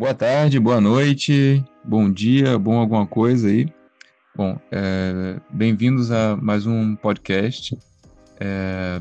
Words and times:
Boa 0.00 0.14
tarde, 0.14 0.58
boa 0.58 0.80
noite, 0.80 1.62
bom 1.84 2.10
dia, 2.10 2.58
bom 2.58 2.78
alguma 2.78 3.06
coisa 3.06 3.48
aí. 3.48 3.70
Bom, 4.34 4.58
é, 4.72 5.38
bem-vindos 5.50 6.10
a 6.10 6.38
mais 6.38 6.66
um 6.66 6.96
podcast. 6.96 7.76
É, 8.40 8.98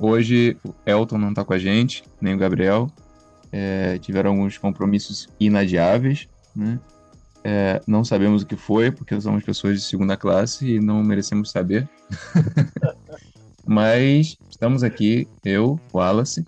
hoje 0.00 0.56
o 0.64 0.72
Elton 0.86 1.18
não 1.18 1.28
está 1.28 1.44
com 1.44 1.52
a 1.52 1.58
gente, 1.58 2.02
nem 2.18 2.34
o 2.34 2.38
Gabriel. 2.38 2.90
É, 3.52 3.98
tiveram 3.98 4.30
alguns 4.30 4.56
compromissos 4.56 5.28
inadiáveis, 5.38 6.26
né? 6.56 6.80
É, 7.44 7.82
não 7.86 8.02
sabemos 8.02 8.40
o 8.40 8.46
que 8.46 8.56
foi, 8.56 8.90
porque 8.90 9.20
somos 9.20 9.44
pessoas 9.44 9.82
de 9.82 9.86
segunda 9.86 10.16
classe 10.16 10.66
e 10.66 10.80
não 10.80 11.04
merecemos 11.04 11.50
saber. 11.50 11.86
Mas 13.68 14.38
estamos 14.48 14.82
aqui, 14.82 15.28
eu, 15.44 15.78
Wallace, 15.92 16.42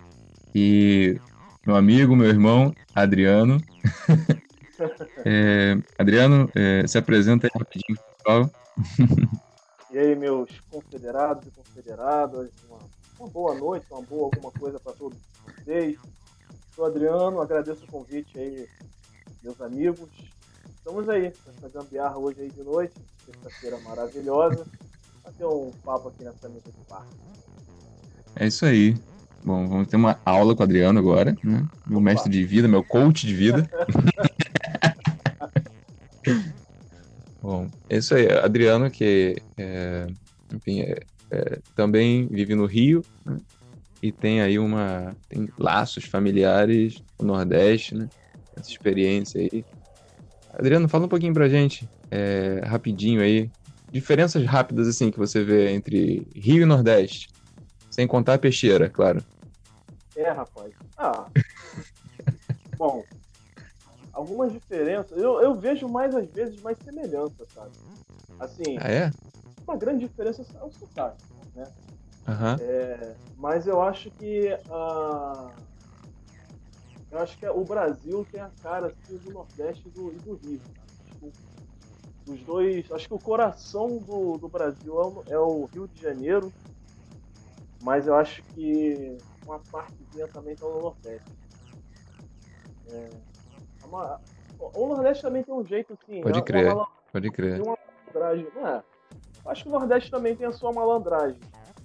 e 0.55 1.19
meu 1.65 1.75
amigo, 1.75 2.15
meu 2.15 2.29
irmão, 2.29 2.73
Adriano. 2.93 3.59
é, 5.25 5.75
Adriano, 5.97 6.49
é, 6.53 6.85
se 6.85 6.97
apresenta 6.97 7.47
aí 7.47 7.51
rapidinho, 7.57 7.97
pessoal. 8.17 8.51
e 9.89 9.97
aí, 9.97 10.15
meus 10.15 10.59
confederados 10.69 11.47
e 11.47 11.51
confederadas, 11.51 12.51
uma, 12.69 12.79
uma 13.19 13.29
boa 13.29 13.55
noite, 13.55 13.87
uma 13.89 14.03
boa 14.03 14.25
alguma 14.25 14.51
coisa 14.51 14.79
para 14.79 14.93
todos 14.93 15.17
vocês. 15.43 15.97
Sou 16.75 16.85
Adriano, 16.85 17.41
agradeço 17.41 17.83
o 17.85 17.87
convite 17.87 18.37
aí, 18.37 18.67
meus 19.41 19.59
amigos. 19.59 20.09
Estamos 20.77 21.09
aí, 21.09 21.33
nessa 21.47 21.69
gambiarra 21.69 22.17
hoje 22.19 22.41
aí 22.41 22.51
de 22.51 22.61
noite, 22.61 22.93
sexta-feira 23.25 23.79
maravilhosa, 23.79 24.67
para 25.23 25.31
ter 25.31 25.45
um 25.45 25.71
papo 25.83 26.09
aqui 26.09 26.23
nessa 26.23 26.47
mesa 26.47 26.71
de 26.71 26.85
parque. 26.87 27.17
É 28.35 28.45
isso 28.45 28.65
aí. 28.65 28.95
Bom, 29.45 29.67
vamos 29.67 29.87
ter 29.87 29.95
uma 29.95 30.19
aula 30.25 30.55
com 30.55 30.61
o 30.61 30.63
Adriano 30.63 30.97
agora, 30.97 31.37
né? 31.43 31.63
Meu 31.85 32.01
mestre 32.01 32.31
de 32.31 32.43
vida, 32.43 32.67
meu 32.67 32.83
coach 32.83 33.27
de 33.27 33.35
vida. 33.35 33.69
Bom, 37.39 37.69
é 37.87 37.97
isso 37.97 38.15
aí. 38.15 38.27
Adriano, 38.27 38.89
que 38.89 39.35
é, 39.55 40.07
enfim, 40.51 40.81
é, 40.81 40.97
é, 41.29 41.59
também 41.75 42.25
vive 42.25 42.55
no 42.55 42.65
Rio 42.65 43.05
né? 43.23 43.37
e 44.01 44.11
tem 44.11 44.41
aí 44.41 44.57
uma. 44.57 45.15
tem 45.29 45.47
laços 45.59 46.05
familiares 46.05 47.03
no 47.19 47.27
Nordeste, 47.27 47.93
né? 47.93 48.09
Essa 48.57 48.71
experiência 48.71 49.39
aí. 49.39 49.63
Adriano, 50.57 50.89
fala 50.89 51.05
um 51.05 51.09
pouquinho 51.09 51.35
pra 51.35 51.47
gente, 51.47 51.87
é, 52.09 52.61
rapidinho 52.65 53.21
aí. 53.21 53.47
Diferenças 53.91 54.43
rápidas, 54.43 54.87
assim, 54.87 55.11
que 55.11 55.19
você 55.19 55.43
vê 55.43 55.69
entre 55.69 56.27
Rio 56.35 56.63
e 56.63 56.65
Nordeste. 56.65 57.29
Sem 57.91 58.07
contar 58.07 58.33
a 58.33 58.39
peixeira, 58.39 58.89
claro. 58.89 59.23
É, 60.15 60.29
rapaz. 60.29 60.73
Ah. 60.97 61.27
Bom, 62.77 63.03
algumas 64.15 64.51
diferenças. 64.51 65.17
Eu, 65.17 65.41
eu 65.41 65.53
vejo 65.53 65.87
mais, 65.87 66.15
às 66.15 66.27
vezes, 66.31 66.59
mais 66.61 66.77
semelhança, 66.79 67.45
sabe? 67.53 67.71
Assim. 68.39 68.77
Ah, 68.79 68.89
é? 68.89 69.11
Uma 69.67 69.77
grande 69.77 70.07
diferença 70.07 70.41
é 70.41 70.63
o 70.63 70.71
sotaque, 70.71 71.23
né? 71.53 71.67
Uhum. 72.27 72.55
É, 72.59 73.15
mas 73.37 73.67
eu 73.67 73.81
acho 73.81 74.09
que. 74.11 74.49
Uh, 74.67 75.51
eu 77.11 77.19
acho 77.19 77.37
que 77.37 77.47
o 77.47 77.63
Brasil 77.63 78.25
tem 78.31 78.41
a 78.41 78.49
cara 78.61 78.87
assim, 78.87 79.17
do 79.17 79.31
Nordeste 79.31 79.87
e 79.87 79.91
do, 79.91 80.11
e 80.11 80.15
do 80.17 80.35
Rio. 80.35 80.61
Tipo, 81.05 81.31
os 82.27 82.41
dois. 82.41 82.91
Acho 82.91 83.07
que 83.07 83.13
o 83.13 83.19
coração 83.19 83.97
do, 83.97 84.37
do 84.37 84.47
Brasil 84.47 84.99
é 84.99 85.05
o, 85.05 85.23
é 85.27 85.39
o 85.39 85.65
Rio 85.65 85.87
de 85.87 86.01
Janeiro. 86.01 86.51
Mas 87.81 88.07
eu 88.07 88.15
acho 88.15 88.41
que 88.43 89.17
uma 89.45 89.59
partezinha 89.59 90.27
também 90.27 90.53
está 90.53 90.65
no 90.65 90.81
Nordeste. 90.81 91.31
É, 92.89 93.09
uma, 93.83 94.19
o 94.59 94.87
Nordeste 94.87 95.23
também 95.23 95.43
tem 95.43 95.53
um 95.53 95.65
jeito 95.65 95.93
assim. 95.93 96.21
Pode 96.21 96.41
crer, 96.41 96.73
uma, 96.73 96.87
pode 97.11 97.31
crer. 97.31 97.61
Uma 97.61 97.77
malandragem, 98.13 98.47
não 98.55 98.67
é? 98.67 98.83
Acho 99.45 99.63
que 99.63 99.69
o 99.69 99.71
Nordeste 99.71 100.11
também 100.11 100.35
tem 100.35 100.47
a 100.47 100.51
sua 100.51 100.73
malandragem. 100.73 101.39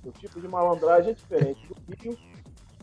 O 0.05 0.11
tipo 0.13 0.41
de 0.41 0.49
malandragem 0.49 1.11
é 1.11 1.15
diferente 1.15 1.69
do 1.69 1.97
Rio, 2.03 2.19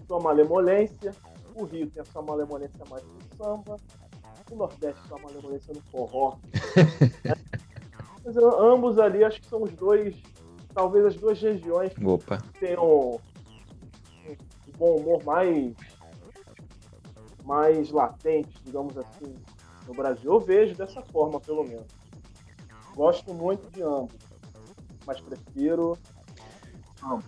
sua 0.07 0.19
malemolência. 0.19 1.11
O 1.55 1.63
Rio 1.63 1.89
tem 1.89 2.01
a 2.01 2.05
sua 2.05 2.21
malemolência 2.21 2.83
mais 2.89 3.03
no 3.03 3.19
samba. 3.35 3.77
O 4.51 4.55
Nordeste 4.55 5.07
sua 5.07 5.17
malemolência 5.19 5.73
no 5.73 5.81
forró. 5.81 6.37
né? 7.25 7.33
Mas 8.23 8.35
ambos 8.37 8.99
ali 8.99 9.23
acho 9.23 9.41
que 9.41 9.47
são 9.47 9.63
os 9.63 9.71
dois, 9.71 10.21
talvez 10.73 11.05
as 11.05 11.15
duas 11.15 11.41
regiões 11.41 11.93
Opa. 12.03 12.37
que 12.37 12.59
tenham 12.59 13.21
bom 14.77 14.95
humor 14.95 15.23
mais 15.23 15.73
mais 17.43 17.89
latente, 17.91 18.61
digamos 18.65 18.97
assim, 18.97 19.33
no 19.87 19.93
Brasil. 19.93 20.33
Eu 20.33 20.39
vejo 20.39 20.75
dessa 20.75 21.01
forma, 21.01 21.39
pelo 21.39 21.63
menos. 21.63 21.87
Gosto 22.93 23.33
muito 23.33 23.71
de 23.71 23.81
ambos, 23.81 24.17
mas 25.05 25.21
prefiro 25.21 25.97
ambos. 27.01 27.25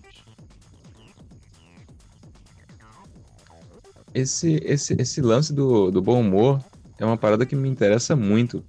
Esse, 4.14 4.56
esse, 4.64 4.94
esse 5.00 5.22
lance 5.22 5.54
do, 5.54 5.90
do 5.90 6.02
bom 6.02 6.20
humor 6.20 6.62
é 6.98 7.06
uma 7.06 7.18
parada 7.18 7.46
que 7.46 7.56
me 7.56 7.70
interessa 7.70 8.16
muito. 8.16 8.64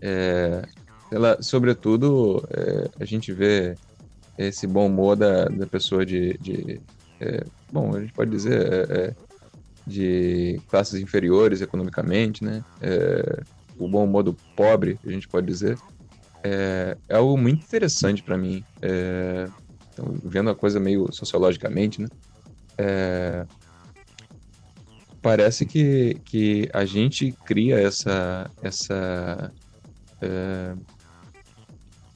É, 0.00 0.62
ela, 1.10 1.42
sobretudo, 1.42 2.46
é, 2.50 2.88
a 3.00 3.04
gente 3.04 3.32
vê 3.32 3.76
esse 4.38 4.66
bom 4.66 4.86
humor 4.86 5.16
da, 5.16 5.46
da 5.46 5.66
pessoa 5.66 6.06
de, 6.06 6.38
de 6.38 6.80
é, 7.20 7.44
bom, 7.72 7.94
a 7.94 8.00
gente 8.00 8.12
pode 8.12 8.30
dizer, 8.30 8.72
é, 8.72 8.98
é, 8.98 9.14
de 9.86 10.60
classes 10.68 11.00
inferiores 11.00 11.60
economicamente, 11.60 12.44
né? 12.44 12.64
É, 12.80 13.42
o 13.78 13.88
bom 13.88 14.04
humor 14.04 14.22
do 14.22 14.34
pobre, 14.56 14.98
a 15.06 15.10
gente 15.10 15.28
pode 15.28 15.46
dizer, 15.46 15.78
é, 16.42 16.96
é 17.08 17.16
algo 17.16 17.36
muito 17.36 17.64
interessante 17.64 18.22
para 18.22 18.36
mim. 18.36 18.64
Então, 19.92 20.16
vendo 20.24 20.50
a 20.50 20.54
coisa 20.54 20.78
meio 20.78 21.12
sociologicamente, 21.12 22.00
né? 22.00 22.08
Parece 25.20 25.66
que, 25.66 26.20
que 26.24 26.68
a 26.72 26.84
gente 26.84 27.32
cria 27.44 27.78
essa, 27.78 28.48
essa 28.62 29.52
é, 30.22 30.74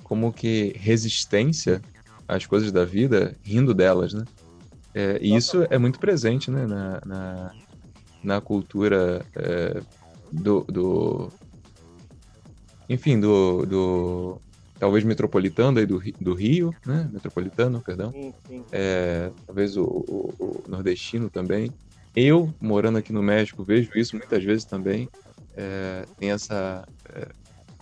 como 0.03 0.33
que 0.33 0.73
resistência 0.77 1.81
às 2.29 2.47
coisas 2.47 2.71
da 2.71 2.85
vida 2.85 3.37
rindo 3.43 3.75
delas, 3.75 4.13
né? 4.13 4.25
É, 4.95 5.19
e 5.21 5.35
isso 5.35 5.67
é 5.71 5.79
muito 5.79 5.99
presente 5.99 6.51
né, 6.51 6.67
na, 6.67 7.01
na, 7.05 7.55
na 8.23 8.41
cultura 8.41 9.25
é, 9.35 9.83
do, 10.31 10.61
do, 10.63 11.33
Enfim, 12.89 13.19
do, 13.19 13.67
do. 13.67 14.41
Talvez 14.79 15.05
metropolitano 15.05 15.79
aí 15.79 15.87
do, 15.87 16.03
do 16.21 16.35
Rio, 16.35 16.75
né? 16.85 17.09
Metropolitano, 17.13 17.81
perdão. 17.81 18.11
Sim, 18.11 18.35
sim. 18.49 18.65
É, 18.73 19.31
talvez 19.47 19.77
o, 19.77 19.85
o, 19.85 20.35
o, 20.39 20.65
nordestino 20.69 21.31
também. 21.31 21.73
Eu, 22.15 22.53
morando 22.61 22.99
aqui 22.99 23.13
no 23.13 23.23
México, 23.23 23.65
vejo 23.65 23.91
isso 23.95 24.17
muitas 24.17 24.43
vezes 24.43 24.65
também. 24.65 25.09
É, 25.57 26.05
tem 26.19 26.33
essa. 26.33 26.87
É, 27.15 27.29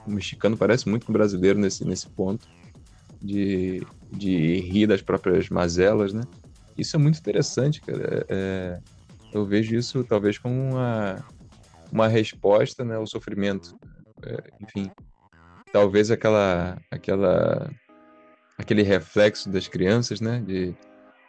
o 0.06 0.10
mexicano 0.10 0.56
parece 0.56 0.88
muito 0.88 1.06
com 1.06 1.12
o 1.12 1.14
brasileiro 1.14 1.58
nesse, 1.58 1.84
nesse 1.84 2.06
ponto. 2.08 2.46
De, 3.22 3.86
de 4.10 4.60
rir 4.60 4.86
das 4.86 5.02
próprias 5.02 5.48
mazelas, 5.50 6.12
né? 6.12 6.22
Isso 6.80 6.96
é 6.96 6.98
muito 6.98 7.18
interessante, 7.18 7.80
cara. 7.82 8.24
É, 8.28 8.78
eu 9.32 9.44
vejo 9.44 9.76
isso 9.76 10.02
talvez 10.02 10.38
como 10.38 10.54
uma, 10.54 11.24
uma 11.92 12.08
resposta 12.08 12.84
né, 12.84 12.96
ao 12.96 13.06
sofrimento. 13.06 13.78
É, 14.24 14.50
enfim, 14.60 14.90
talvez 15.72 16.10
aquela, 16.10 16.78
aquela, 16.90 17.70
aquele 18.56 18.82
reflexo 18.82 19.50
das 19.50 19.68
crianças, 19.68 20.20
né? 20.20 20.40
De 20.40 20.74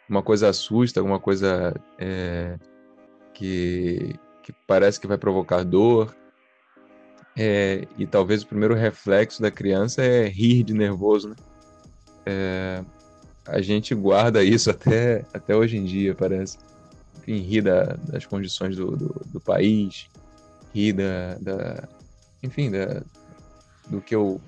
uma 0.08 0.22
coisa 0.22 0.48
assusta, 0.48 1.00
alguma 1.00 1.20
coisa 1.20 1.74
é, 1.98 2.58
que, 3.34 4.14
que 4.42 4.52
parece 4.66 4.98
que 4.98 5.06
vai 5.06 5.18
provocar 5.18 5.64
dor. 5.64 6.14
É, 7.36 7.86
e 7.96 8.06
talvez 8.06 8.42
o 8.42 8.46
primeiro 8.46 8.74
reflexo 8.74 9.40
da 9.40 9.50
criança 9.50 10.02
é 10.02 10.26
rir 10.28 10.62
de 10.64 10.72
nervoso, 10.74 11.30
né? 11.30 11.36
É, 12.24 12.84
a 13.46 13.60
gente 13.60 13.94
guarda 13.94 14.42
isso 14.44 14.70
até, 14.70 15.24
até 15.32 15.56
hoje 15.56 15.76
em 15.76 15.84
dia, 15.84 16.14
parece. 16.14 16.58
Enfim, 17.18 17.38
ri 17.38 17.60
da, 17.60 17.84
das 18.08 18.26
condições 18.26 18.76
do, 18.76 18.96
do, 18.96 19.08
do 19.26 19.40
país, 19.40 20.08
ri 20.74 20.92
da, 20.92 21.34
da, 21.40 21.88
enfim, 22.42 22.70
da, 22.70 23.02
do 23.88 24.00
que 24.00 24.14
eu 24.14 24.40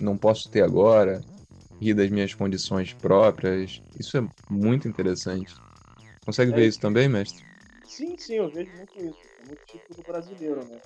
não 0.00 0.16
posso 0.16 0.48
ter 0.50 0.62
agora, 0.62 1.20
ri 1.80 1.94
das 1.94 2.10
minhas 2.10 2.34
condições 2.34 2.92
próprias. 2.92 3.80
Isso 3.98 4.16
é 4.16 4.28
muito 4.50 4.88
interessante. 4.88 5.54
Consegue 6.24 6.52
é, 6.52 6.54
ver 6.54 6.68
isso 6.68 6.80
também, 6.80 7.08
mestre? 7.08 7.44
Sim, 7.86 8.16
sim, 8.18 8.34
eu 8.34 8.48
vejo 8.50 8.70
muito 8.76 8.98
isso. 8.98 9.18
É 9.40 9.46
muito 9.46 9.64
típico 9.66 9.94
do 9.94 10.02
brasileiro, 10.02 10.64
né? 10.64 10.80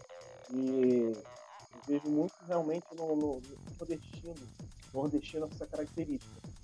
E 0.50 1.12
eu 1.12 1.81
vejo 1.87 2.09
muito 2.09 2.35
realmente 2.47 2.87
no, 2.94 3.17
no, 3.17 3.41
no 3.41 3.43
nordestino, 3.79 4.35
nordestino 4.94 5.49
essa 5.52 5.67
característica 5.67 6.56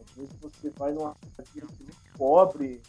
às 0.00 0.16
vezes 0.16 0.34
você 0.40 0.70
vai 0.70 0.92
numa 0.92 1.16
vida 1.52 1.66
assim, 1.66 1.84
muito 1.84 2.18
pobre, 2.18 2.80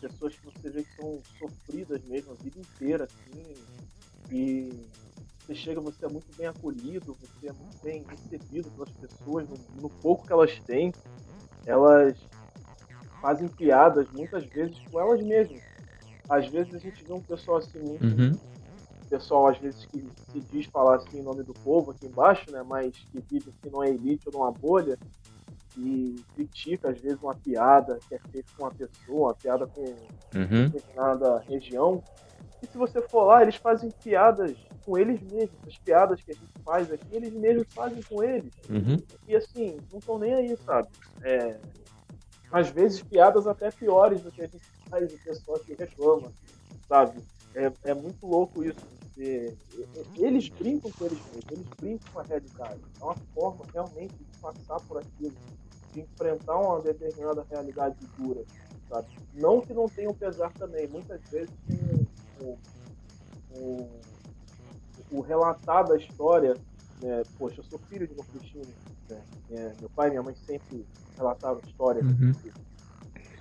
pessoas 0.00 0.34
que 0.34 0.44
você 0.44 0.70
vê 0.70 0.82
que 0.82 0.96
são 0.96 1.20
sofridas 1.38 2.02
mesmo 2.04 2.32
a 2.32 2.34
vida 2.34 2.58
inteira, 2.58 3.04
assim, 3.04 3.54
e 4.30 4.72
você 5.48 6.04
é 6.04 6.08
muito 6.08 6.36
bem 6.36 6.46
acolhido, 6.46 7.16
você 7.20 7.48
é 7.48 7.52
muito 7.52 7.76
bem 7.82 8.04
recebido 8.08 8.70
pelas 8.72 8.90
pessoas, 8.90 9.48
no, 9.48 9.56
no 9.80 9.88
pouco 9.88 10.26
que 10.26 10.32
elas 10.32 10.58
têm, 10.60 10.92
elas 11.64 12.16
fazem 13.20 13.48
piadas 13.48 14.08
muitas 14.10 14.44
vezes 14.46 14.76
com 14.90 15.00
elas 15.00 15.22
mesmas. 15.22 15.62
Às 16.28 16.48
vezes 16.48 16.74
a 16.74 16.78
gente 16.78 17.04
vê 17.04 17.12
um 17.12 17.20
pessoal 17.20 17.58
assim 17.58 17.78
muito. 17.78 18.04
Uhum. 18.04 18.38
Pessoal, 19.08 19.46
às 19.46 19.58
vezes, 19.58 19.86
que 19.86 20.04
se 20.32 20.40
diz 20.50 20.66
falar 20.66 20.96
assim 20.96 21.20
em 21.20 21.22
nome 21.22 21.44
do 21.44 21.54
povo 21.54 21.92
aqui 21.92 22.06
embaixo, 22.06 22.50
né? 22.50 22.64
Mas 22.64 22.92
que 22.92 23.20
vive 23.20 23.50
assim 23.50 23.70
numa 23.70 23.88
elite 23.88 24.28
ou 24.28 24.32
numa 24.32 24.50
bolha 24.50 24.98
e 25.76 26.16
critica, 26.34 26.90
às 26.90 26.98
vezes, 26.98 27.20
uma 27.22 27.34
piada 27.34 27.98
que 28.08 28.14
é 28.14 28.18
feita 28.30 28.48
com 28.56 28.64
uma 28.64 28.72
pessoa, 28.72 29.28
uma 29.28 29.34
piada 29.34 29.66
com 29.66 29.82
uhum. 29.82 30.68
determinada 30.70 31.38
região. 31.40 32.02
E 32.62 32.66
se 32.66 32.78
você 32.78 33.02
for 33.02 33.24
lá, 33.24 33.42
eles 33.42 33.56
fazem 33.56 33.90
piadas 33.90 34.56
com 34.84 34.96
eles 34.96 35.20
mesmos. 35.20 35.56
As 35.66 35.76
piadas 35.78 36.22
que 36.22 36.30
a 36.30 36.34
gente 36.34 36.52
faz 36.64 36.90
aqui, 36.90 37.06
eles 37.12 37.32
mesmos 37.32 37.66
fazem 37.74 38.02
com 38.02 38.22
eles. 38.22 38.52
Uhum. 38.70 38.96
E 39.28 39.36
assim, 39.36 39.78
não 39.90 39.98
estão 39.98 40.18
nem 40.18 40.32
aí, 40.32 40.56
sabe? 40.64 40.88
É, 41.22 41.58
às 42.50 42.70
vezes 42.70 43.02
piadas 43.02 43.46
até 43.46 43.70
piores 43.70 44.22
do 44.22 44.30
que 44.30 44.42
a 44.42 44.46
gente 44.46 44.64
faz 44.88 45.12
o 45.12 45.18
pessoal 45.18 45.58
que 45.58 45.74
reclama, 45.74 46.32
sabe? 46.88 47.20
É, 47.54 47.72
é 47.84 47.94
muito 47.94 48.26
louco 48.26 48.64
isso. 48.64 48.80
Porque 49.00 49.54
eles 50.18 50.48
brincam 50.50 50.90
com 50.92 51.06
eles 51.06 51.18
mesmos, 51.18 51.44
eles 51.50 51.66
brincam 51.80 52.12
com 52.12 52.20
a 52.20 52.22
realidade. 52.22 52.80
É 53.00 53.04
uma 53.04 53.16
forma 53.34 53.64
realmente 53.72 54.14
de 54.14 54.38
passar 54.38 54.78
por 54.86 54.98
aquilo, 54.98 55.34
de 55.96 56.02
enfrentar 56.02 56.56
uma 56.56 56.80
determinada 56.80 57.44
realidade 57.48 57.96
dura, 58.18 58.44
sabe? 58.88 59.08
Não 59.32 59.62
que 59.62 59.72
não 59.72 59.88
tenham 59.88 60.12
pesar 60.12 60.52
também, 60.52 60.86
muitas 60.88 61.20
vezes 61.30 61.50
tem 61.66 61.78
o, 62.40 62.58
o, 63.58 63.90
o 65.10 65.20
relatar 65.22 65.86
da 65.88 65.96
história, 65.96 66.54
né? 67.02 67.22
Poxa, 67.38 67.60
eu 67.60 67.64
sou 67.64 67.78
filho 67.78 68.06
de 68.06 68.12
uma 68.12 68.24
Cristina, 68.24 68.74
né? 69.08 69.24
É, 69.50 69.72
meu 69.80 69.88
pai 69.90 70.08
e 70.08 70.10
minha 70.10 70.22
mãe 70.22 70.34
sempre 70.34 70.86
relataram 71.16 71.60
histórias 71.66 72.04
uhum. 72.04 72.32
de 72.32 72.52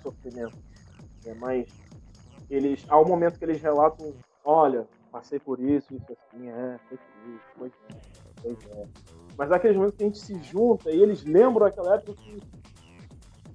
sofrimento, 0.02 0.58
né? 1.26 1.34
mas 1.38 1.68
eles, 2.50 2.86
há 2.88 3.00
um 3.00 3.06
momento 3.06 3.38
que 3.38 3.44
eles 3.44 3.62
relatam, 3.62 4.14
olha, 4.46 4.88
passei 5.12 5.40
por 5.40 5.60
isso, 5.60 5.94
isso 5.94 6.06
assim, 6.10 6.48
é, 6.48 6.80
foi 6.88 6.98
isso, 6.98 7.44
foi 7.58 7.68
isso, 7.68 7.78
pois 8.42 8.78
é. 8.78 8.88
Mas 9.38 9.52
aqueles 9.52 9.76
momentos 9.76 9.98
que 9.98 10.04
a 10.04 10.08
gente 10.08 10.20
se 10.20 10.44
junta 10.44 10.92
e 10.92 11.02
eles 11.02 11.24
lembram 11.24 11.66
aquela 11.66 11.96
época 11.96 12.14
que, 12.14 12.42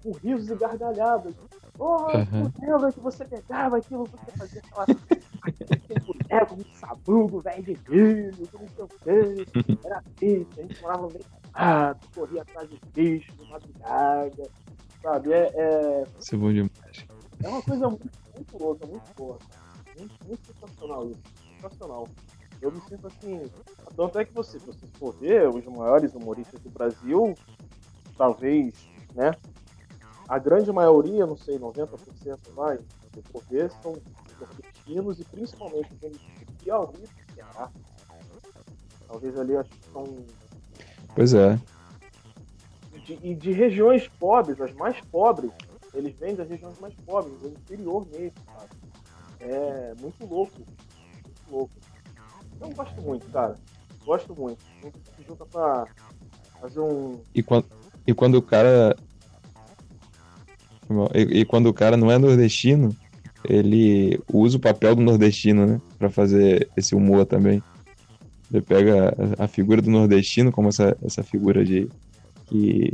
com 0.03 0.13
risos 0.13 0.51
e 0.51 0.55
gargalhadas. 0.55 1.35
Oh, 1.79 2.03
uhum. 2.15 2.53
lembra 2.61 2.93
que 2.93 3.01
você 3.01 3.25
pegava 3.25 3.79
aquilo, 3.79 4.05
você 4.05 4.31
fazia 4.37 4.61
aquela 4.61 4.87
é, 6.29 6.45
com 6.45 6.57
um 6.57 6.75
sabugo, 6.75 7.41
velho 7.41 7.63
de 7.63 7.79
milho, 7.89 8.33
não 8.53 8.69
sei 8.69 8.85
o 8.85 8.89
quê. 8.89 9.79
Era 9.85 10.03
bicho, 10.19 10.49
a 10.59 10.63
gente 10.63 10.83
morava 10.83 11.09
bem 11.09 11.23
ah, 11.55 11.97
corria 12.15 12.43
atrás 12.43 12.69
de 12.69 12.81
bicho, 12.95 13.33
de 13.33 13.51
madrugada, 13.51 14.51
sabe? 15.03 15.33
É, 15.33 15.53
é... 15.55 16.05
Isso 16.19 16.35
é 16.35 16.39
bom 16.39 16.53
demais. 16.53 17.07
É 17.43 17.49
uma 17.49 17.63
coisa 17.63 17.89
muito, 17.89 18.09
muito 18.35 18.59
louca, 18.59 18.87
muito 18.87 19.15
boa. 19.17 19.39
Muito, 19.99 20.15
muito 20.27 20.47
sensacional 20.47 21.11
isso. 21.11 21.21
Sensacional. 21.61 22.09
Eu 22.61 22.71
me 22.71 22.81
sinto 22.83 23.07
assim. 23.07 23.51
Tanto 23.97 24.19
é 24.19 24.25
que 24.25 24.33
você, 24.33 24.59
se 24.59 24.67
você 24.67 24.87
for 24.99 25.13
ver, 25.15 25.49
os 25.49 25.65
maiores 25.67 26.15
humoristas 26.15 26.61
do 26.61 26.71
Brasil, 26.71 27.35
talvez, 28.17 28.75
né? 29.15 29.33
A 30.29 30.39
grande 30.39 30.71
maioria, 30.71 31.27
não 31.27 31.37
sei, 31.37 31.59
90% 31.59 32.39
vai, 32.55 32.79
se 32.79 33.23
for 33.33 33.43
ver, 33.51 33.71
são 33.83 33.97
nordestinos 34.39 35.19
e 35.19 35.25
principalmente 35.25 35.89
os 35.93 36.63
Piauí 36.63 37.05
e 37.05 37.35
Ceará. 37.35 37.71
Talvez 39.09 39.39
ali 39.39 39.57
acho 39.57 39.71
que 39.71 39.91
são. 39.91 40.05
Pois 41.15 41.35
é. 41.35 41.61
De, 43.05 43.19
e 43.23 43.35
de 43.35 43.53
regiões 43.53 44.07
pobres, 44.07 44.61
as 44.61 44.73
mais 44.75 45.01
pobres, 45.07 45.51
eles 45.95 46.15
vêm 46.17 46.37
das 46.37 46.49
regiões 46.49 46.79
mais 46.79 46.95
pobres, 46.95 47.37
do 47.41 47.49
interior 47.49 48.07
mesmo, 48.07 48.39
sabe? 48.47 48.71
É 49.41 49.95
muito 49.99 50.25
louco. 50.27 50.55
Muito 50.59 51.51
louco. 51.51 51.73
Eu 52.61 52.71
gosto 52.71 53.01
muito, 53.01 53.27
cara. 53.31 53.55
Gosto 54.05 54.35
muito. 54.35 54.59
Gente 54.83 54.99
se 55.17 55.23
junta 55.27 55.47
pra 55.47 55.87
fazer 56.61 56.81
um. 56.81 57.19
E 57.35 57.43
quando, 57.43 57.67
e 58.07 58.15
quando 58.15 58.35
o 58.37 58.43
cara. 58.43 58.97
E, 61.15 61.41
e 61.41 61.45
quando 61.45 61.67
o 61.67 61.75
cara 61.75 61.97
não 61.97 62.11
é 62.11 62.19
nordestino, 62.19 62.95
ele 63.49 64.21
usa 64.33 64.57
o 64.57 64.61
papel 64.61 64.95
do 64.95 65.03
nordestino, 65.03 65.67
né? 65.67 65.81
Pra 65.99 66.11
fazer 66.11 66.69
esse 66.77 66.95
humor 66.95 67.25
também. 67.25 67.63
Ele 68.53 68.63
pega 68.63 69.15
a, 69.39 69.45
a 69.45 69.49
figura 69.49 69.81
do 69.81 69.91
nordestino 69.91 70.51
como 70.51 70.69
essa, 70.69 70.97
essa 71.03 71.23
figura 71.23 71.65
de. 71.65 71.89
que 72.47 72.93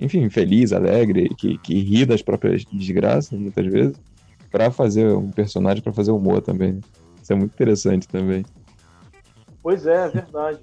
enfim, 0.00 0.30
feliz, 0.30 0.72
alegre, 0.72 1.28
que, 1.36 1.58
que 1.58 1.74
ri 1.78 2.06
das 2.06 2.22
próprias 2.22 2.64
desgraças, 2.64 3.38
muitas 3.38 3.66
vezes, 3.66 3.96
para 4.50 4.70
fazer 4.70 5.14
um 5.14 5.30
personagem, 5.30 5.82
para 5.82 5.92
fazer 5.92 6.10
humor 6.10 6.40
também. 6.40 6.72
Né? 6.72 6.80
Isso 7.22 7.32
é 7.34 7.36
muito 7.36 7.52
interessante 7.52 8.08
também. 8.08 8.42
Pois 9.62 9.86
é, 9.86 10.06
é 10.06 10.08
verdade. 10.08 10.60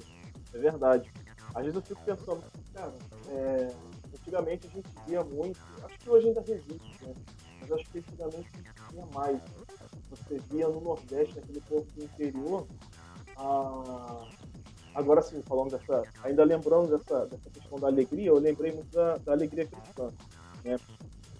É 0.53 0.57
verdade. 0.57 1.11
Às 1.53 1.63
vezes 1.63 1.75
eu 1.75 1.81
fico 1.81 2.01
pensando, 2.05 2.44
cara, 2.73 2.94
é, 3.29 3.73
antigamente 4.13 4.67
a 4.67 4.69
gente 4.69 4.89
via 5.07 5.23
muito, 5.23 5.59
acho 5.83 5.99
que 5.99 6.09
hoje 6.09 6.27
ainda 6.27 6.41
resiste, 6.41 7.05
né? 7.05 7.13
Mas 7.61 7.71
acho 7.71 7.89
que 7.89 7.99
antigamente 7.99 8.49
a 8.53 8.57
gente 8.57 8.94
via 8.94 9.05
mais. 9.13 9.41
Você 10.09 10.38
via 10.51 10.69
no 10.69 10.79
Nordeste, 10.81 11.35
naquele 11.35 11.61
povo 11.61 11.85
do 11.95 12.03
interior, 12.03 12.67
a, 13.35 14.27
agora 14.95 15.21
sim, 15.21 15.41
falando 15.43 15.71
dessa, 15.71 16.03
ainda 16.23 16.43
lembrando 16.43 16.97
dessa, 16.97 17.25
dessa 17.25 17.50
questão 17.50 17.79
da 17.79 17.88
alegria, 17.88 18.27
eu 18.27 18.39
lembrei 18.39 18.71
muito 18.71 18.89
da, 18.91 19.17
da 19.17 19.31
alegria 19.33 19.65
cristã, 19.65 20.11
né? 20.63 20.77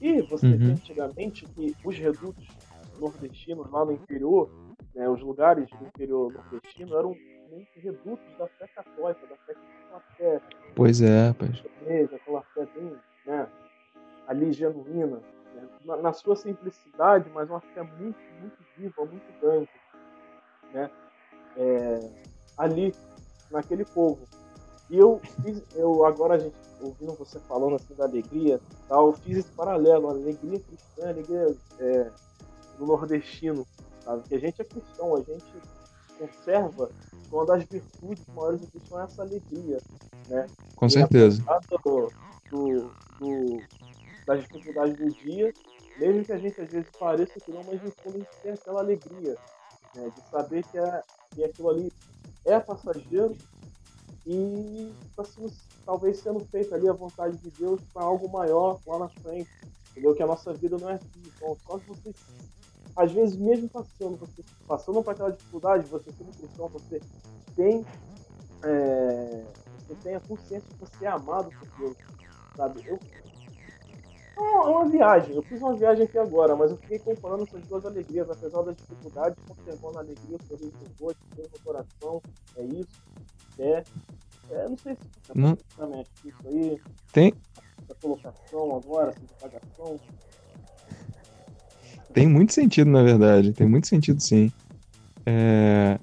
E 0.02 0.22
você 0.22 0.48
uhum. 0.48 0.58
vê 0.58 0.66
antigamente 0.72 1.46
que 1.46 1.76
os 1.84 1.98
redutos 1.98 2.48
nordestinos 3.00 3.70
lá 3.72 3.86
no 3.86 3.94
interior, 3.94 4.50
né, 4.94 5.10
os 5.10 5.22
lugares 5.22 5.70
do 5.70 5.86
interior 5.86 6.34
nordestino 6.34 6.96
eram 6.98 7.16
redutos 7.76 8.38
da 8.38 8.48
fé 8.48 8.68
católica, 8.68 9.28
da 9.28 9.36
fé 9.38 9.54
da 9.92 10.00
fé. 10.16 10.42
Pois 10.76 11.02
é, 11.02 11.28
rapaz. 11.28 11.64
Aquela 12.14 12.42
fé 12.54 12.68
bem, 12.76 12.96
né, 13.26 13.48
ali 14.28 14.52
genuína, 14.52 15.22
né, 15.56 15.70
na, 15.86 15.98
na, 15.98 16.14
sua 16.14 16.36
simplicidade, 16.36 17.30
mas 17.34 17.50
uma 17.50 17.62
fé 17.62 17.82
muito, 17.82 18.20
muito 18.40 18.58
viva, 18.78 19.06
muito 19.06 19.40
grande, 19.42 19.70
né? 20.74 20.92
É, 21.56 22.00
ali 22.58 22.94
naquele 23.50 23.86
povo. 23.86 24.28
E 24.90 24.98
eu 24.98 25.20
fiz, 25.44 25.64
eu 25.76 26.06
agora 26.06 26.36
a 26.36 26.38
gente 26.38 26.56
ouvindo 26.82 27.14
você 27.14 27.40
falando 27.40 27.76
assim 27.76 27.94
da 27.96 28.06
alegria, 28.06 28.62
tal, 28.88 29.08
eu 29.08 29.14
fiz 29.14 29.38
esse 29.38 29.52
paralelo, 29.52 30.08
a 30.08 30.12
alegria 30.12 30.60
cristã, 30.60 31.08
a 31.08 31.10
alegria 31.10 31.56
é, 31.80 32.12
do 32.78 32.86
nordestino, 32.86 33.66
sabe? 34.02 34.24
Que 34.30 34.36
a 34.36 34.40
gente 34.40 34.62
é 34.62 34.66
cristão, 34.66 35.16
a 35.16 35.22
gente 35.22 35.44
conserva 36.18 36.92
uma 37.32 37.46
das 37.46 37.64
virtudes 37.64 38.26
maiores 38.34 38.62
do 38.62 38.68
cristão 38.68 39.02
é 39.02 39.04
essa 39.04 39.22
alegria, 39.22 39.78
né? 40.28 40.48
Com 40.76 40.86
e 40.86 40.92
certeza. 40.92 41.44
Do, 41.70 42.12
do, 42.50 42.92
do, 43.20 43.62
das 44.26 44.42
dificuldades 44.42 44.98
do 44.98 45.10
dia, 45.12 45.54
mesmo 46.00 46.24
que 46.24 46.34
a 46.34 46.38
gente 46.38 46.62
às 46.62 46.70
vezes 46.70 46.90
pareça 46.98 47.40
que 47.40 47.52
não, 47.52 47.64
mas 47.64 47.82
no 47.82 47.92
fundo 47.92 48.16
a 48.16 48.20
gente 48.20 48.42
tem 48.42 48.52
aquela 48.52 48.80
alegria, 48.80 49.36
né? 49.96 50.12
De 50.16 50.30
saber 50.30 50.64
que, 50.66 50.78
é, 50.78 51.02
que 51.34 51.44
aquilo 51.44 51.70
ali 51.70 51.92
é 52.46 52.60
passageiro 52.60 53.36
e 54.26 54.94
está 55.10 55.24
talvez 55.86 56.20
sendo 56.20 56.40
feita 56.46 56.76
ali 56.76 56.90
a 56.90 56.94
vontade 56.94 57.38
de 57.38 57.50
Deus 57.52 57.82
para 57.94 58.04
algo 58.04 58.30
maior 58.30 58.80
lá 58.86 59.00
na 59.00 59.10
frente. 59.10 59.50
Entendeu? 59.92 60.14
Que 60.14 60.22
a 60.22 60.28
nossa 60.28 60.54
vida 60.54 60.78
não 60.78 60.90
é 60.90 60.94
assim. 60.94 61.24
Então, 61.26 61.58
só 61.66 61.80
que 61.80 61.88
você, 61.88 62.14
às 62.98 63.12
vezes, 63.12 63.38
mesmo 63.38 63.70
passando, 63.70 64.18
você, 64.18 64.44
passando 64.68 65.04
por 65.04 65.12
aquela 65.12 65.32
dificuldade, 65.32 65.86
você 65.88 66.12
sendo 66.12 66.36
cristão, 66.36 66.68
você 66.68 67.00
tem, 67.56 67.86
é, 68.64 69.44
você 69.80 69.96
tem 70.04 70.16
a 70.16 70.20
consciência 70.20 70.68
de 70.68 70.80
você 70.80 71.06
é 71.06 71.08
amado 71.08 71.52
por 71.52 71.70
Deus. 71.78 71.98
Sabe? 72.56 72.84
Eu, 72.88 73.00
é 74.36 74.42
uma 74.42 74.90
viagem. 74.90 75.36
Eu 75.36 75.44
fiz 75.44 75.62
uma 75.62 75.76
viagem 75.76 76.06
aqui 76.06 76.18
agora, 76.18 76.56
mas 76.56 76.72
eu 76.72 76.78
fiquei 76.78 76.98
comparando 76.98 77.44
essas 77.44 77.62
duas 77.68 77.86
alegrias, 77.86 78.28
apesar 78.32 78.64
das 78.64 78.76
dificuldades, 78.76 79.38
conservando 79.48 79.98
a 80.00 80.02
alegria, 80.02 80.38
o 80.38 80.44
sorriso 80.48 80.74
no 80.78 81.06
rosto, 81.06 81.22
no 81.38 81.64
coração. 81.64 82.22
É 82.56 82.64
isso. 82.64 83.04
É. 83.60 83.84
é 84.50 84.70
não 84.70 84.78
sei 84.78 84.96
se 84.96 85.02
não. 85.36 85.50
exatamente 85.52 86.10
isso 86.26 86.48
aí. 86.48 86.82
Tem. 87.14 87.34
Essa 87.84 87.96
colocação 88.02 88.76
agora, 88.76 89.12
essa 89.12 89.22
propagação. 89.22 90.00
Tem 92.14 92.28
muito 92.28 92.54
sentido, 92.54 92.90
na 92.90 93.04
verdade. 93.04 93.54
Tem 93.54 93.68
muito 93.68 93.88
sentido, 93.88 94.22
sim. 94.22 94.52
É... 95.26 96.00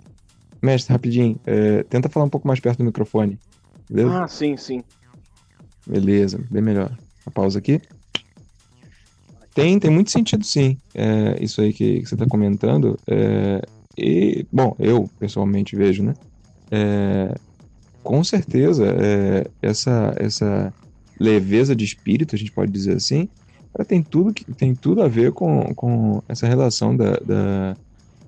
Mestre, 0.63 0.93
rapidinho. 0.93 1.39
É... 1.47 1.83
Tenta 1.85 2.09
falar 2.09 2.27
um 2.27 2.31
pouco 2.31 2.47
mais 2.47 2.61
perto 2.61 2.79
do 2.79 2.85
microfone. 2.85 3.39
Beleza? 3.91 4.23
Ah, 4.23 4.29
sim, 4.29 4.57
sim. 4.57 4.83
Beleza, 5.87 6.41
bem 6.51 6.63
melhor. 6.63 6.97
A 7.27 7.31
pausa 7.31 7.59
aqui. 7.59 7.81
Tem, 9.55 9.79
tem 9.79 9.91
muito 9.91 10.11
sentido, 10.11 10.45
sim. 10.45 10.79
É, 10.95 11.37
isso 11.41 11.61
aí 11.61 11.73
que, 11.73 12.01
que 12.01 12.07
você 12.07 12.15
está 12.15 12.27
comentando. 12.27 12.99
É, 13.07 13.63
e, 13.97 14.47
bom, 14.51 14.75
eu 14.79 15.09
pessoalmente 15.19 15.77
vejo, 15.77 16.03
né? 16.03 16.15
é, 16.71 17.35
com 18.03 18.23
certeza, 18.25 18.85
é, 18.87 19.47
essa, 19.63 20.15
essa 20.17 20.75
leveza 21.19 21.75
de 21.75 21.85
espírito, 21.85 22.35
a 22.35 22.39
gente 22.39 22.53
pode 22.53 22.71
dizer 22.73 22.97
assim, 22.97 23.29
ela 23.75 23.85
tem 23.85 24.03
tudo, 24.03 24.33
que, 24.33 24.45
tem 24.53 24.75
tudo 24.75 25.03
a 25.03 25.09
ver 25.09 25.33
com, 25.33 25.75
com 25.75 26.23
essa 26.29 26.47
relação 26.47 26.97
da, 26.97 27.13
da, 27.17 27.77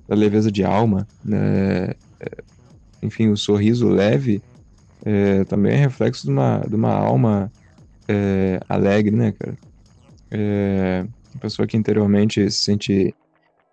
da 0.08 0.14
leveza 0.14 0.50
de 0.50 0.64
alma. 0.64 1.06
Né? 1.24 1.90
É, 2.20 2.42
enfim, 3.02 3.28
o 3.28 3.36
sorriso 3.36 3.88
leve 3.88 4.42
é, 5.04 5.44
também 5.44 5.74
é 5.74 5.76
reflexo 5.76 6.24
de 6.24 6.32
uma, 6.32 6.58
de 6.68 6.74
uma 6.74 6.92
alma 6.92 7.52
é, 8.08 8.60
alegre, 8.68 9.14
né, 9.14 9.32
cara? 9.32 9.56
É, 10.30 11.06
pessoa 11.38 11.66
que 11.66 11.76
interiormente 11.76 12.50
se 12.50 12.58
sente 12.58 13.14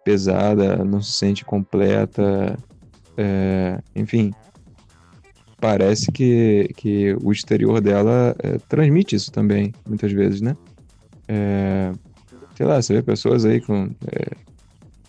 pesada, 0.03 0.83
não 0.83 1.01
se 1.01 1.13
sente 1.13 1.45
completa, 1.45 2.57
é, 3.17 3.79
enfim, 3.95 4.33
parece 5.59 6.11
que, 6.11 6.69
que 6.75 7.15
o 7.23 7.31
exterior 7.31 7.79
dela 7.79 8.35
é, 8.39 8.57
transmite 8.67 9.15
isso 9.15 9.31
também, 9.31 9.73
muitas 9.87 10.11
vezes, 10.11 10.41
né? 10.41 10.55
É, 11.27 11.91
sei 12.55 12.65
lá, 12.65 12.81
você 12.81 12.93
vê 12.93 13.01
pessoas 13.01 13.45
aí 13.45 13.61
com 13.61 13.89
é, 14.07 14.35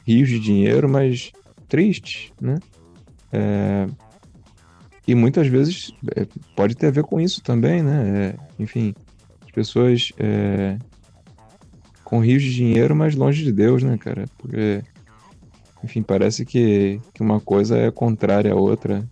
rios 0.07 0.29
de 0.29 0.39
dinheiro, 0.39 0.89
mas 0.89 1.33
tristes, 1.69 2.31
né? 2.41 2.59
É, 3.33 3.87
e 5.07 5.15
muitas 5.15 5.47
vezes 5.49 5.93
é, 6.17 6.27
pode 6.57 6.75
ter 6.75 6.87
a 6.87 6.91
ver 6.91 7.05
com 7.05 7.21
isso 7.21 7.43
também, 7.43 7.83
né? 7.83 8.37
É, 8.59 8.63
enfim, 8.63 8.95
as 9.45 9.51
pessoas 9.51 10.13
é, 10.19 10.79
com 12.03 12.21
rios 12.21 12.43
de 12.43 12.55
dinheiro, 12.55 12.95
mas 12.95 13.15
longe 13.15 13.43
de 13.43 13.53
Deus, 13.53 13.83
né, 13.83 13.99
cara? 13.99 14.25
Porque, 14.39 14.83
enfim, 15.83 16.03
parece 16.03 16.45
que, 16.45 17.01
que 17.13 17.23
uma 17.23 17.41
coisa 17.41 17.77
é 17.77 17.91
contrária 17.91 18.53
à 18.53 18.57
outra, 18.57 19.07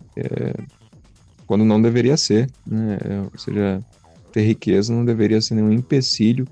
quando 1.45 1.65
não 1.65 1.81
deveria 1.81 2.17
ser, 2.17 2.49
né? 2.65 2.97
Ou 3.31 3.37
seja, 3.37 3.79
ter 4.31 4.43
riqueza 4.43 4.93
não 4.93 5.03
deveria 5.03 5.41
ser 5.41 5.55
nenhum 5.55 5.71
empecilho 5.71 6.47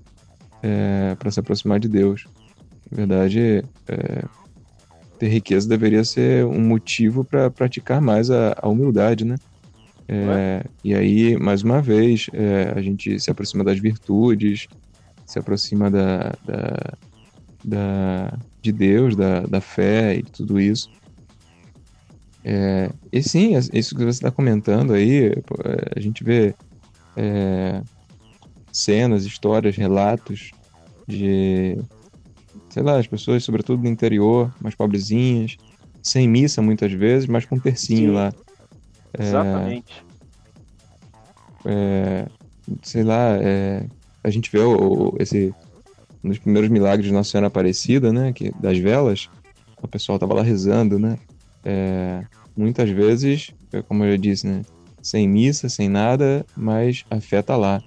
é, 0.61 1.15
para 1.15 1.31
se 1.31 1.39
aproximar 1.39 1.79
de 1.79 1.87
Deus. 1.87 2.25
Na 2.89 2.97
verdade, 2.97 3.63
é, 3.87 4.23
ter 5.17 5.27
riqueza 5.27 5.67
deveria 5.67 6.03
ser 6.03 6.45
um 6.45 6.61
motivo 6.61 7.23
para 7.23 7.49
praticar 7.49 8.01
mais 8.01 8.29
a, 8.29 8.55
a, 8.61 8.67
humildade, 8.67 9.23
né? 9.25 9.35
É, 10.07 10.65
e 10.83 10.93
aí, 10.93 11.37
mais 11.37 11.63
uma 11.63 11.81
vez, 11.81 12.27
é, 12.33 12.73
a 12.75 12.81
gente 12.81 13.19
se 13.19 13.31
aproxima 13.31 13.63
das 13.63 13.79
virtudes, 13.79 14.67
se 15.25 15.39
aproxima 15.39 15.89
da, 15.89 16.33
da, 16.43 16.97
da 17.63 18.37
de 18.61 18.71
Deus, 18.71 19.15
da, 19.15 19.41
da 19.41 19.61
fé 19.61 20.15
e 20.15 20.23
tudo 20.23 20.59
isso. 20.59 20.89
É, 22.43 22.89
e 23.11 23.21
sim, 23.21 23.53
isso 23.73 23.95
que 23.95 24.03
você 24.03 24.17
está 24.17 24.31
comentando 24.31 24.93
aí, 24.93 25.27
é, 25.27 25.33
a 25.95 25.99
gente 25.99 26.23
vê 26.23 26.55
é, 27.15 27.81
cenas, 28.71 29.25
histórias, 29.25 29.75
relatos 29.75 30.51
de, 31.07 31.77
sei 32.69 32.83
lá, 32.83 32.97
as 32.97 33.07
pessoas, 33.07 33.43
sobretudo 33.43 33.83
no 33.83 33.89
interior, 33.89 34.53
mais 34.61 34.75
pobrezinhas, 34.75 35.57
sem 36.01 36.27
missa 36.27 36.61
muitas 36.61 36.91
vezes, 36.91 37.27
mas 37.27 37.45
com 37.45 37.59
tercinho 37.59 38.09
sim. 38.09 38.15
lá. 38.15 38.33
É, 39.13 39.23
Exatamente. 39.23 40.05
É, 41.65 42.27
sei 42.81 43.03
lá, 43.03 43.37
é, 43.41 43.85
a 44.23 44.29
gente 44.29 44.49
vê 44.51 44.59
o, 44.59 45.09
o, 45.09 45.15
esse 45.19 45.53
um 46.23 46.29
dos 46.29 46.37
primeiros 46.37 46.69
milagres 46.69 47.07
de 47.07 47.13
Nossa 47.13 47.31
Senhora 47.31 47.47
Aparecida, 47.47 48.13
né, 48.13 48.31
que 48.31 48.51
das 48.59 48.77
velas, 48.77 49.27
o 49.81 49.87
pessoal 49.87 50.19
tava 50.19 50.35
lá 50.35 50.43
rezando, 50.43 50.99
né, 50.99 51.17
é, 51.65 52.23
muitas 52.55 52.89
vezes, 52.89 53.51
é 53.73 53.81
como 53.81 54.03
eu 54.03 54.11
já 54.11 54.17
disse, 54.17 54.47
né, 54.47 54.61
sem 55.01 55.27
missa, 55.27 55.67
sem 55.67 55.89
nada, 55.89 56.45
mas 56.55 57.03
a 57.09 57.19
fé 57.19 57.41
tá 57.41 57.57
lá. 57.57 57.81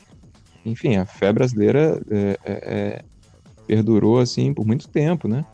Enfim, 0.64 0.96
a 0.96 1.04
fé 1.04 1.32
brasileira 1.32 2.00
é, 2.10 2.38
é, 2.44 2.52
é 2.52 3.04
perdurou 3.66 4.18
assim 4.18 4.52
por 4.52 4.66
muito 4.66 4.88
tempo, 4.88 5.28
né? 5.28 5.44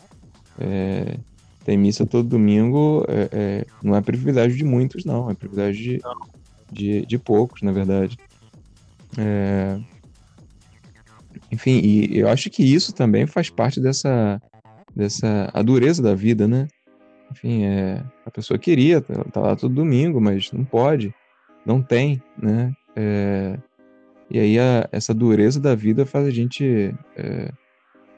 É, 0.58 1.16
tem 1.64 1.76
missa 1.76 2.06
todo 2.06 2.28
domingo, 2.28 3.04
não 3.82 3.94
é 3.94 4.00
privilégio 4.00 4.56
de 4.56 4.64
muitos, 4.64 5.04
não, 5.04 5.30
é 5.30 5.34
privilégio 5.34 5.82
de, 5.82 6.00
de, 6.72 7.06
de 7.06 7.18
poucos, 7.18 7.62
na 7.62 7.70
verdade. 7.70 8.16
É, 9.18 9.78
enfim, 11.50 11.80
e 11.82 12.18
eu 12.18 12.28
acho 12.28 12.48
que 12.48 12.62
isso 12.62 12.92
também 12.92 13.26
faz 13.26 13.50
parte 13.50 13.80
dessa, 13.80 14.40
dessa 14.94 15.50
a 15.52 15.62
dureza 15.62 16.02
da 16.02 16.14
vida, 16.14 16.46
né? 16.46 16.68
Enfim, 17.30 17.64
é, 17.64 18.02
a 18.24 18.30
pessoa 18.30 18.58
queria 18.58 19.00
tá, 19.00 19.24
tá 19.24 19.40
lá 19.40 19.56
todo 19.56 19.74
domingo, 19.74 20.20
mas 20.20 20.50
não 20.52 20.64
pode, 20.64 21.14
não 21.66 21.82
tem, 21.82 22.22
né? 22.40 22.72
É, 22.94 23.58
e 24.30 24.38
aí 24.38 24.58
a, 24.58 24.88
essa 24.92 25.12
dureza 25.12 25.58
da 25.60 25.74
vida 25.74 26.06
faz 26.06 26.26
a 26.26 26.30
gente 26.30 26.94
é, 27.16 27.52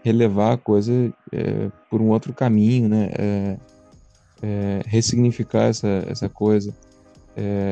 relevar 0.04 0.54
a 0.54 0.58
coisa 0.58 1.12
é, 1.32 1.70
por 1.88 2.00
um 2.00 2.08
outro 2.08 2.32
caminho, 2.32 2.88
né? 2.88 3.10
É, 3.18 3.56
é, 4.44 4.80
ressignificar 4.86 5.68
essa, 5.68 6.04
essa 6.08 6.28
coisa, 6.28 6.74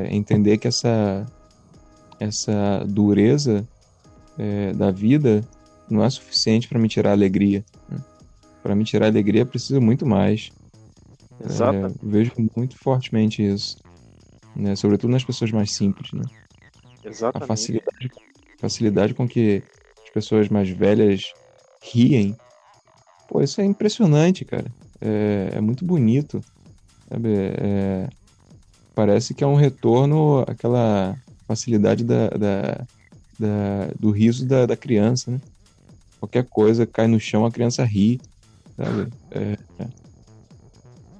entender 0.09 0.56
que 0.56 0.68
essa, 0.68 1.26
essa 2.20 2.85
dureza 2.87 3.66
é, 4.38 4.73
da 4.73 4.90
vida 4.90 5.42
não 5.88 6.04
é 6.04 6.11
suficiente 6.11 6.68
para 6.68 6.78
me 6.78 6.88
tirar 6.88 7.12
alegria. 7.12 7.64
Né? 7.88 7.99
Para 8.62 8.75
me 8.75 8.85
tirar 8.85 9.06
alegria, 9.06 9.44
preciso 9.44 9.80
muito 9.80 10.06
mais. 10.06 10.50
Exato. 11.44 11.76
É, 11.76 11.90
vejo 12.02 12.32
muito 12.56 12.76
fortemente 12.78 13.42
isso. 13.42 13.78
Né? 14.54 14.76
Sobretudo 14.76 15.11
nas 15.11 15.25
pessoas 15.25 15.50
mais 15.50 15.73
simples. 15.73 16.12
Né? 16.12 16.23
Exatamente. 17.04 17.44
A 17.44 17.47
facilidade, 17.47 18.11
facilidade 18.60 19.14
com 19.14 19.26
que 19.26 19.62
as 20.04 20.10
pessoas 20.10 20.48
mais 20.48 20.68
velhas 20.68 21.32
riem. 21.82 22.36
Pô, 23.28 23.40
isso 23.40 23.60
é 23.60 23.64
impressionante, 23.64 24.44
cara. 24.44 24.66
É, 25.00 25.52
é 25.54 25.60
muito 25.60 25.84
bonito. 25.84 26.40
Sabe? 27.08 27.28
É, 27.34 28.08
parece 28.94 29.34
que 29.34 29.42
é 29.42 29.46
um 29.46 29.54
retorno 29.54 30.40
àquela 30.46 31.16
facilidade 31.46 32.04
da, 32.04 32.28
da 32.28 32.86
da, 33.40 33.90
do 33.98 34.10
riso 34.10 34.46
da, 34.46 34.66
da 34.66 34.76
criança, 34.76 35.30
né? 35.30 35.40
Qualquer 36.20 36.44
coisa 36.44 36.86
cai 36.86 37.06
no 37.06 37.18
chão, 37.18 37.46
a 37.46 37.50
criança 37.50 37.82
ri, 37.82 38.20
sabe? 38.76 39.10
É, 39.30 39.56
é. 39.78 39.88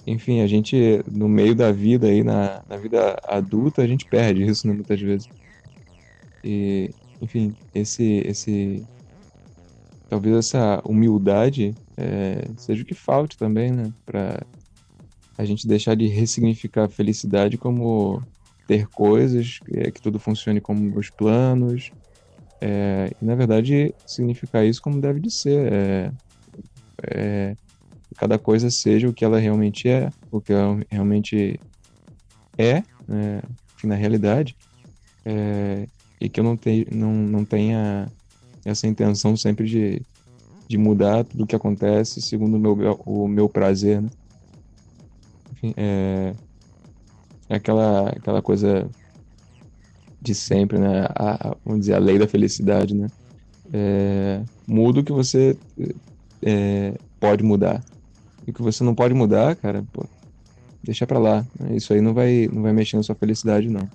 Enfim, 0.07 0.43
a 0.43 0.47
gente, 0.47 1.03
no 1.11 1.27
meio 1.29 1.55
da 1.55 1.73
vida 1.73 2.07
aí, 2.07 2.23
na, 2.23 2.63
na 2.69 2.77
vida 2.77 3.19
adulta, 3.25 3.81
a 3.81 3.87
gente 3.87 4.05
perde 4.05 4.45
isso, 4.45 4.67
né, 4.67 4.75
muitas 4.75 5.01
vezes. 5.01 5.27
E, 6.45 6.91
enfim, 7.21 7.55
esse, 7.75 8.23
esse, 8.27 8.87
talvez 10.09 10.37
essa 10.37 10.81
humildade 10.85 11.75
é, 11.97 12.49
seja 12.57 12.83
o 12.83 12.87
que 12.87 12.95
falte 12.95 13.37
também, 13.37 13.71
né, 13.71 13.93
para 14.07 14.43
a 15.37 15.45
gente 15.45 15.67
deixar 15.67 15.95
de 15.95 16.07
ressignificar 16.07 16.85
a 16.85 16.89
felicidade 16.89 17.59
como 17.59 18.23
ter 18.67 18.87
coisas, 18.89 19.59
é, 19.73 19.91
que 19.91 20.01
tudo 20.01 20.19
funcione 20.19 20.61
como 20.61 20.99
os 20.99 21.11
planos, 21.11 21.91
é, 22.61 23.11
e 23.21 23.25
na 23.25 23.35
verdade 23.35 23.95
significar 24.07 24.65
isso 24.67 24.83
como 24.83 25.01
deve 25.01 25.21
de 25.21 25.31
ser. 25.31 25.73
É, 25.73 26.13
é, 27.03 27.57
cada 28.17 28.39
coisa 28.39 28.71
seja 28.71 29.09
o 29.09 29.13
que 29.13 29.25
ela 29.25 29.39
realmente 29.39 29.89
é, 29.89 30.11
o 30.31 30.41
que 30.41 30.53
ela 30.53 30.79
realmente 30.91 31.59
é, 32.59 32.83
né, 33.09 33.41
na 33.83 33.95
realidade, 33.95 34.55
é, 35.25 35.87
e 36.21 36.29
que 36.29 36.39
eu 36.39 36.45
não, 36.45 36.57
te, 36.57 36.87
não, 36.93 37.13
não 37.13 37.45
tenha 37.45 38.11
essa 38.65 38.87
intenção 38.87 39.37
sempre 39.37 39.67
de, 39.67 40.03
de 40.69 40.77
mudar 40.77 41.25
tudo 41.25 41.45
o 41.45 41.47
que 41.47 41.57
acontece 41.57 42.21
segundo 42.21 42.57
o 42.57 42.77
meu, 42.77 43.01
o 43.07 43.27
meu 43.27 43.49
prazer. 43.49 44.03
Né? 44.03 44.11
Enfim, 45.53 45.75
é, 45.77 46.35
é 47.49 47.55
aquela, 47.55 48.11
aquela 48.11 48.43
coisa 48.43 48.89
de 50.21 50.35
sempre, 50.35 50.79
né? 50.79 51.07
A, 51.15 51.57
vamos 51.65 51.81
dizer, 51.81 51.95
a 51.95 51.99
lei 51.99 52.19
da 52.19 52.29
felicidade, 52.29 52.95
né? 52.95 53.09
É, 53.73 54.43
muda 54.67 55.01
o 55.01 55.05
que 55.05 55.13
você 55.13 55.57
é, 56.43 56.95
pode 57.19 57.43
mudar. 57.43 57.83
E 58.47 58.51
o 58.51 58.55
que 58.55 58.63
você 58.63 58.85
não 58.85 58.95
pode 58.95 59.15
mudar, 59.15 59.57
cara, 59.57 59.85
pô, 59.93 60.05
deixa 60.83 61.07
pra 61.07 61.19
lá. 61.19 61.47
Né? 61.59 61.77
Isso 61.77 61.93
aí 61.93 62.01
não 62.01 62.13
vai, 62.13 62.49
não 62.53 62.63
vai 62.63 62.73
mexer 62.73 62.97
na 62.97 63.03
sua 63.03 63.15
felicidade, 63.15 63.69
não. 63.69 63.89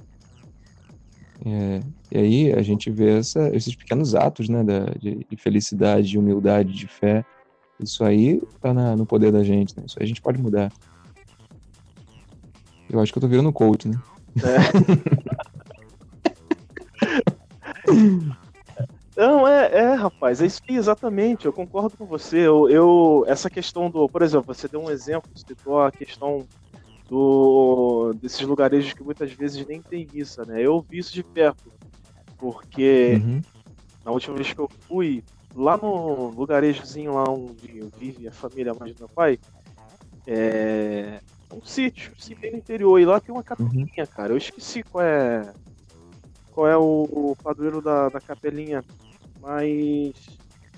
É, 1.43 1.79
e 2.11 2.17
aí 2.17 2.53
a 2.53 2.61
gente 2.61 2.89
vê 2.89 3.17
essa, 3.17 3.49
esses 3.55 3.75
pequenos 3.75 4.15
atos, 4.15 4.47
né, 4.47 4.63
da, 4.63 4.85
de, 4.99 5.25
de, 5.29 5.37
felicidade, 5.37 6.07
de 6.07 6.17
humildade, 6.17 6.71
de 6.71 6.87
fé. 6.87 7.25
Isso 7.79 8.03
aí 8.03 8.41
tá 8.61 8.73
na, 8.73 8.95
no 8.95 9.05
poder 9.05 9.31
da 9.31 9.43
gente, 9.43 9.77
né? 9.77 9.83
Isso 9.85 9.97
aí 9.99 10.05
a 10.05 10.07
gente 10.07 10.21
pode 10.21 10.41
mudar. 10.41 10.71
Eu 12.89 12.99
acho 13.01 13.11
que 13.11 13.17
eu 13.17 13.21
tô 13.21 13.27
virando 13.27 13.51
coach, 13.51 13.87
né? 13.87 13.99
É. 14.37 14.55
Não, 19.15 19.47
é, 19.47 19.71
é, 19.73 19.93
rapaz, 19.93 20.41
é 20.41 20.45
isso 20.45 20.61
exatamente, 20.67 21.45
eu 21.45 21.53
concordo 21.53 21.95
com 21.97 22.05
você. 22.05 22.39
Eu, 22.39 22.69
eu, 22.69 23.23
essa 23.27 23.49
questão 23.49 23.89
do, 23.89 24.09
por 24.09 24.21
exemplo, 24.21 24.53
você 24.53 24.67
deu 24.67 24.81
um 24.81 24.91
exemplo, 24.91 25.31
citou 25.33 25.81
a 25.81 25.89
questão 25.89 26.45
do 27.09 28.13
desses 28.21 28.41
lugarejos 28.41 28.93
que 28.93 29.03
muitas 29.03 29.31
vezes 29.31 29.65
nem 29.65 29.81
tem 29.81 30.07
missa, 30.11 30.43
né? 30.45 30.61
Eu 30.61 30.81
vi 30.81 30.97
isso 30.99 31.13
de 31.13 31.23
perto, 31.23 31.71
porque 32.37 33.21
Uhum. 33.23 33.41
na 34.03 34.11
última 34.11 34.35
vez 34.35 34.53
que 34.53 34.59
eu 34.59 34.69
fui, 34.87 35.23
lá 35.55 35.77
no 35.77 36.29
lugarejozinho 36.31 37.13
lá 37.13 37.23
onde 37.29 37.83
vive 37.97 38.27
a 38.27 38.31
família 38.31 38.73
mais 38.73 38.93
do 38.93 38.99
meu 38.99 39.09
pai, 39.09 39.39
é 40.27 41.19
um 41.51 41.61
sítio, 41.63 42.11
sítio 42.17 42.41
bem 42.41 42.51
no 42.51 42.57
interior, 42.57 42.99
e 42.99 43.05
lá 43.05 43.19
tem 43.19 43.33
uma 43.33 43.43
capelinha, 43.43 44.07
cara. 44.07 44.33
Eu 44.33 44.37
esqueci 44.37 44.83
qual 44.83 45.03
é 45.03 45.53
qual 46.51 46.67
é 46.67 46.77
o, 46.77 47.03
o 47.11 47.35
padroeiro 47.43 47.81
da, 47.81 48.09
da 48.09 48.21
capelinha, 48.21 48.83
mas 49.41 50.13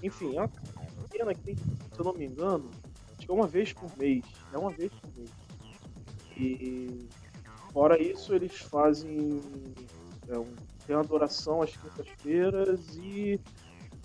enfim, 0.02 0.36
é 0.36 0.42
uma 0.42 0.50
pequena 1.10 1.34
que 1.34 1.42
tem, 1.42 1.56
se 1.56 2.00
eu 2.00 2.06
não 2.06 2.14
me 2.14 2.26
engano, 2.26 2.70
acho 3.16 3.26
que 3.26 3.32
é 3.32 3.34
uma 3.34 3.48
vez 3.48 3.74
por 3.74 3.96
mês. 3.98 4.24
É 4.52 4.58
uma 4.58 4.72
vez 4.72 4.92
por 4.92 4.96
mês. 4.96 4.97
E 6.40 7.08
fora 7.74 8.02
isso, 8.02 8.34
eles 8.34 8.56
fazem 8.60 9.42
é, 10.30 10.38
um, 10.38 10.54
tem 10.86 10.96
uma 10.96 11.04
adoração 11.04 11.62
às 11.62 11.72
quintas-feiras 11.72 12.96
e 12.98 13.40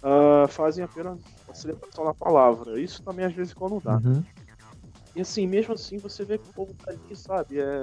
ah, 0.02 0.46
fazem 0.48 0.84
apenas 0.84 1.20
a 1.48 1.54
celebração 1.54 2.04
da 2.04 2.14
palavra. 2.14 2.80
Isso 2.80 3.02
também 3.02 3.24
às 3.24 3.34
vezes 3.34 3.54
quando 3.54 3.80
dá. 3.80 3.96
Uhum. 3.96 4.22
E 5.14 5.20
assim, 5.20 5.46
mesmo 5.46 5.74
assim, 5.74 5.98
você 5.98 6.24
vê 6.24 6.38
que 6.38 6.48
o 6.48 6.52
povo 6.52 6.74
tá 6.74 6.92
ali, 6.92 7.14
sabe? 7.14 7.60
É. 7.60 7.82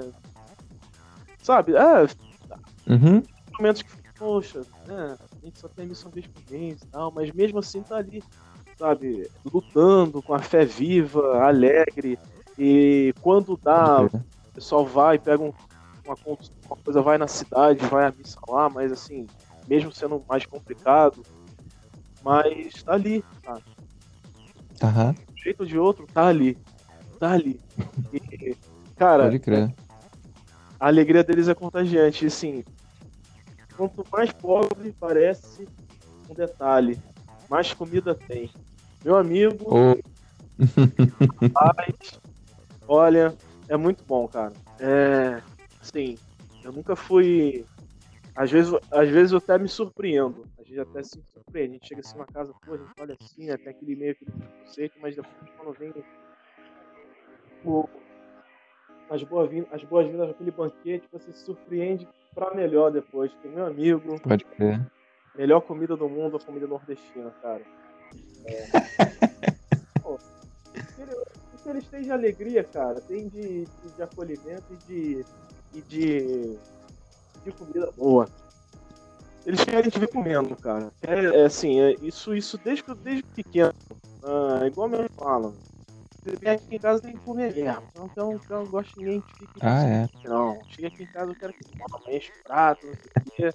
Sabe? 1.42 1.74
É, 1.74 2.06
Uhum. 2.88 3.22
momentos 3.58 3.82
que, 3.82 3.90
poxa, 4.18 4.62
né? 4.86 5.16
A 5.20 5.44
gente 5.44 5.60
só 5.60 5.68
tem 5.68 5.86
missão 5.86 6.10
vez 6.10 6.26
por 6.26 6.42
mês 6.50 6.82
e 6.82 6.86
tal, 6.88 7.12
mas 7.12 7.30
mesmo 7.30 7.58
assim 7.58 7.82
tá 7.82 7.96
ali, 7.96 8.22
sabe? 8.76 9.30
Lutando 9.52 10.20
com 10.22 10.34
a 10.34 10.40
fé 10.40 10.64
viva, 10.64 11.42
alegre. 11.44 12.18
E 12.58 13.14
quando 13.20 13.56
dá, 13.62 14.08
crer. 14.08 14.24
O 14.50 14.54
pessoal 14.54 14.84
vai, 14.84 15.18
pega 15.18 15.42
um- 15.42 15.52
uma, 16.04 16.16
uma 16.24 16.76
coisa, 16.84 17.00
vai 17.02 17.16
na 17.18 17.28
cidade, 17.28 17.84
vai 17.86 18.06
à 18.06 18.12
missa 18.12 18.38
lá, 18.48 18.68
mas 18.68 18.90
assim, 18.90 19.26
mesmo 19.68 19.92
sendo 19.92 20.22
mais 20.28 20.44
complicado, 20.44 21.24
mas 22.22 22.82
tá 22.82 22.94
ali, 22.94 23.24
tá? 23.42 23.58
Aham. 24.82 25.12
De 25.12 25.20
um 25.32 25.36
jeito 25.36 25.60
ou 25.60 25.66
de 25.66 25.78
outro, 25.78 26.06
tá 26.06 26.26
ali. 26.26 26.58
Tá 27.18 27.32
ali. 27.32 27.60
E, 28.12 28.56
cara, 28.96 29.24
Pode 29.24 29.38
crer. 29.38 29.72
a 30.80 30.86
alegria 30.88 31.22
deles 31.22 31.46
é 31.48 31.54
contagiante. 31.54 32.24
E, 32.24 32.26
assim, 32.26 32.64
quanto 33.76 34.04
mais 34.10 34.32
pobre 34.32 34.92
parece, 34.98 35.68
um 36.28 36.34
detalhe, 36.34 36.98
mais 37.48 37.72
comida 37.72 38.14
tem. 38.16 38.50
Meu 39.04 39.16
amigo, 39.16 39.72
Ô, 39.72 39.96
Mas, 41.54 42.20
olha, 42.88 43.32
é 43.70 43.76
muito 43.76 44.04
bom, 44.04 44.26
cara. 44.28 44.52
É, 44.78 45.40
assim, 45.80 46.18
eu 46.62 46.72
nunca 46.72 46.94
fui. 46.94 47.64
Às 48.36 48.50
vezes, 48.50 48.72
às 48.90 49.08
vezes 49.08 49.32
eu 49.32 49.38
até 49.38 49.58
me 49.58 49.68
surpreendo. 49.68 50.44
A 50.58 50.62
gente 50.62 50.78
até 50.80 51.02
se 51.02 51.20
surpreende. 51.34 51.70
A 51.70 51.72
gente 51.74 51.88
chega 51.88 52.00
assim 52.00 52.18
na 52.18 52.26
casa, 52.26 52.52
pô, 52.64 52.74
a 52.74 52.76
gente 52.76 52.90
olha 52.98 53.16
assim, 53.20 53.46
né, 53.46 53.56
tem 53.56 53.68
aquele 53.70 53.96
meio 53.96 54.12
aquele 54.12 54.30
conceito, 54.64 54.94
mas 55.00 55.16
depois 55.16 55.34
quando 55.56 55.72
vem 55.78 55.92
o- 57.64 57.88
as 59.10 59.22
boas-vindas, 59.24 59.68
as 59.72 59.82
boas-vindas 59.84 60.28
daquele 60.28 60.50
banquete, 60.50 61.08
você 61.12 61.32
se 61.32 61.44
surpreende 61.44 62.08
pra 62.34 62.54
melhor 62.54 62.90
depois. 62.92 63.32
Tem 63.42 63.50
meu 63.50 63.66
amigo, 63.66 64.20
pode 64.20 64.44
crer. 64.44 64.80
melhor 65.34 65.60
comida 65.62 65.96
do 65.96 66.08
mundo, 66.08 66.36
a 66.36 66.40
comida 66.40 66.66
nordestina, 66.66 67.32
cara. 67.42 67.62
É. 68.46 68.66
Pô, 70.02 70.18
que 71.62 71.68
eles 71.68 71.86
têm 71.88 72.02
de 72.02 72.10
alegria, 72.10 72.64
cara, 72.64 73.00
tem 73.02 73.28
de, 73.28 73.64
de, 73.64 73.90
de 73.96 74.02
acolhimento 74.02 74.64
e 74.72 74.76
de, 74.76 75.24
e 75.74 75.80
de, 75.82 76.56
de 77.44 77.52
comida 77.52 77.90
boa. 77.96 78.26
Eles 79.46 79.64
querem 79.64 79.90
te 79.90 79.98
ver 79.98 80.08
comendo, 80.08 80.54
cara. 80.56 80.92
É, 81.02 81.40
é 81.40 81.44
assim, 81.44 81.80
é, 81.80 81.92
isso, 82.02 82.34
isso 82.34 82.58
desde, 82.58 82.84
eu- 82.88 82.94
desde 82.94 83.22
pequeno. 83.22 83.72
Ah, 84.22 84.66
igual 84.66 84.88
meu 84.88 85.00
irmão 85.00 85.10
fala. 85.16 85.52
Você 86.22 86.36
vem 86.36 86.50
aqui 86.52 86.74
em 86.76 86.78
casa 86.78 87.00
tem 87.00 87.12
que 87.14 87.20
comer 87.20 87.54
mesmo. 87.54 87.82
Então, 87.90 88.10
então 88.34 88.58
eu 88.58 88.64
não 88.64 88.70
gosto 88.70 88.92
de 88.94 89.00
ninguém 89.00 89.20
que 89.22 89.34
fique 89.38 89.58
Ah, 89.62 89.82
é. 89.86 90.08
não, 90.28 90.62
chega 90.68 90.88
aqui 90.88 91.02
em 91.02 91.06
casa, 91.06 91.30
eu 91.32 91.36
quero 91.36 91.54
que 91.54 91.64
coma, 91.78 92.12
enche 92.12 92.30
o 92.30 92.44
prato, 92.44 92.86
não 92.86 92.94
sei 92.94 93.10
o 93.16 93.30
quê. 93.30 93.54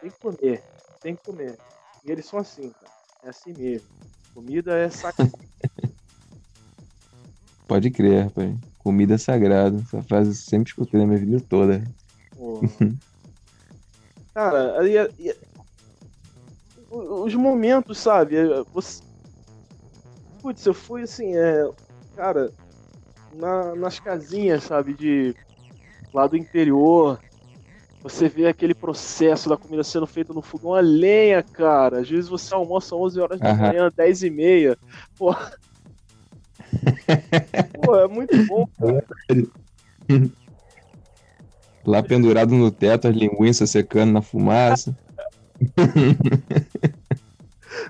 Tem 0.00 0.10
que 0.10 0.18
comer, 0.20 0.64
tem 1.02 1.14
que 1.16 1.22
comer. 1.24 1.58
E 2.04 2.10
eles 2.10 2.26
são 2.26 2.38
assim, 2.40 2.72
cara. 2.80 2.92
É 3.22 3.28
assim 3.28 3.52
mesmo. 3.52 3.88
Comida 4.34 4.74
é 4.76 4.90
sagrado. 4.90 5.30
Pode 7.70 7.88
crer, 7.88 8.24
rapaz. 8.24 8.52
Comida 8.80 9.14
é 9.14 9.18
sagrado. 9.18 9.76
Essa 9.86 10.02
frase 10.02 10.30
eu 10.30 10.34
sempre 10.34 10.70
escutei 10.70 10.98
na 10.98 11.06
minha 11.06 11.20
vida 11.20 11.40
toda. 11.48 11.80
Cara, 14.34 14.80
aí- 14.80 14.96
o- 16.90 17.22
os 17.24 17.32
momentos, 17.36 17.98
sabe? 17.98 18.34
é, 18.34 18.64
Você... 18.74 19.04
Putz, 20.42 20.66
eu 20.66 20.74
fui 20.74 21.02
assim, 21.02 21.36
é. 21.36 21.70
Cara, 22.16 22.50
na- 23.34 23.76
nas 23.76 24.00
casinhas, 24.00 24.64
sabe? 24.64 24.94
De. 24.94 25.32
Lá 26.12 26.26
do 26.26 26.36
interior. 26.36 27.20
Você 28.02 28.28
vê 28.28 28.48
aquele 28.48 28.74
processo 28.74 29.48
da 29.48 29.56
comida 29.56 29.84
sendo 29.84 30.08
feita 30.08 30.32
no 30.32 30.42
fogão 30.42 30.74
a 30.74 30.80
lenha, 30.80 31.40
cara. 31.40 32.00
Às 32.00 32.10
vezes 32.10 32.28
você 32.28 32.52
almoça 32.52 32.96
11 32.96 33.20
horas 33.20 33.38
da 33.38 33.54
manhã, 33.54 33.92
10 33.96 34.24
e 34.24 34.30
meia. 34.30 34.76
Pô. 35.16 35.32
Pô, 37.74 37.96
é 37.96 38.08
muito 38.08 38.44
bom, 38.46 38.66
cara. 38.78 39.06
Lá 41.86 42.02
pendurado 42.02 42.54
no 42.54 42.70
teto, 42.70 43.08
as 43.08 43.14
linguiças 43.14 43.70
secando 43.70 44.12
na 44.12 44.22
fumaça. 44.22 44.94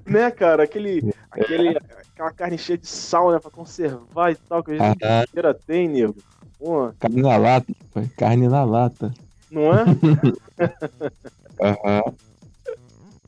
Né, 0.07 0.31
cara? 0.31 0.64
Aquele, 0.64 1.12
aquele, 1.31 1.76
aquela 2.12 2.31
carne 2.33 2.59
cheia 2.59 2.79
de 2.79 2.87
sal, 2.87 3.33
né? 3.33 3.38
Pra 3.38 3.50
conservar 3.50 4.31
e 4.33 4.35
tal, 4.37 4.62
que 4.62 4.72
a 4.72 4.74
gente 4.74 5.05
Ah, 5.05 5.24
inteira 5.29 5.55
tem, 5.55 5.88
nego. 5.88 6.16
Pô, 6.59 6.92
carne 6.98 7.22
na 7.22 7.37
lata, 7.37 7.72
rapaz. 7.83 8.12
Carne 8.16 8.48
na 8.48 8.64
lata. 8.64 9.12
não 9.50 9.72
é? 9.74 9.85
Aham. 11.61 12.14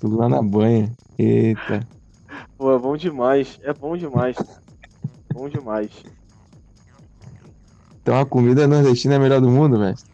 Tudo 0.01 0.16
lá 0.18 0.29
na 0.29 0.42
banha. 0.42 0.92
Eita. 1.18 1.87
Pô, 2.59 2.75
é 2.75 2.79
bom 2.79 2.96
demais. 2.96 3.59
É 3.62 3.72
bom 3.72 3.96
demais. 3.96 4.37
Bom 5.32 5.48
demais. 5.48 5.90
Então 8.02 8.18
a 8.18 8.26
comida 8.26 8.66
nordestina 8.66 9.14
é 9.14 9.16
a 9.16 9.20
melhor 9.20 9.40
do 9.40 9.48
mundo, 9.50 9.78
mestre? 9.78 10.10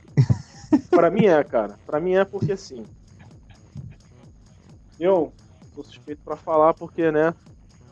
Pra 0.90 1.11
mim 1.11 1.26
é, 1.26 1.42
cara. 1.42 1.78
Pra 1.87 2.00
mim 2.00 2.14
é 2.14 2.24
porque 2.24 2.52
assim. 2.52 2.85
Eu 4.98 5.33
sou 5.74 5.85
suspeito 5.85 6.22
pra 6.24 6.37
falar 6.37 6.74
porque, 6.74 7.11
né? 7.11 7.35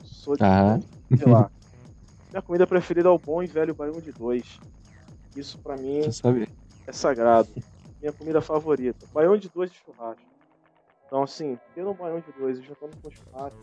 Sou 0.02 0.36
de. 0.36 0.42
Aham. 0.42 0.80
Sei 1.16 1.26
lá. 1.26 1.50
Minha 2.30 2.42
comida 2.42 2.66
preferida 2.66 3.08
é 3.08 3.12
o 3.12 3.18
bom 3.18 3.42
e 3.42 3.46
velho 3.46 3.74
baião 3.74 4.00
de 4.00 4.12
dois. 4.12 4.58
Isso 5.34 5.58
pra 5.58 5.76
mim 5.76 6.00
é 6.86 6.92
sagrado. 6.92 7.48
Minha 8.00 8.12
comida 8.12 8.40
favorita. 8.40 9.06
Baião 9.12 9.36
de 9.36 9.48
dois 9.48 9.70
de 9.70 9.78
churrasco. 9.78 10.22
Então, 11.06 11.22
assim, 11.22 11.56
tendo 11.74 11.90
um 11.90 11.94
baião 11.94 12.20
de 12.20 12.32
dois 12.38 12.58
e 12.58 12.62
juntando 12.62 12.96
com 12.98 13.10
churrasco, 13.10 13.60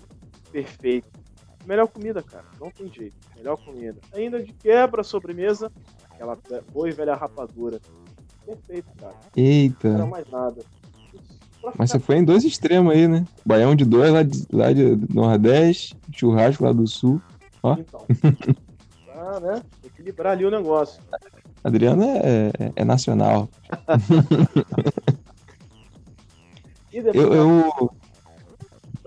perfeito. 0.51 1.22
Melhor 1.65 1.87
comida, 1.87 2.21
cara. 2.21 2.45
Não 2.59 2.69
tem 2.71 2.91
jeito. 2.91 3.15
Melhor 3.35 3.57
comida. 3.57 3.97
Ainda 4.13 4.41
de 4.43 4.51
quebra, 4.53 5.03
sobremesa, 5.03 5.71
aquela 6.09 6.37
boa 6.73 6.89
e 6.89 6.91
velha 6.91 7.15
rapadura. 7.15 7.79
Perfeito, 8.45 8.89
cara. 8.99 9.13
Não 9.35 9.43
Eita. 9.43 10.05
mais 10.05 10.29
nada. 10.29 10.61
Mas 11.79 11.91
você 11.91 11.99
foi 11.99 12.17
em 12.17 12.25
dois 12.25 12.43
extremos 12.43 12.91
aí, 12.93 13.07
né? 13.07 13.25
Baião 13.45 13.73
de 13.73 13.85
dois 13.85 14.11
lá 14.11 14.21
de, 14.23 14.45
lá 14.51 14.73
de 14.73 14.97
Nordeste, 15.13 15.95
churrasco 16.11 16.63
lá 16.65 16.73
do 16.73 16.85
Sul. 16.85 17.21
ó. 17.63 17.77
Então. 17.79 18.05
Pra, 19.05 19.39
né? 19.39 19.63
Equilibrar 19.85 20.33
ali 20.33 20.45
o 20.45 20.51
negócio. 20.51 21.01
Adriano 21.63 22.03
é, 22.03 22.51
é- 22.59 22.71
é 22.75 22.83
nacional. 22.83 23.47
E 26.91 27.01
depois. 27.01 27.25
Eu, 27.25 27.33
eu... 27.33 27.91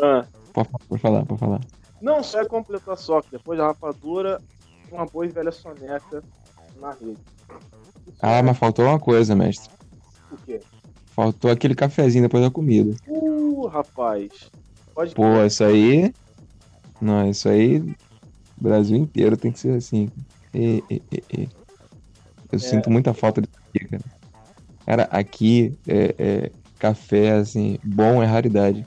Ah, 0.03 0.27
Pode, 0.53 0.69
pode 0.89 1.01
falar, 1.03 1.25
pode 1.25 1.39
falar. 1.41 1.61
Não 2.01 2.23
só 2.23 2.41
é 2.41 2.45
completar 2.45 2.97
só, 2.97 3.21
que 3.21 3.31
depois 3.31 3.59
da 3.59 3.67
rapadura, 3.67 4.41
uma 4.91 5.07
boa 5.07 5.27
e 5.27 5.29
velha 5.29 5.53
soneca 5.53 6.23
na 6.81 6.91
rede. 6.93 7.19
Ah, 8.21 8.37
é 8.37 8.43
mas 8.43 8.59
faltou 8.59 8.85
uma 8.85 8.99
coisa, 8.99 9.35
mestre. 9.35 9.73
o 10.31 10.37
quê? 10.39 10.61
Faltou 11.07 11.51
aquele 11.51 11.75
cafezinho 11.75 12.25
depois 12.25 12.43
da 12.43 12.51
comida. 12.51 12.95
Uh, 13.09 13.67
rapaz. 13.67 14.51
Pode 14.95 15.15
Pô, 15.15 15.43
isso 15.45 15.65
aí. 15.65 16.15
Não, 17.01 17.29
isso 17.29 17.49
aí. 17.49 17.79
O 17.79 17.95
Brasil 18.63 18.97
inteiro 18.97 19.37
tem 19.37 19.51
que 19.51 19.59
ser 19.59 19.77
assim. 19.77 20.11
E, 20.55 20.83
e, 20.91 21.03
e. 21.11 21.49
Eu 22.53 22.59
sinto 22.59 22.91
muita 22.91 23.13
falta 23.13 23.41
disso 23.41 23.55
aqui, 23.69 23.85
cara. 23.87 24.05
Cara, 24.85 25.03
aqui 25.05 25.77
é, 25.87 26.15
é 26.19 26.53
café, 26.79 27.33
assim, 27.33 27.79
bom 27.83 28.23
é 28.23 28.27
raridade. 28.27 28.87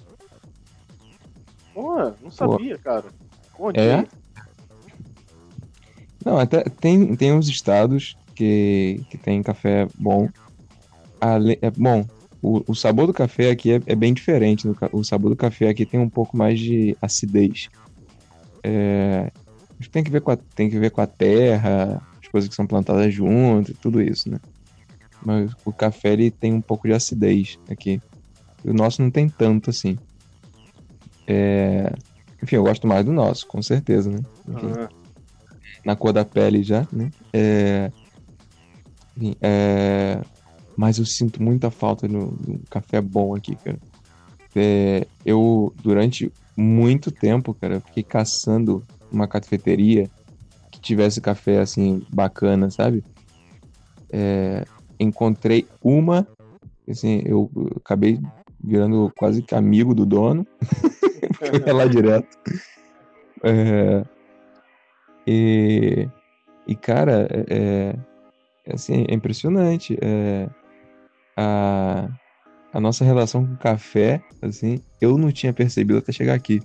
Pô, 1.80 2.13
não 2.22 2.30
sabia, 2.30 2.78
cara. 2.78 3.06
Onde? 3.58 3.80
É? 3.80 4.06
Não, 6.26 6.38
até 6.38 6.62
tem, 6.63 7.15
tem 7.15 7.32
uns 7.32 7.48
estados 7.48 8.18
que, 8.36 9.02
que 9.10 9.18
tem 9.18 9.42
café 9.42 9.88
bom. 9.98 10.28
Ale, 11.22 11.58
é, 11.62 11.72
bom, 11.72 12.06
o, 12.42 12.62
o 12.68 12.76
sabor 12.76 13.08
do 13.08 13.13
café 13.13 13.52
aqui 13.52 13.72
é, 13.72 13.82
é 13.86 13.96
bem 13.96 14.13
diferente. 14.13 14.68
O 14.92 15.06
sabor 15.06 15.30
do 15.30 15.38
café 15.38 15.70
aqui 15.70 15.86
tem 15.86 16.02
um 16.02 16.10
pouco 16.10 16.36
mais 16.36 16.60
de 16.60 16.98
acidez. 17.02 17.70
É, 18.62 19.32
tem 19.89 20.04
que 20.04 20.12
ver 20.12 20.20
com 20.20 20.32
a, 20.32 20.36
tem 20.36 20.70
que 20.70 20.78
ver 20.78 20.92
com 20.92 21.00
a 21.00 21.08
terra, 21.08 22.02
as 22.22 22.28
coisas 22.28 22.50
que 22.50 22.56
são 22.56 22.68
plantadas 22.68 23.13
junto, 23.13 23.74
tudo 23.76 24.02
isso, 24.02 24.30
né? 24.30 24.38
Mas 25.26 25.54
o 25.63 25.72
café 25.72 26.12
ele 26.12 26.30
tem 26.30 26.54
um 26.54 26.62
pouco 26.62 26.89
de 26.89 26.94
acidez 26.94 27.58
aqui. 27.70 28.02
O 28.65 28.74
nosso 28.74 29.02
não 29.02 29.10
tem 29.10 29.30
tanto 29.30 29.70
assim. 29.70 29.98
É... 31.30 31.94
Enfim, 32.42 32.56
eu 32.56 32.63
gosto 32.63 32.88
mais 32.88 33.06
do 33.06 33.13
nosso, 33.13 33.46
com 33.46 33.62
certeza, 33.62 34.10
né? 34.10 34.20
Enfim, 34.48 34.72
Na 35.86 35.96
cor 35.96 36.12
da 36.12 36.26
pele 36.26 36.63
já, 36.63 36.88
né? 36.92 37.12
É... 37.32 37.92
Enfim, 39.15 39.36
é... 39.39 40.22
Mas 40.76 40.98
eu 40.98 41.06
sinto 41.06 41.44
muita 41.44 41.70
falta 41.70 42.08
no, 42.08 42.32
no 42.32 42.60
café 42.70 43.00
bom 43.00 43.36
aqui, 43.36 43.56
cara. 43.56 43.78
É... 44.56 45.06
Eu, 45.24 45.72
durante 45.84 46.32
muito 46.58 47.12
tempo, 47.12 47.54
cara, 47.54 47.80
fiquei 47.80 48.04
caçando 48.04 48.84
uma 49.12 49.28
cafeteria 49.28 50.10
que 50.72 50.80
tivesse 50.80 51.22
café, 51.22 51.60
assim, 51.60 52.02
bacana, 52.12 52.72
sabe? 52.72 53.04
É... 54.12 54.65
Encontrei 55.00 55.68
uma, 55.84 56.28
assim, 56.89 57.22
eu 57.26 57.50
acabei 57.76 58.20
virando 58.62 59.12
quase 59.18 59.42
que 59.42 59.54
amigo 59.54 59.94
do 59.94 60.06
dono. 60.06 60.48
Fui 61.39 61.60
lá 61.71 61.86
direto. 61.86 62.38
É, 63.43 64.04
e, 65.25 66.10
e, 66.67 66.75
cara, 66.75 67.28
é, 67.32 67.95
é, 68.65 68.73
assim, 68.73 69.06
é 69.08 69.13
impressionante. 69.13 69.97
É, 70.02 70.49
a, 71.38 72.10
a 72.73 72.80
nossa 72.80 73.06
relação 73.06 73.45
com 73.45 73.54
o 73.54 73.58
café, 73.58 74.21
assim, 74.41 74.80
eu 74.99 75.17
não 75.17 75.32
tinha 75.32 75.54
percebido 75.54 75.99
até 75.99 76.12
chegar 76.12 76.34
aqui. 76.34 76.62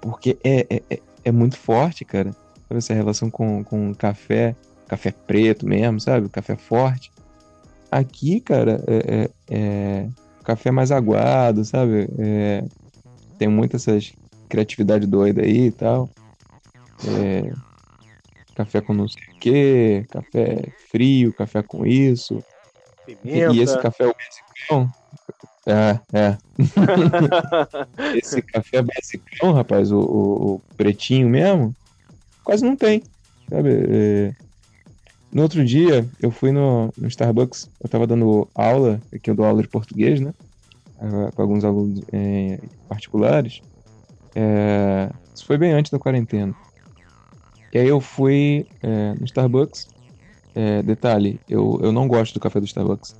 Porque 0.00 0.36
é, 0.44 0.66
é, 0.68 0.82
é, 0.90 0.98
é 1.24 1.32
muito 1.32 1.56
forte, 1.56 2.04
cara. 2.04 2.32
Sabe, 2.68 2.78
essa 2.78 2.92
relação 2.92 3.30
com, 3.30 3.64
com 3.64 3.94
café, 3.94 4.54
café 4.86 5.10
preto 5.12 5.66
mesmo, 5.66 6.00
sabe? 6.00 6.28
Café 6.28 6.56
forte. 6.56 7.10
Aqui, 7.90 8.40
cara, 8.40 8.82
é, 8.86 9.14
é, 9.14 9.30
é 9.50 10.08
café 10.42 10.70
mais 10.70 10.90
aguado, 10.90 11.64
sabe? 11.64 12.08
É, 12.18 12.64
tem 13.44 13.48
muita 13.48 13.76
essas 13.76 14.12
criatividade 14.48 15.06
doida 15.06 15.42
aí 15.42 15.66
e 15.66 15.70
tal. 15.70 16.08
É, 17.06 17.52
café 18.54 18.80
com 18.80 18.94
não 18.94 19.06
sei 19.06 19.22
o 19.22 19.38
que, 19.38 20.06
café 20.10 20.72
frio, 20.90 21.32
café 21.34 21.62
com 21.62 21.84
isso. 21.84 22.42
Pimenta. 23.04 23.52
E 23.52 23.60
esse 23.60 23.78
café 23.78 24.04
é 24.04 24.14
basicão. 24.14 24.92
É, 25.66 26.00
é. 26.12 26.38
esse 28.16 28.40
café 28.40 28.82
basicão, 28.82 29.52
rapaz, 29.52 29.92
o, 29.92 29.98
o, 29.98 30.54
o, 30.54 30.62
pretinho 30.76 31.28
mesmo, 31.28 31.74
quase 32.42 32.64
não 32.64 32.76
tem. 32.76 33.02
Sabe? 33.50 33.70
É... 33.90 34.34
No 35.30 35.42
outro 35.42 35.64
dia, 35.64 36.08
eu 36.22 36.30
fui 36.30 36.52
no, 36.52 36.92
no 36.96 37.08
Starbucks, 37.08 37.68
eu 37.82 37.88
tava 37.90 38.06
dando 38.06 38.48
aula, 38.54 39.02
aqui 39.12 39.28
eu 39.28 39.34
dou 39.34 39.44
aula 39.44 39.62
de 39.62 39.68
português, 39.68 40.20
né? 40.20 40.32
Com 41.34 41.42
alguns 41.42 41.64
alunos 41.64 42.00
é, 42.12 42.58
particulares. 42.88 43.60
É, 44.34 45.10
isso 45.34 45.46
foi 45.46 45.58
bem 45.58 45.72
antes 45.72 45.90
da 45.90 45.98
quarentena. 45.98 46.54
E 47.72 47.78
aí 47.78 47.88
eu 47.88 48.00
fui 48.00 48.66
é, 48.82 49.14
no 49.14 49.24
Starbucks. 49.24 49.88
Detalhe, 50.84 51.40
eu, 51.48 51.80
eu 51.82 51.90
não 51.90 52.06
gosto 52.06 52.34
do 52.34 52.38
café 52.38 52.60
do 52.60 52.66
Starbucks. 52.66 53.16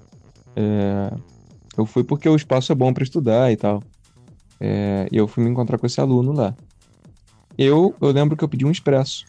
Eu 1.77 1.85
fui 1.85 2.05
porque 2.05 2.29
o 2.29 2.37
espaço 2.37 2.71
é 2.71 2.75
bom 2.77 2.95
para 2.95 3.03
estudar 3.03 3.51
e 3.51 3.57
tal. 3.57 3.83
E 4.61 5.17
eu 5.17 5.27
fui 5.27 5.43
me 5.43 5.51
encontrar 5.51 5.77
com 5.77 5.87
esse 5.87 6.01
aluno 6.01 6.31
lá. 6.31 6.55
Eu, 7.59 7.93
eu 8.01 8.11
lembro 8.13 8.37
que 8.37 8.45
eu 8.45 8.49
pedi 8.49 8.65
um 8.65 8.71
expresso. 8.71 9.25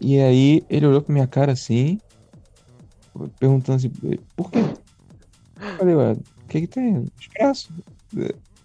e 0.00 0.20
aí 0.20 0.64
ele 0.70 0.86
olhou 0.86 1.02
pra 1.02 1.12
minha 1.12 1.26
cara 1.26 1.50
assim, 1.50 1.98
perguntando 3.38 3.76
assim, 3.76 3.90
por 4.36 4.50
quê? 4.50 4.60
Falei, 5.76 5.94
ué, 5.94 6.12
o 6.12 6.48
que 6.48 6.60
que 6.62 6.66
tem? 6.66 7.04
Expresso. 7.18 7.70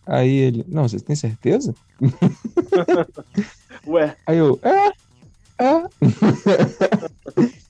Aí 0.06 0.36
ele, 0.36 0.66
não, 0.68 0.88
você 0.88 1.00
tem 1.00 1.16
certeza? 1.16 1.74
Ué. 3.88 4.16
Aí 4.26 4.38
eu, 4.38 4.60
é, 4.62 4.88
é. 5.64 5.88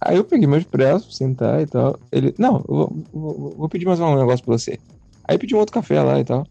Aí 0.00 0.16
eu 0.16 0.24
peguei 0.24 0.46
meu 0.46 0.58
expresso, 0.58 1.12
sentar 1.12 1.60
e 1.60 1.66
tal. 1.66 1.98
Ele, 2.10 2.34
não, 2.38 2.56
eu 2.56 2.64
vou, 2.66 2.96
vou, 3.12 3.54
vou, 3.58 3.68
pedir 3.68 3.84
mais 3.84 4.00
um 4.00 4.16
negócio 4.16 4.44
pra 4.44 4.56
você. 4.56 4.78
Aí 5.24 5.36
pedi 5.36 5.54
um 5.54 5.58
outro 5.58 5.74
café 5.74 6.02
lá 6.02 6.18
e 6.18 6.24
tal. 6.24 6.46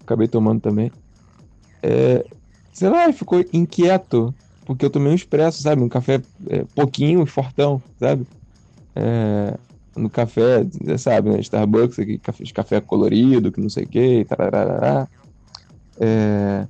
Acabei 0.00 0.26
tomando 0.26 0.62
também. 0.62 0.90
É, 1.82 2.24
sei 2.72 2.88
lá, 2.88 3.04
ele 3.04 3.12
ficou 3.12 3.44
inquieto. 3.52 4.34
Porque 4.64 4.84
eu 4.84 4.90
tomei 4.90 5.12
um 5.12 5.14
expresso, 5.14 5.62
sabe? 5.62 5.82
Um 5.82 5.88
café 5.88 6.22
é, 6.48 6.64
pouquinho, 6.74 7.26
fortão, 7.26 7.82
sabe? 7.98 8.26
É, 8.94 9.58
no 9.96 10.08
café, 10.08 10.64
sabe, 10.98 11.30
né? 11.30 11.40
Starbucks, 11.40 11.98
aqui, 11.98 12.18
café, 12.18 12.44
café 12.54 12.80
colorido, 12.80 13.50
que 13.50 13.60
não 13.60 13.68
sei 13.68 13.84
o 13.84 13.88
que, 13.88 14.24
tarará. 14.24 15.08
É... 15.98 16.66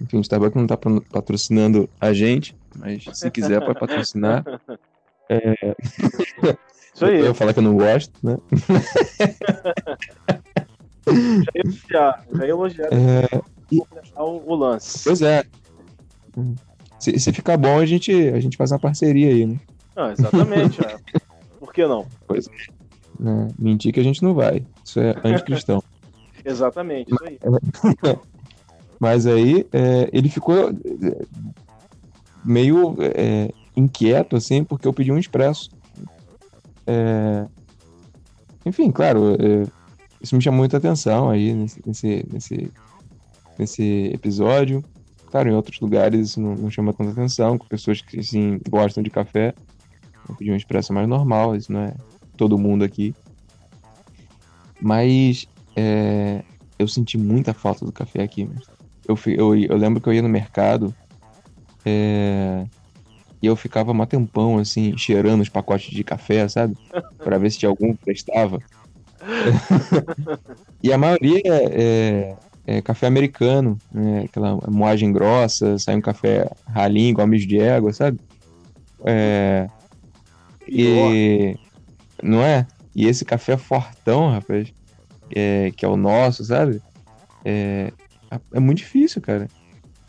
Enfim, 0.00 0.18
o 0.18 0.20
Starbucks 0.20 0.54
não 0.54 0.66
tá 0.66 0.78
patrocinando 1.10 1.88
a 2.00 2.12
gente, 2.12 2.56
mas 2.76 3.04
se 3.12 3.30
quiser 3.30 3.60
pode 3.64 3.78
patrocinar. 3.78 4.44
É... 5.28 5.74
Isso 6.94 7.04
aí. 7.04 7.18
Eu 7.20 7.26
ia 7.26 7.34
falar 7.34 7.52
que 7.52 7.58
eu 7.58 7.64
não 7.64 7.76
gosto, 7.76 8.12
né? 8.22 8.36
já 11.06 11.52
ia 11.54 11.62
elogiar, 11.64 12.24
já 12.32 12.44
ia 12.44 12.50
elogiar 12.50 12.88
é... 12.92 13.40
e... 13.70 13.80
o, 14.16 14.52
o, 14.52 14.54
lance. 14.54 15.02
Pois 15.04 15.22
é. 15.22 15.44
Se, 16.98 17.18
se 17.18 17.32
ficar 17.32 17.56
bom, 17.56 17.78
a 17.78 17.86
gente, 17.86 18.12
a 18.12 18.40
gente 18.40 18.56
faz 18.56 18.70
uma 18.70 18.78
parceria 18.78 19.28
aí, 19.28 19.46
né? 19.46 19.58
Não, 19.96 20.10
exatamente. 20.10 20.80
é 20.84 20.96
que 21.72 21.86
não? 21.86 22.06
Pois 22.26 22.48
é. 22.48 22.50
Mentir 23.58 23.92
que 23.92 24.00
a 24.00 24.04
gente 24.04 24.22
não 24.22 24.34
vai. 24.34 24.64
Isso 24.84 25.00
é 25.00 25.14
anticristão. 25.24 25.82
Exatamente, 26.44 27.12
isso 27.12 27.24
aí. 27.24 27.38
Mas 29.00 29.26
aí 29.26 29.66
é, 29.72 30.08
ele 30.12 30.28
ficou 30.28 30.70
é, 30.70 31.26
meio 32.44 32.96
é, 33.00 33.50
inquieto, 33.76 34.36
assim, 34.36 34.62
porque 34.62 34.86
eu 34.86 34.92
pedi 34.92 35.10
um 35.10 35.18
expresso. 35.18 35.70
É, 36.86 37.46
enfim, 38.64 38.90
claro, 38.90 39.34
é, 39.34 39.66
isso 40.22 40.34
me 40.34 40.42
chamou 40.42 40.58
muita 40.58 40.76
atenção 40.76 41.28
aí 41.28 41.52
nesse, 41.52 41.82
nesse, 41.86 42.26
nesse, 42.30 42.72
nesse 43.58 44.10
episódio. 44.12 44.84
Claro, 45.30 45.48
em 45.48 45.54
outros 45.54 45.80
lugares 45.80 46.30
isso 46.30 46.40
não, 46.40 46.54
não 46.54 46.70
chama 46.70 46.92
tanta 46.92 47.10
atenção, 47.10 47.58
com 47.58 47.66
pessoas 47.66 48.00
que 48.00 48.20
assim, 48.20 48.60
gostam 48.68 49.02
de 49.02 49.10
café. 49.10 49.54
Eu 50.28 50.34
pedi 50.34 50.50
uma 50.50 50.56
expresso 50.56 50.92
mais 50.92 51.08
normal, 51.08 51.56
isso 51.56 51.72
não 51.72 51.80
é 51.80 51.94
todo 52.36 52.58
mundo 52.58 52.84
aqui. 52.84 53.14
Mas 54.80 55.46
é, 55.76 56.42
eu 56.78 56.88
senti 56.88 57.16
muita 57.16 57.54
falta 57.54 57.84
do 57.84 57.92
café 57.92 58.22
aqui. 58.22 58.48
Eu, 59.06 59.18
eu, 59.26 59.56
eu 59.56 59.76
lembro 59.76 60.00
que 60.00 60.08
eu 60.08 60.12
ia 60.12 60.22
no 60.22 60.28
mercado 60.28 60.94
é, 61.84 62.64
e 63.42 63.46
eu 63.46 63.54
ficava 63.54 63.92
um 63.92 64.06
tempão, 64.06 64.58
assim, 64.58 64.96
cheirando 64.96 65.42
os 65.42 65.48
pacotes 65.48 65.90
de 65.90 66.02
café, 66.02 66.48
sabe? 66.48 66.76
para 67.18 67.38
ver 67.38 67.50
se 67.50 67.58
tinha 67.58 67.68
algum 67.68 67.92
que 67.92 68.04
prestava. 68.04 68.58
e 70.82 70.92
a 70.92 70.98
maioria 70.98 71.42
é, 71.44 72.36
é, 72.66 72.76
é 72.78 72.82
café 72.82 73.06
americano, 73.06 73.78
né? 73.92 74.24
aquela 74.24 74.58
moagem 74.68 75.12
grossa, 75.12 75.78
sai 75.78 75.96
um 75.96 76.00
café 76.00 76.50
ralinho, 76.66 77.10
igual 77.10 77.26
mijo 77.26 77.46
de 77.46 77.58
égua, 77.58 77.92
sabe? 77.92 78.18
É, 79.04 79.68
e. 80.68 81.56
Não 82.22 82.40
é? 82.40 82.66
E 82.94 83.06
esse 83.06 83.24
café 83.24 83.56
fortão, 83.56 84.30
rapaz, 84.30 84.72
é, 85.34 85.72
que 85.76 85.84
é 85.84 85.88
o 85.88 85.96
nosso, 85.96 86.44
sabe? 86.44 86.80
É, 87.44 87.92
é 88.52 88.60
muito 88.60 88.78
difícil, 88.78 89.20
cara. 89.20 89.48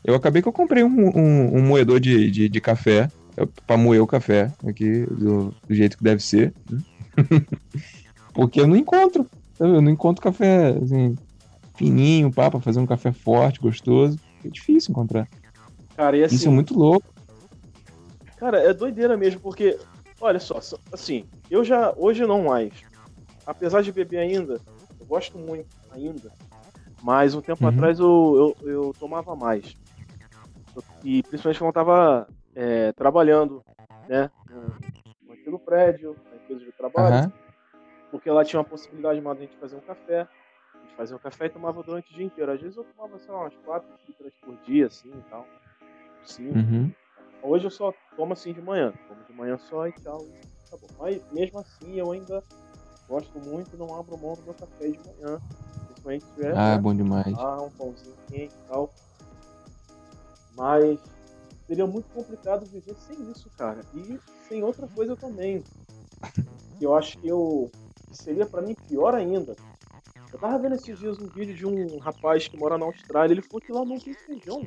Eu 0.03 0.13
acabei 0.13 0.41
que 0.41 0.47
eu 0.47 0.53
comprei 0.53 0.83
um, 0.83 1.17
um, 1.17 1.57
um 1.57 1.63
moedor 1.63 1.99
de, 1.99 2.29
de, 2.29 2.47
de, 2.47 2.61
café 2.61 3.09
é, 3.35 3.45
pra 3.65 3.75
moer 3.75 4.01
o 4.01 4.07
café 4.07 4.51
aqui 4.65 5.01
do, 5.07 5.53
do 5.67 5.73
jeito 5.73 5.97
que 5.97 6.03
deve 6.03 6.21
ser. 6.21 6.53
Né? 6.69 6.79
Porque 8.33 8.61
eu 8.61 8.67
não 8.67 8.75
encontro. 8.75 9.27
Eu 9.59 9.81
não 9.81 9.89
encontro 9.89 10.21
café 10.21 10.77
assim, 10.81 11.15
fininho, 11.75 12.31
pá, 12.31 12.51
pra 12.51 12.59
fazer 12.59 12.79
um 12.79 12.85
café 12.85 13.11
forte, 13.11 13.59
gostoso. 13.59 14.19
É 14.43 14.49
difícil 14.49 14.91
encontrar. 14.91 15.27
Cara, 15.95 16.23
assim, 16.23 16.35
Isso 16.35 16.47
é 16.47 16.51
muito 16.51 16.77
louco. 16.77 17.07
Cara, 18.37 18.59
é 18.59 18.73
doideira 18.73 19.17
mesmo, 19.17 19.39
porque 19.39 19.79
Olha 20.19 20.39
só, 20.39 20.59
assim, 20.91 21.27
eu 21.49 21.63
já. 21.63 21.93
Hoje 21.97 22.25
não 22.25 22.43
mais. 22.43 22.73
Apesar 23.45 23.81
de 23.81 23.91
beber 23.91 24.19
ainda, 24.19 24.59
eu 24.99 25.05
gosto 25.05 25.37
muito 25.37 25.75
ainda. 25.91 26.31
Mas 27.03 27.35
um 27.35 27.41
tempo 27.41 27.63
uhum. 27.63 27.69
atrás 27.69 27.99
eu, 27.99 28.55
eu, 28.61 28.69
eu, 28.69 28.95
tomava 28.97 29.35
mais. 29.35 29.75
E 31.03 31.21
principalmente 31.23 31.59
quando 31.59 31.67
eu 31.67 31.73
tava 31.73 32.27
é, 32.55 32.91
trabalhando, 32.93 33.63
né? 34.07 34.31
Aqui 35.29 35.49
no 35.49 35.59
prédio, 35.59 36.15
na 36.29 36.37
empresa 36.37 36.65
de 36.65 36.71
trabalho. 36.71 37.25
Uhum. 37.25 37.31
Porque 38.09 38.29
lá 38.29 38.43
tinha 38.43 38.59
uma 38.59 38.65
possibilidade 38.65 39.19
de 39.19 39.27
a 39.27 39.33
gente 39.35 39.57
fazer 39.57 39.75
um 39.75 39.81
café. 39.81 40.27
A 40.73 40.77
gente 40.79 40.95
fazia 40.95 41.15
um 41.15 41.19
café 41.19 41.45
e 41.45 41.49
tomava 41.49 41.83
durante 41.83 42.11
o 42.11 42.15
dia 42.15 42.25
inteiro. 42.25 42.51
Às 42.51 42.61
vezes 42.61 42.77
eu 42.77 42.83
tomava, 42.83 43.19
sei 43.19 43.31
lá, 43.31 43.41
umas 43.41 43.55
quatro 43.57 43.89
xícaras 44.05 44.33
por 44.41 44.55
dia, 44.63 44.87
assim 44.87 45.11
e 45.11 45.29
tal. 45.29 45.45
Cinco. 46.23 46.57
Uhum. 46.57 46.91
Hoje 47.45 47.65
eu 47.65 47.71
só 47.71 47.93
tomo 48.15 48.33
assim 48.33 48.53
de 48.53 48.61
manhã. 48.61 48.91
Tomo 49.07 49.23
de 49.23 49.33
manhã 49.33 49.57
só 49.57 49.87
e 49.87 49.91
tal. 49.93 50.25
Tá 50.69 50.77
bom. 50.77 50.87
Mas 50.97 51.21
mesmo 51.31 51.59
assim 51.59 51.93
eu 51.93 52.11
ainda 52.11 52.43
gosto 53.07 53.39
muito 53.39 53.75
e 53.75 53.77
não 53.77 53.95
abro 53.95 54.17
mão 54.17 54.33
do 54.33 54.41
meu 54.41 54.53
café 54.55 54.89
de 54.89 54.97
manhã. 54.97 55.39
Principalmente 55.85 56.25
se 56.25 56.31
tiver. 56.31 56.57
Ah, 56.57 56.73
é 56.73 56.77
bom 56.79 56.95
demais. 56.95 57.33
Ah, 57.37 57.61
um 57.61 57.69
pãozinho 57.69 58.15
quente 58.27 58.55
e 58.55 58.67
tal. 58.67 58.91
Mas 60.57 60.99
seria 61.67 61.85
muito 61.85 62.09
complicado 62.09 62.65
viver 62.65 62.95
sem 62.95 63.15
isso, 63.29 63.49
cara. 63.57 63.81
E 63.93 64.19
sem 64.47 64.63
outra 64.63 64.87
coisa 64.87 65.15
também. 65.15 65.63
Eu 66.81 66.95
acho 66.95 67.17
que 67.19 67.27
eu 67.27 67.71
seria 68.11 68.45
para 68.45 68.61
mim 68.61 68.75
pior 68.87 69.13
ainda. 69.13 69.55
Eu 70.33 70.39
tava 70.39 70.57
vendo 70.57 70.75
esses 70.75 70.97
dias 70.97 71.19
um 71.19 71.27
vídeo 71.27 71.55
de 71.55 71.65
um 71.65 71.97
rapaz 71.99 72.47
que 72.47 72.57
mora 72.57 72.77
na 72.77 72.85
Austrália, 72.85 73.33
ele 73.33 73.41
falou 73.41 73.61
que 73.61 73.71
lá 73.71 73.85
não 73.85 73.99
tem 73.99 74.13
feijão. 74.13 74.61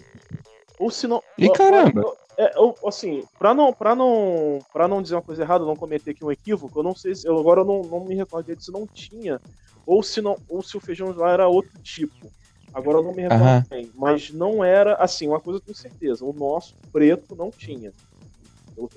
Ou 0.78 0.90
se 0.90 1.06
não. 1.06 1.22
E 1.36 1.50
caramba! 1.50 2.16
É, 2.36 2.56
eu, 2.56 2.74
assim, 2.86 3.24
pra 3.36 3.52
não, 3.52 3.72
pra, 3.72 3.96
não, 3.96 4.60
pra 4.72 4.86
não 4.86 5.02
dizer 5.02 5.16
uma 5.16 5.22
coisa 5.22 5.42
errada, 5.42 5.64
não 5.64 5.74
cometer 5.74 6.12
aqui 6.12 6.24
um 6.24 6.30
equívoco, 6.30 6.78
eu 6.78 6.84
não 6.84 6.94
sei 6.94 7.14
se. 7.14 7.26
Eu, 7.26 7.36
agora 7.36 7.62
eu 7.62 7.64
não, 7.64 7.82
não 7.82 8.04
me 8.04 8.14
recordo 8.14 8.54
se 8.62 8.70
não 8.70 8.86
tinha, 8.86 9.40
ou 9.84 10.04
se, 10.04 10.20
não, 10.20 10.36
ou 10.48 10.62
se 10.62 10.76
o 10.76 10.80
feijão 10.80 11.12
lá 11.16 11.32
era 11.32 11.48
outro 11.48 11.76
tipo. 11.82 12.30
Agora 12.72 12.98
eu 12.98 13.02
não 13.02 13.12
me 13.12 13.22
recordo 13.22 13.42
uhum. 13.42 13.62
bem. 13.68 13.90
Mas 13.94 14.30
não 14.30 14.62
era, 14.62 14.94
assim, 14.94 15.26
uma 15.26 15.40
coisa 15.40 15.58
eu 15.58 15.62
tenho 15.62 15.76
certeza. 15.76 16.24
O 16.24 16.32
nosso 16.32 16.76
preto 16.92 17.34
não 17.34 17.50
tinha. 17.50 17.92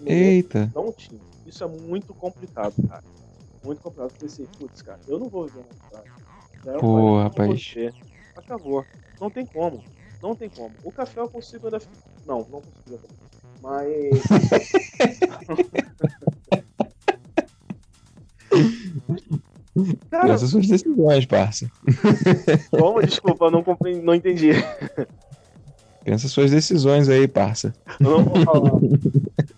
Eita! 0.05 0.71
Não 0.75 0.91
tinha. 0.91 1.21
Isso 1.45 1.63
é 1.63 1.67
muito 1.67 2.13
complicado, 2.13 2.75
cara. 2.87 3.03
Muito 3.63 3.81
complicado. 3.81 4.11
Eu 4.11 4.19
pensei, 4.19 4.47
putz, 4.59 4.81
cara, 4.81 4.99
eu 5.07 5.17
não 5.17 5.29
vou 5.29 5.47
viver 5.47 5.63
na 5.67 5.87
cidade. 5.87 6.79
Pô, 6.79 7.17
rapaz. 7.23 7.73
Acabou. 8.35 8.85
Não 9.19 9.31
tem 9.31 9.45
como. 9.45 9.83
Não 10.21 10.35
tem 10.35 10.49
como. 10.49 10.71
O 10.83 10.91
café 10.91 11.19
eu 11.19 11.29
consigo 11.29 11.67
ainda. 11.67 11.81
Não, 12.25 12.45
não 12.49 12.61
consigo. 12.61 13.07
Mas. 13.61 14.21
Cara, 20.09 20.27
Pensa 20.27 20.47
suas 20.47 20.67
decisões, 20.67 21.25
parça. 21.25 21.71
Como? 22.69 23.01
Desculpa, 23.01 23.49
não, 23.49 23.63
compreendi, 23.63 24.01
não 24.01 24.13
entendi. 24.13 24.51
Pensa 26.03 26.27
suas 26.27 26.51
decisões 26.51 27.07
aí, 27.07 27.27
parça. 27.27 27.73
não 27.99 28.23
vou 28.23 28.43
falar. 28.43 28.71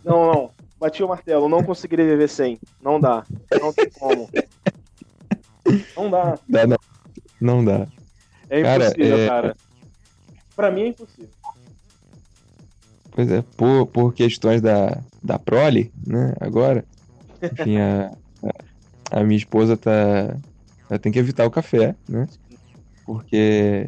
Não, 0.04 0.34
não. 0.34 0.49
Bati 0.80 1.02
o 1.02 1.08
martelo. 1.08 1.49
Não 1.49 1.63
conseguiria 1.63 2.06
viver 2.06 2.28
sem. 2.30 2.60
Não 2.82 2.99
dá. 2.99 3.23
Não 3.60 3.73
tem 3.73 3.89
como. 3.89 4.30
Não 5.95 6.12
dá. 6.12 6.38
dá 6.47 6.67
não. 6.67 6.78
não 7.39 7.65
dá. 7.65 7.88
É 8.49 8.60
impossível, 8.60 9.10
cara. 9.10 9.23
É... 9.23 9.28
cara. 9.28 9.58
Pra 10.55 10.71
mim 10.71 10.81
é 10.83 10.87
impossível. 10.87 11.29
Pois 13.11 13.31
é, 13.31 13.41
por, 13.55 13.87
por 13.87 14.13
questões 14.13 14.61
da, 14.61 15.03
da 15.23 15.37
prole, 15.37 15.91
né, 16.05 16.33
agora, 16.39 16.83
enfim, 17.41 17.77
a, 17.77 18.11
a, 19.11 19.19
a 19.19 19.23
minha 19.23 19.37
esposa 19.37 19.77
tá, 19.77 20.35
ela 20.89 20.99
tem 20.99 21.11
que 21.11 21.19
evitar 21.19 21.45
o 21.45 21.51
café, 21.51 21.95
né, 22.09 22.27
porque 23.05 23.87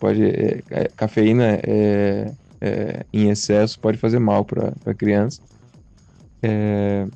pode, 0.00 0.24
é, 0.24 0.62
é, 0.70 0.88
cafeína 0.88 1.60
é, 1.64 2.32
é, 2.60 3.06
em 3.12 3.30
excesso 3.30 3.78
pode 3.78 3.96
fazer 3.96 4.18
mal 4.18 4.44
para 4.44 4.72
a 4.84 4.94
criança. 4.94 5.40
É, 6.42 7.06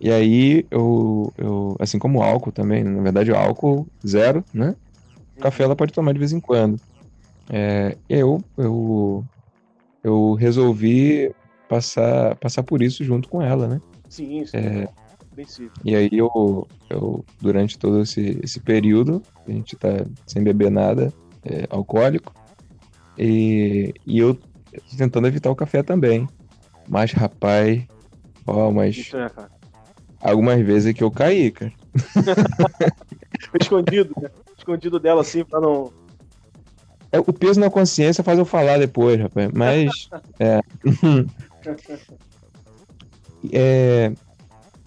e 0.00 0.12
aí, 0.12 0.64
eu, 0.70 1.32
eu, 1.36 1.76
assim 1.80 1.98
como 1.98 2.20
o 2.20 2.22
álcool 2.22 2.52
também, 2.52 2.84
na 2.84 3.02
verdade 3.02 3.32
o 3.32 3.36
álcool 3.36 3.88
zero, 4.06 4.44
né, 4.54 4.76
o 5.36 5.40
café 5.40 5.64
ela 5.64 5.74
pode 5.74 5.92
tomar 5.92 6.12
de 6.12 6.20
vez 6.20 6.32
em 6.32 6.40
quando. 6.40 6.80
É, 7.50 7.96
eu, 8.08 8.38
eu, 8.56 9.24
eu 10.04 10.34
resolvi 10.34 11.32
passar, 11.68 12.36
passar 12.36 12.62
por 12.62 12.82
isso 12.82 13.02
junto 13.04 13.28
com 13.28 13.42
ela, 13.42 13.66
né? 13.68 13.80
Sim, 14.08 14.44
sim. 14.44 14.56
É, 14.56 14.88
e 15.84 15.94
aí 15.94 16.10
eu, 16.12 16.66
eu, 16.90 17.24
durante 17.40 17.78
todo 17.78 18.02
esse, 18.02 18.38
esse 18.42 18.60
período, 18.60 19.22
a 19.46 19.50
gente 19.52 19.76
tá 19.76 19.88
sem 20.26 20.42
beber 20.42 20.70
nada 20.70 21.12
é, 21.44 21.66
alcoólico, 21.70 22.32
e, 23.16 23.92
e 24.06 24.18
eu 24.18 24.38
tentando 24.96 25.26
evitar 25.26 25.50
o 25.50 25.56
café 25.56 25.82
também. 25.82 26.28
Mas, 26.86 27.12
rapaz, 27.12 27.84
ó, 28.46 28.70
mas. 28.70 29.10
É, 29.14 29.48
algumas 30.20 30.60
vezes 30.64 30.94
que 30.94 31.02
eu 31.02 31.10
caí, 31.10 31.50
cara. 31.50 31.72
Escondido, 33.60 34.14
né? 34.20 34.30
Escondido 34.56 34.98
dela 34.98 35.20
assim 35.22 35.44
pra 35.44 35.60
não 35.60 35.92
é, 37.10 37.18
o 37.18 37.32
peso 37.32 37.58
na 37.58 37.70
consciência 37.70 38.24
faz 38.24 38.38
eu 38.38 38.44
falar 38.44 38.78
depois, 38.78 39.20
rapaz. 39.20 39.50
Mas. 39.52 40.08
é. 40.38 40.60
é. 43.52 44.12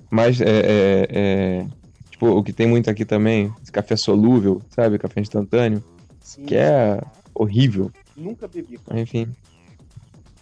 Mas 0.10 0.42
é, 0.42 0.46
é, 0.46 1.08
é, 1.10 1.66
Tipo, 2.12 2.28
o 2.28 2.44
que 2.44 2.54
tem 2.54 2.68
muito 2.68 2.90
aqui 2.90 3.06
também, 3.06 3.52
esse 3.64 3.72
café 3.72 3.96
solúvel, 3.96 4.62
sabe? 4.70 5.00
Café 5.00 5.22
instantâneo. 5.22 5.84
Sim. 6.20 6.46
Que 6.46 6.56
é 6.56 7.02
horrível. 7.34 7.92
Nunca 8.16 8.48
bebi. 8.48 8.80
Enfim. 8.94 9.28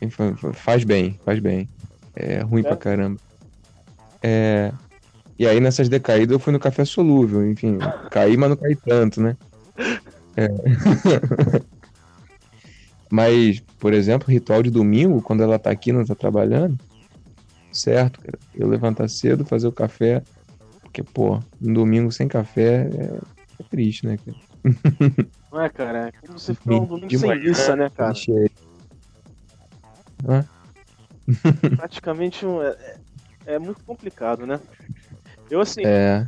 Enfim. 0.02 0.36
Faz 0.54 0.84
bem, 0.84 1.20
faz 1.24 1.39
bem. 1.39 1.70
É 2.15 2.39
ruim 2.39 2.62
é? 2.62 2.63
pra 2.63 2.76
caramba. 2.76 3.20
É. 4.22 4.74
E 5.38 5.48
aí 5.48 5.62
nessas 5.62 5.88
decaídas 5.88 6.34
eu 6.34 6.39
fui 6.39 6.52
no 6.52 6.60
café 6.60 6.84
solúvel, 6.84 7.50
enfim, 7.50 7.78
caí, 8.12 8.36
mas 8.36 8.50
não 8.50 8.58
caí 8.58 8.76
tanto, 8.76 9.22
né? 9.22 9.38
É. 10.39 10.47
Mas, 13.12 13.60
por 13.80 13.91
exemplo, 13.93 14.30
ritual 14.30 14.63
de 14.63 14.69
domingo, 14.69 15.21
quando 15.21 15.43
ela 15.43 15.60
tá 15.60 15.71
aqui, 15.71 15.91
não 15.91 16.06
tá 16.06 16.15
trabalhando, 16.15 16.78
certo, 17.71 18.21
cara. 18.21 18.38
Eu 18.54 18.67
levantar 18.67 19.10
cedo, 19.10 19.45
fazer 19.45 19.67
o 19.67 19.71
café, 19.71 20.21
porque, 20.82 21.04
pô, 21.04 21.39
um 21.62 21.73
domingo 21.73 22.12
sem 22.12 22.28
café 22.28 22.88
é, 22.88 23.19
é 23.60 23.63
triste, 23.69 24.06
né, 24.06 24.17
cara? 24.17 24.38
Não 25.52 25.62
é, 25.62 25.69
cara? 25.69 26.12
É 26.21 26.28
você 26.28 26.54
ficar 26.54 26.75
um 26.75 26.86
domingo 26.86 27.10
sem 27.10 27.39
missa, 27.39 27.75
né, 27.75 27.89
cara? 27.89 28.13
Hã? 30.28 30.45
Praticamente 31.75 32.45
um, 32.45 32.62
é, 32.62 32.69
é, 33.45 33.54
é 33.56 33.60
muito 33.60 33.84
complicado, 33.84 34.45
né? 34.45 34.60
Eu, 35.49 35.62
assim, 35.62 35.82
é. 35.84 36.28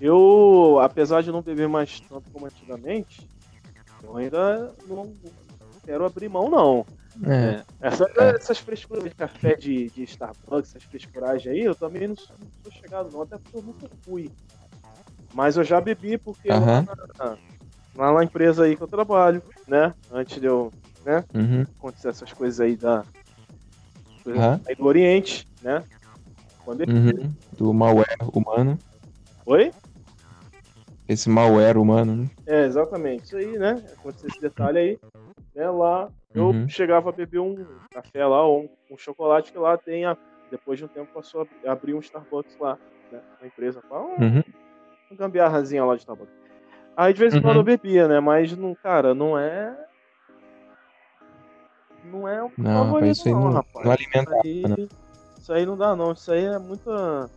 Eu, 0.00 0.78
apesar 0.82 1.22
de 1.22 1.30
não 1.30 1.42
beber 1.42 1.68
mais 1.68 2.00
tanto 2.00 2.30
como 2.30 2.46
antigamente, 2.46 3.28
eu 4.02 4.16
ainda 4.16 4.72
não 4.88 5.12
quero 5.84 6.04
abrir 6.04 6.28
mão, 6.28 6.50
não. 6.50 6.86
É. 7.22 7.34
é. 7.34 7.64
Essa, 7.80 8.10
é. 8.18 8.30
Essas 8.30 8.58
frescuras 8.58 9.04
de 9.04 9.10
café 9.10 9.54
de, 9.54 9.88
de 9.90 10.02
Starbucks, 10.02 10.70
essas 10.70 10.82
frescuragens 10.84 11.54
aí, 11.54 11.60
eu 11.60 11.74
também 11.74 12.08
não 12.08 12.16
sou, 12.16 12.34
não 12.40 12.48
sou, 12.62 12.72
chegado, 12.72 13.10
não, 13.12 13.22
até 13.22 13.38
porque 13.38 13.56
eu 13.56 13.62
nunca 13.62 13.88
fui. 14.02 14.30
Mas 15.32 15.56
eu 15.56 15.64
já 15.64 15.80
bebi 15.80 16.18
porque 16.18 16.48
lá, 16.48 16.84
na, 17.96 18.12
na 18.12 18.24
empresa 18.24 18.64
aí 18.64 18.76
que 18.76 18.82
eu 18.82 18.88
trabalho, 18.88 19.42
né? 19.66 19.92
Antes 20.12 20.40
de 20.40 20.46
eu, 20.46 20.72
né? 21.04 21.24
Uhum. 21.34 21.62
Acontecer 21.78 22.08
essas 22.08 22.32
coisas 22.32 22.60
aí 22.60 22.76
da. 22.76 23.04
Aí 24.66 24.74
do 24.74 24.86
Oriente, 24.86 25.46
né? 25.62 25.84
Quando 26.64 26.80
ele... 26.80 26.92
uhum. 26.92 27.34
Do 27.52 27.74
malware 27.74 28.16
humano. 28.32 28.78
Oi? 29.44 29.70
Esse 31.08 31.28
malware 31.28 31.78
humano, 31.78 32.16
né? 32.16 32.30
É, 32.46 32.64
exatamente. 32.64 33.24
Isso 33.24 33.36
aí, 33.36 33.58
né? 33.58 33.82
Aconteceu 33.98 34.28
esse 34.28 34.40
detalhe 34.40 34.78
aí. 34.78 34.98
Né, 35.54 35.70
lá 35.70 36.10
eu 36.34 36.46
uhum. 36.46 36.68
chegava 36.68 37.10
a 37.10 37.12
beber 37.12 37.38
um 37.38 37.64
café 37.92 38.26
lá 38.26 38.44
ou 38.44 38.64
um, 38.64 38.94
um, 38.94 38.98
chocolate 38.98 39.52
que 39.52 39.58
lá 39.58 39.78
tem 39.78 40.04
a, 40.04 40.16
depois 40.50 40.78
de 40.78 40.84
um 40.84 40.88
tempo 40.88 41.14
passou 41.14 41.46
a 41.64 41.70
abrir 41.70 41.94
um 41.94 42.00
Starbucks 42.00 42.58
lá, 42.58 42.76
né, 43.12 43.20
na 43.40 43.46
empresa, 43.46 43.80
um, 43.88 43.94
uhum. 43.94 44.42
uma 45.10 45.16
gambiarrazinha 45.16 45.84
lá 45.84 45.94
de 45.94 46.00
Starbucks. 46.00 46.34
Aí 46.96 47.12
de 47.12 47.20
vez 47.20 47.34
em 47.34 47.40
quando 47.40 47.56
eu 47.56 47.60
uhum. 47.60 47.64
bebia, 47.64 48.08
né, 48.08 48.18
mas 48.18 48.56
não, 48.56 48.74
cara, 48.74 49.14
não 49.14 49.38
é 49.38 49.76
não 52.04 52.28
é 52.28 52.42
um 52.42 52.50
não, 52.58 52.84
favorito 52.84 53.12
isso 53.12 53.28
aí 53.28 53.34
não, 53.34 53.52
rapaz. 53.52 53.86
Não 53.86 53.92
alimenta, 53.92 54.32
isso, 54.44 54.44
aí, 54.44 54.62
né? 54.68 54.88
isso 55.38 55.52
aí 55.52 55.66
não 55.66 55.76
dá 55.76 55.94
não, 55.94 56.12
isso 56.12 56.32
aí 56.32 56.44
é 56.44 56.58
muita 56.58 57.30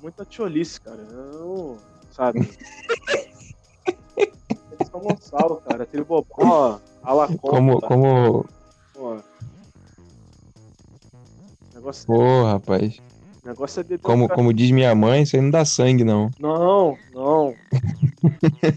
muita 0.00 0.24
tcholice, 0.24 0.80
cara. 0.80 0.98
Eu, 1.12 1.78
sabe? 2.12 2.48
São 4.90 5.00
Gonçalo, 5.00 5.56
cara, 5.66 5.82
aquele 5.84 6.04
bobó, 6.04 6.80
Alacon, 7.02 7.36
como, 7.38 7.80
tá? 7.80 7.88
como... 7.88 8.46
Pô. 8.94 9.16
Negócio 11.74 12.06
Pô, 12.06 12.22
é... 12.22 12.52
rapaz. 12.52 13.00
negócio 13.44 13.80
é 13.80 13.98
como, 13.98 14.28
como 14.28 14.52
diz 14.52 14.70
minha 14.70 14.94
mãe, 14.94 15.22
isso 15.22 15.34
aí 15.34 15.42
não 15.42 15.50
dá 15.50 15.64
sangue, 15.64 16.04
não. 16.04 16.30
Não, 16.38 16.96
não. 17.12 17.54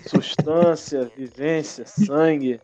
Substância, 0.08 1.12
vivência, 1.16 1.86
sangue. 1.86 2.60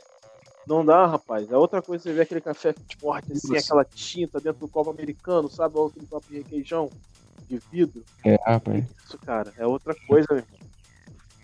Não 0.67 0.85
dá, 0.85 1.05
rapaz. 1.05 1.51
É 1.51 1.57
outra 1.57 1.81
coisa 1.81 2.03
você 2.03 2.13
ver 2.13 2.21
aquele 2.21 2.41
café 2.41 2.73
forte, 2.99 3.33
assim, 3.33 3.55
Isso. 3.55 3.65
aquela 3.65 3.83
tinta 3.83 4.39
dentro 4.39 4.61
do 4.61 4.67
copo 4.67 4.89
americano, 4.89 5.49
sabe? 5.49 5.77
Ou 5.77 5.87
aquele 5.87 6.05
copo 6.05 6.27
de 6.29 6.37
requeijão 6.37 6.89
de 7.47 7.59
vidro. 7.71 8.03
É, 8.23 8.39
rapaz. 8.45 8.85
Isso, 9.05 9.17
cara, 9.19 9.51
é 9.57 9.65
outra 9.65 9.95
coisa, 10.07 10.27
meu 10.31 10.39
irmão. 10.39 10.60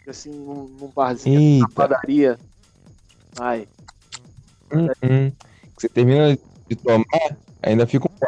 Assim, 0.08 0.32
num, 0.32 0.67
num 0.67 0.88
barzinho, 0.88 1.36
na 1.36 1.67
Eita. 1.67 1.74
padaria. 1.76 2.39
Ai, 3.38 3.67
Hum, 4.74 4.88
hum. 5.04 5.32
Você 5.78 5.89
termina 5.89 6.36
de 6.36 6.76
tomar, 6.76 7.38
ainda 7.62 7.86
fica 7.88 8.06
um 8.06 8.17
pó. 8.17 8.28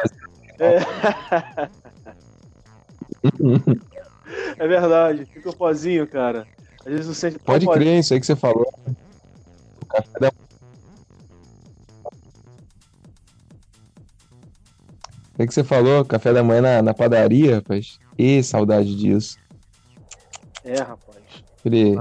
é 4.58 4.68
verdade. 4.68 5.26
Fica 5.26 5.50
o 5.50 5.56
pozinho, 5.56 6.08
cara. 6.08 6.48
Às 6.86 6.94
vezes 6.94 7.08
você 7.08 7.32
sente 7.32 7.40
Pode 7.40 7.68
crer, 7.68 8.00
isso 8.00 8.14
aí 8.14 8.20
que 8.20 8.26
você 8.26 8.36
falou. 8.36 8.68
O 9.82 9.86
café 9.86 10.20
da 10.20 10.30
aí 15.40 15.48
que 15.48 15.54
você 15.54 15.64
falou, 15.64 16.06
café 16.06 16.34
da 16.34 16.44
manhã 16.44 16.62
na, 16.62 16.82
na 16.82 16.94
padaria, 16.94 17.56
rapaz. 17.56 17.98
E 18.18 18.44
saudade 18.44 18.94
disso. 18.96 19.38
É, 20.66 20.80
rapaz. 20.80 21.09
Aquele 21.60 21.96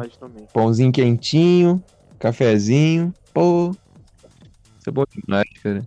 pãozinho 0.53 0.92
quentinho, 0.92 1.83
cafezinho. 2.18 3.12
Pô. 3.35 3.75
Isso 4.79 4.88
é 4.88 4.90
bom 4.90 5.05
demais, 5.11 5.49
cara. 5.62 5.87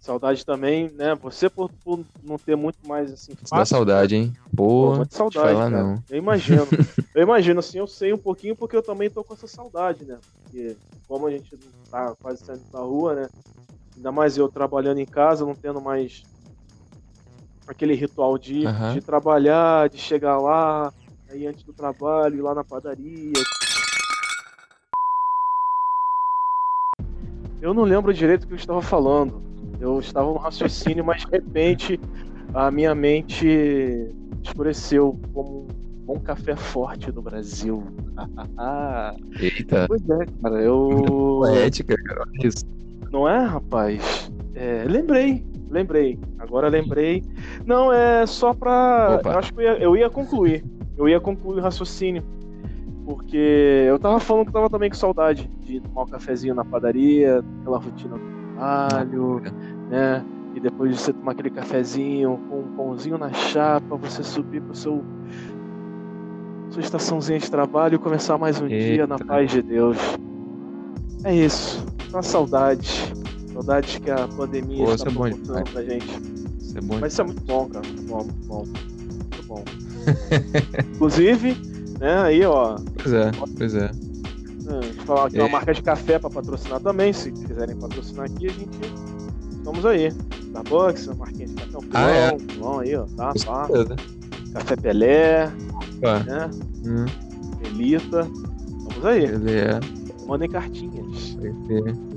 Saudade 0.00 0.46
também, 0.46 0.88
né? 0.92 1.16
Você 1.16 1.50
por, 1.50 1.68
por 1.82 2.04
não 2.22 2.38
ter 2.38 2.56
muito 2.56 2.78
mais 2.86 3.12
assim. 3.12 3.32
Isso 3.32 3.50
dá 3.50 3.58
fácil, 3.58 3.76
saudade, 3.76 4.14
hein? 4.14 4.32
Pô, 4.54 4.98
Pô, 4.98 5.06
saudade, 5.10 5.54
falar 5.54 5.70
cara. 5.70 5.82
não. 5.82 6.02
Eu 6.08 6.16
imagino. 6.16 6.64
eu 7.12 7.22
imagino, 7.22 7.58
assim, 7.58 7.78
eu 7.78 7.88
sei 7.88 8.12
um 8.12 8.18
pouquinho 8.18 8.54
porque 8.54 8.76
eu 8.76 8.82
também 8.82 9.10
tô 9.10 9.24
com 9.24 9.34
essa 9.34 9.48
saudade, 9.48 10.04
né? 10.04 10.18
Porque 10.44 10.76
como 11.08 11.26
a 11.26 11.30
gente 11.30 11.50
não 11.52 11.90
tá 11.90 12.14
quase 12.22 12.44
saindo 12.44 12.62
da 12.70 12.78
rua, 12.78 13.14
né? 13.14 13.28
Ainda 13.96 14.12
mais 14.12 14.36
eu 14.36 14.48
trabalhando 14.48 14.98
em 14.98 15.06
casa, 15.06 15.44
não 15.44 15.54
tendo 15.54 15.80
mais 15.80 16.22
aquele 17.66 17.94
ritual 17.94 18.38
de, 18.38 18.62
de 18.92 19.00
trabalhar, 19.00 19.88
de 19.88 19.98
chegar 19.98 20.38
lá, 20.38 20.92
aí 21.36 21.46
antes 21.46 21.62
do 21.62 21.72
trabalho, 21.72 22.36
ir 22.36 22.42
lá 22.42 22.54
na 22.54 22.64
padaria. 22.64 23.32
Eu 27.60 27.74
não 27.74 27.84
lembro 27.84 28.12
direito 28.12 28.44
o 28.44 28.46
que 28.46 28.54
eu 28.54 28.58
estava 28.58 28.82
falando. 28.82 29.42
Eu 29.78 30.00
estava 30.00 30.26
no 30.26 30.38
raciocínio, 30.38 31.04
mas 31.04 31.24
de 31.24 31.30
repente 31.30 32.00
a 32.54 32.70
minha 32.70 32.94
mente 32.94 34.10
escureceu 34.42 35.18
como 35.32 35.66
um 35.66 36.04
bom 36.06 36.20
café 36.20 36.56
forte 36.56 37.12
do 37.12 37.20
Brasil. 37.20 37.82
Eita. 39.38 39.86
pois 39.86 40.02
é, 40.08 40.26
cara, 40.42 40.62
eu. 40.62 41.38
Poética, 41.40 41.96
cara. 41.96 42.24
Isso. 42.42 42.64
Não 43.10 43.28
é, 43.28 43.44
rapaz? 43.44 44.32
É, 44.54 44.84
lembrei, 44.86 45.44
lembrei. 45.70 46.18
Agora 46.38 46.68
lembrei. 46.68 47.22
Não, 47.66 47.92
é 47.92 48.24
só 48.26 48.54
pra. 48.54 49.18
Opa. 49.20 49.32
Eu 49.32 49.38
acho 49.38 49.52
que 49.52 49.60
eu 49.60 49.64
ia, 49.64 49.78
eu 49.78 49.96
ia 49.96 50.08
concluir. 50.08 50.64
Eu 50.96 51.08
ia 51.08 51.20
concluir 51.20 51.58
o 51.58 51.62
raciocínio. 51.62 52.22
Porque 53.04 53.84
eu 53.88 53.98
tava 53.98 54.18
falando 54.18 54.46
que 54.46 54.52
tava 54.52 54.68
também 54.68 54.90
com 54.90 54.96
saudade 54.96 55.48
de 55.60 55.80
tomar 55.80 56.02
um 56.02 56.06
cafezinho 56.06 56.54
na 56.54 56.64
padaria, 56.64 57.44
aquela 57.60 57.78
rotina 57.78 58.16
do 58.16 58.24
trabalho, 58.54 59.42
né? 59.88 60.24
E 60.54 60.60
depois 60.60 60.90
de 60.90 61.00
você 61.00 61.12
tomar 61.12 61.32
aquele 61.32 61.50
cafezinho 61.50 62.40
com 62.48 62.60
um 62.60 62.76
pãozinho 62.76 63.16
na 63.16 63.32
chapa, 63.32 63.96
você 63.96 64.24
subir 64.24 64.60
pro 64.60 64.74
seu 64.74 65.04
sua 66.70 66.80
estaçãozinha 66.80 67.38
de 67.38 67.50
trabalho 67.50 67.94
e 67.94 67.98
começar 67.98 68.36
mais 68.36 68.60
um 68.60 68.66
dia 68.66 69.06
na 69.06 69.14
Eita. 69.14 69.24
paz 69.24 69.50
de 69.50 69.62
Deus. 69.62 69.96
É 71.22 71.34
isso. 71.34 71.86
Uma 72.12 72.22
saudade. 72.22 73.12
Saudade 73.52 74.00
que 74.00 74.10
a 74.10 74.26
pandemia 74.28 74.84
Pô, 74.84 74.92
está 74.92 75.10
é 75.10 75.14
proporcionando 75.14 75.70
pra 75.70 75.82
gente. 75.84 76.08
Isso 76.58 76.76
é 76.76 76.80
bom. 76.80 76.98
Mas 77.00 77.12
isso 77.12 77.22
é 77.22 77.24
muito 77.24 77.44
bom, 77.44 77.68
cara. 77.68 77.86
Muito 77.86 78.02
bom, 78.02 78.24
muito 78.24 78.46
bom. 78.46 78.64
Muito 78.64 79.46
bom. 79.46 79.85
Inclusive, 80.94 81.56
né, 82.00 82.18
aí, 82.22 82.44
ó, 82.44 82.76
Pois 83.02 83.12
é, 83.14 83.30
pois 83.58 83.74
é. 83.74 83.80
né, 83.80 83.90
deixa 84.80 85.00
eu 85.00 85.04
falar 85.04 85.26
aqui 85.26 85.38
uma 85.38 85.48
É. 85.48 85.52
marca 85.52 85.74
de 85.74 85.82
café 85.82 86.18
pra 86.18 86.30
patrocinar 86.30 86.80
também. 86.80 87.12
Se 87.12 87.30
quiserem 87.32 87.76
patrocinar 87.76 88.26
aqui, 88.26 88.46
a 88.46 88.50
gente. 88.50 88.78
Estamos 89.58 89.84
aí. 89.86 90.08
Starbucks, 90.42 91.08
a 91.08 91.14
marquinha 91.14 91.46
de 91.48 91.54
café, 91.54 91.76
um 91.76 91.80
pilão, 91.80 91.90
Ah, 91.94 92.10
é. 92.10 92.36
um 92.62 92.78
aí, 92.80 92.96
ó. 92.96 93.04
Tá, 93.16 93.32
tá. 93.34 93.68
Café 94.54 94.76
Pelé, 94.76 95.52
Opa. 95.98 96.18
né? 96.20 96.50
Hum, 96.86 97.04
Elita. 97.66 98.22
Vamos 98.88 99.04
aí. 99.04 99.24
ele 99.24 99.52
é. 99.52 99.80
Mandem 100.26 100.48
cartinhas. 100.48 101.36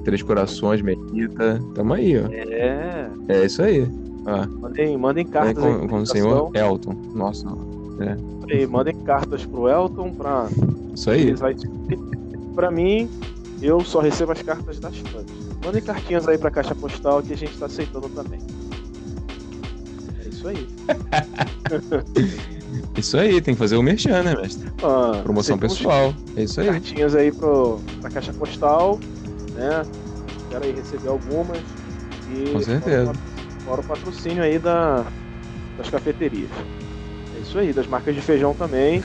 Três 0.03 0.21
corações, 0.23 0.81
Mesquita. 0.81 1.59
Tamo 1.75 1.93
aí, 1.93 2.17
ó. 2.17 2.27
É. 2.31 3.09
É 3.27 3.45
isso 3.45 3.61
aí. 3.61 3.87
Ó, 4.25 4.47
Mandem, 4.61 4.97
mandem 4.97 5.25
é 5.25 5.29
cartas 5.31 5.63
aí 5.63 5.73
com, 5.73 5.81
de 5.81 5.87
com 5.87 5.97
o 5.97 6.05
senhor 6.05 6.51
Elton. 6.55 6.93
Nossa, 7.13 7.47
Aí, 8.51 8.65
mandem 8.67 8.95
cartas 9.03 9.45
pro 9.45 9.67
Elton 9.69 10.11
pra 10.13 10.47
isso 10.93 11.09
aí. 11.09 11.33
vai 11.33 11.55
Pra 12.55 12.71
mim, 12.71 13.09
eu 13.61 13.81
só 13.83 13.99
recebo 13.99 14.31
as 14.31 14.41
cartas 14.41 14.79
das 14.79 14.97
fãs. 14.97 15.25
Mandem 15.63 15.81
cartinhas 15.81 16.27
aí 16.27 16.37
pra 16.37 16.49
caixa 16.51 16.73
postal 16.75 17.21
que 17.21 17.33
a 17.33 17.37
gente 17.37 17.57
tá 17.57 17.65
aceitando 17.67 18.09
também. 18.09 18.39
É 20.25 20.29
isso 20.29 20.47
aí. 20.47 20.67
Isso 22.97 23.17
aí, 23.17 23.41
tem 23.41 23.53
que 23.53 23.57
fazer 23.59 23.77
o 23.77 23.83
merchan, 23.83 24.21
né, 24.23 24.35
mestre? 24.35 24.69
Ah, 24.83 25.21
Promoção 25.23 25.57
pessoal. 25.57 26.13
É 26.35 26.43
isso 26.43 26.59
aí. 26.59 26.67
Cartinhas 26.67 27.15
aí 27.15 27.31
pro, 27.31 27.79
pra 28.01 28.09
caixa 28.09 28.33
postal, 28.33 28.99
né? 29.53 29.83
Quero 30.49 30.65
aí 30.65 30.71
receber 30.73 31.07
algumas. 31.07 31.57
E 32.29 32.51
Com 32.51 32.59
certeza. 32.61 33.05
Fora, 33.05 33.17
o- 33.17 33.61
fora 33.63 33.81
o 33.81 33.83
patrocínio 33.83 34.43
aí 34.43 34.59
da, 34.59 35.05
das 35.77 35.89
cafeterias. 35.89 36.49
É 37.49 37.51
isso 37.51 37.57
aí, 37.57 37.73
das 37.73 37.87
marcas 37.87 38.13
de 38.13 38.21
feijão 38.21 38.53
também. 38.53 39.01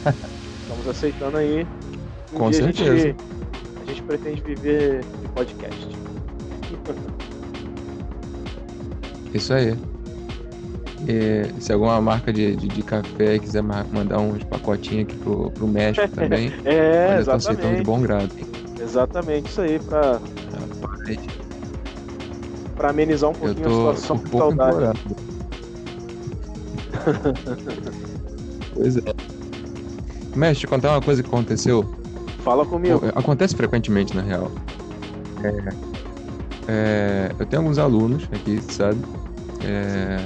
Estamos 0.62 0.88
aceitando 0.88 1.36
aí. 1.36 1.66
Um 2.32 2.38
Com 2.38 2.50
certeza. 2.50 2.90
A 2.90 2.96
gente, 2.96 3.16
a 3.82 3.84
gente 3.84 4.02
pretende 4.04 4.40
viver 4.40 5.04
de 5.20 5.28
podcast. 5.28 5.88
Isso 9.34 9.52
aí. 9.52 9.76
E 11.06 11.60
se 11.60 11.70
alguma 11.70 12.00
marca 12.00 12.32
de, 12.32 12.56
de, 12.56 12.68
de 12.68 12.82
café 12.82 13.38
quiser 13.38 13.62
ma- 13.62 13.84
mandar 13.92 14.20
uns 14.20 14.42
pacotinhos 14.44 15.04
aqui 15.10 15.16
pro, 15.18 15.50
pro 15.50 15.68
México 15.68 16.08
também, 16.16 16.50
É, 16.64 17.08
olha, 17.10 17.24
tô 17.26 17.30
aceitando 17.32 17.76
de 17.76 17.82
bom 17.82 18.00
grado. 18.00 18.30
Exatamente 18.80 19.50
isso 19.50 19.60
aí, 19.60 19.78
pra, 19.78 20.12
Rapaz, 20.80 21.18
pra 22.74 22.88
amenizar 22.88 23.28
um 23.28 23.34
Eu 23.34 23.38
pouquinho 23.54 23.66
a 23.66 23.70
tô 23.70 23.76
situação 23.96 24.16
de 24.16 24.30
pouco 24.30 24.56
saudade. 24.56 24.98
pois 28.74 28.96
é. 28.96 29.02
Mestre, 30.34 30.60
te 30.60 30.66
contar 30.66 30.92
uma 30.92 31.02
coisa 31.02 31.22
que 31.22 31.28
aconteceu. 31.28 31.84
Fala 32.40 32.64
comigo. 32.64 33.00
Acontece 33.14 33.54
frequentemente, 33.54 34.16
na 34.16 34.22
real. 34.22 34.50
É, 35.44 35.92
é, 36.68 37.32
eu 37.38 37.46
tenho 37.46 37.62
alguns 37.62 37.78
alunos 37.78 38.28
aqui, 38.32 38.60
sabe? 38.72 38.98
É, 39.64 40.16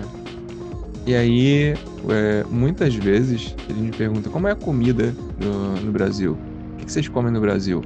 e 1.07 1.15
aí, 1.15 1.75
é, 2.09 2.45
muitas 2.51 2.95
vezes, 2.95 3.55
eles 3.69 3.83
me 3.83 3.91
perguntam 3.91 4.33
como 4.33 4.49
é 4.49 4.53
a 4.53 4.57
comida 4.57 5.15
no, 5.39 5.77
no 5.77 5.93
Brasil? 5.93 6.39
O 6.75 6.77
que, 6.79 6.87
que 6.87 6.93
vocês 6.93 7.09
comem 7.09 7.33
no 7.33 7.41
Brasil? 7.41 7.83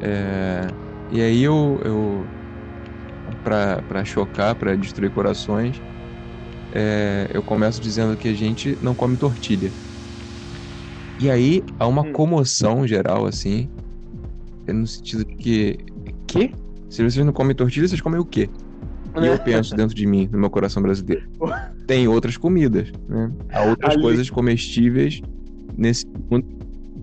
É, 0.00 0.66
e 1.10 1.20
aí 1.20 1.42
eu, 1.42 1.80
eu 1.84 2.26
pra 3.42 4.04
chocar, 4.04 4.54
pra 4.54 4.74
destruir 4.74 5.10
corações, 5.10 5.80
é, 6.74 7.30
eu 7.32 7.42
começo 7.42 7.80
dizendo 7.80 8.16
que 8.16 8.28
a 8.28 8.34
gente 8.34 8.76
não 8.82 8.94
come 8.94 9.16
tortilha. 9.16 9.72
E 11.20 11.30
aí 11.30 11.62
há 11.78 11.86
uma 11.86 12.02
Hum. 12.02 12.12
comoção 12.12 12.86
geral, 12.86 13.24
assim, 13.26 13.68
é 14.66 14.72
no 14.72 14.86
sentido 14.86 15.24
de 15.24 15.34
que. 15.36 15.78
Que? 16.26 16.52
Se 16.90 17.02
vocês 17.02 17.24
não 17.24 17.32
comem 17.32 17.54
tortilha, 17.54 17.86
vocês 17.86 18.00
comem 18.00 18.20
o 18.20 18.24
quê? 18.24 18.48
E 19.20 19.26
eu 19.26 19.38
penso 19.38 19.74
dentro 19.76 19.94
de 19.94 20.06
mim, 20.06 20.28
no 20.32 20.38
meu 20.38 20.50
coração 20.50 20.82
brasileiro. 20.82 21.24
Tem 21.86 22.08
outras 22.08 22.36
comidas, 22.36 22.90
né? 23.08 23.30
Há 23.52 23.62
outras 23.62 23.92
Ali- 23.94 24.02
coisas 24.02 24.28
comestíveis 24.30 25.20
nesse 25.76 26.04
mundo, 26.30 26.46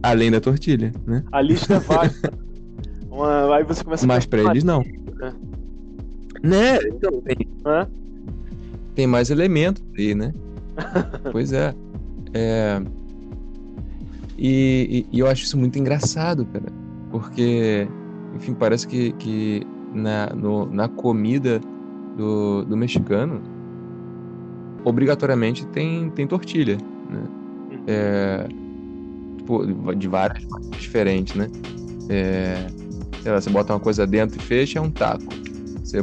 além 0.04 0.30
da 0.32 0.42
tortilha, 0.42 0.92
né? 1.08 1.24
A 1.32 1.42
lista 1.42 1.76
é 1.76 1.80
vasta. 1.80 2.34
Uma- 3.10 3.56
aí 3.56 3.64
você 3.64 3.84
começa 3.84 4.06
Mas 4.08 4.26
a 4.26 4.28
pra 4.28 4.42
eles 4.44 4.64
não. 4.64 4.84
né? 5.20 5.34
Né? 6.44 6.78
Então, 6.88 7.22
tem, 7.22 7.36
Hã? 7.66 7.88
Tem 8.96 9.08
mais 9.08 9.30
elementos 9.30 9.82
aí, 9.98 10.14
né? 10.16 10.34
pois 11.32 11.52
é. 11.54 11.74
É, 12.34 12.82
E, 14.38 15.06
e- 15.12 15.16
e 15.18 15.20
eu 15.20 15.28
acho 15.28 15.44
isso 15.44 15.58
muito 15.58 15.78
engraçado, 15.78 16.46
cara. 16.46 16.66
Porque, 17.12 17.88
enfim, 18.36 18.54
parece 18.54 18.88
que, 18.88 19.12
que 19.14 19.62
na, 19.94 20.28
no- 20.36 20.66
na 20.68 20.88
comida 20.88 21.60
do, 22.18 22.64
do 22.66 22.76
mexicano, 22.78 23.42
obrigatoriamente 24.84 25.66
tem, 25.68 26.10
tem 26.12 26.26
tortilha, 26.26 26.78
né? 27.10 27.24
É, 27.88 28.48
tipo, 29.38 29.66
de 29.96 30.08
várias 30.08 30.44
marcas 30.46 30.80
diferentes, 30.80 31.36
né? 31.36 31.48
É, 32.10 32.66
sei 33.22 33.32
lá, 33.32 33.40
você 33.42 33.50
bota 33.50 33.74
uma 33.74 33.80
coisa 33.80 34.08
dentro 34.08 34.40
e 34.40 34.44
fecha, 34.44 34.80
é 34.80 34.82
um 34.82 34.90
taco. 34.92 35.24
Você 35.84 36.02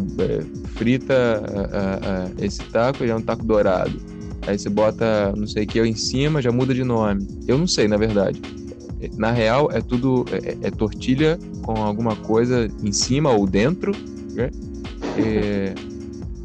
é, 0.79 0.85
frita 0.85 1.43
uh, 1.43 2.41
uh, 2.41 2.45
esse 2.45 2.63
taco, 2.65 3.03
ele 3.03 3.13
é 3.13 3.17
um 3.17 3.21
taco 3.21 3.45
dourado. 3.45 3.99
Aí 4.47 4.59
você 4.59 4.71
bota 4.71 5.33
não 5.37 5.47
sei 5.47 5.65
o 5.65 5.67
que 5.67 5.81
em 5.81 5.95
cima, 5.95 6.41
já 6.41 6.51
muda 6.51 6.73
de 6.73 6.85
nome. 6.85 7.27
Eu 7.47 7.59
não 7.59 7.67
sei, 7.67 7.89
na 7.89 7.97
verdade. 7.97 8.41
Na 9.17 9.31
real, 9.31 9.69
é 9.73 9.81
tudo. 9.81 10.25
É, 10.33 10.69
é 10.69 10.71
tortilha 10.71 11.39
com 11.63 11.73
alguma 11.73 12.17
coisa 12.17 12.69
em 12.83 12.93
cima 12.93 13.31
ou 13.31 13.47
dentro. 13.47 13.93
Né? 14.33 14.51
É, 15.19 15.75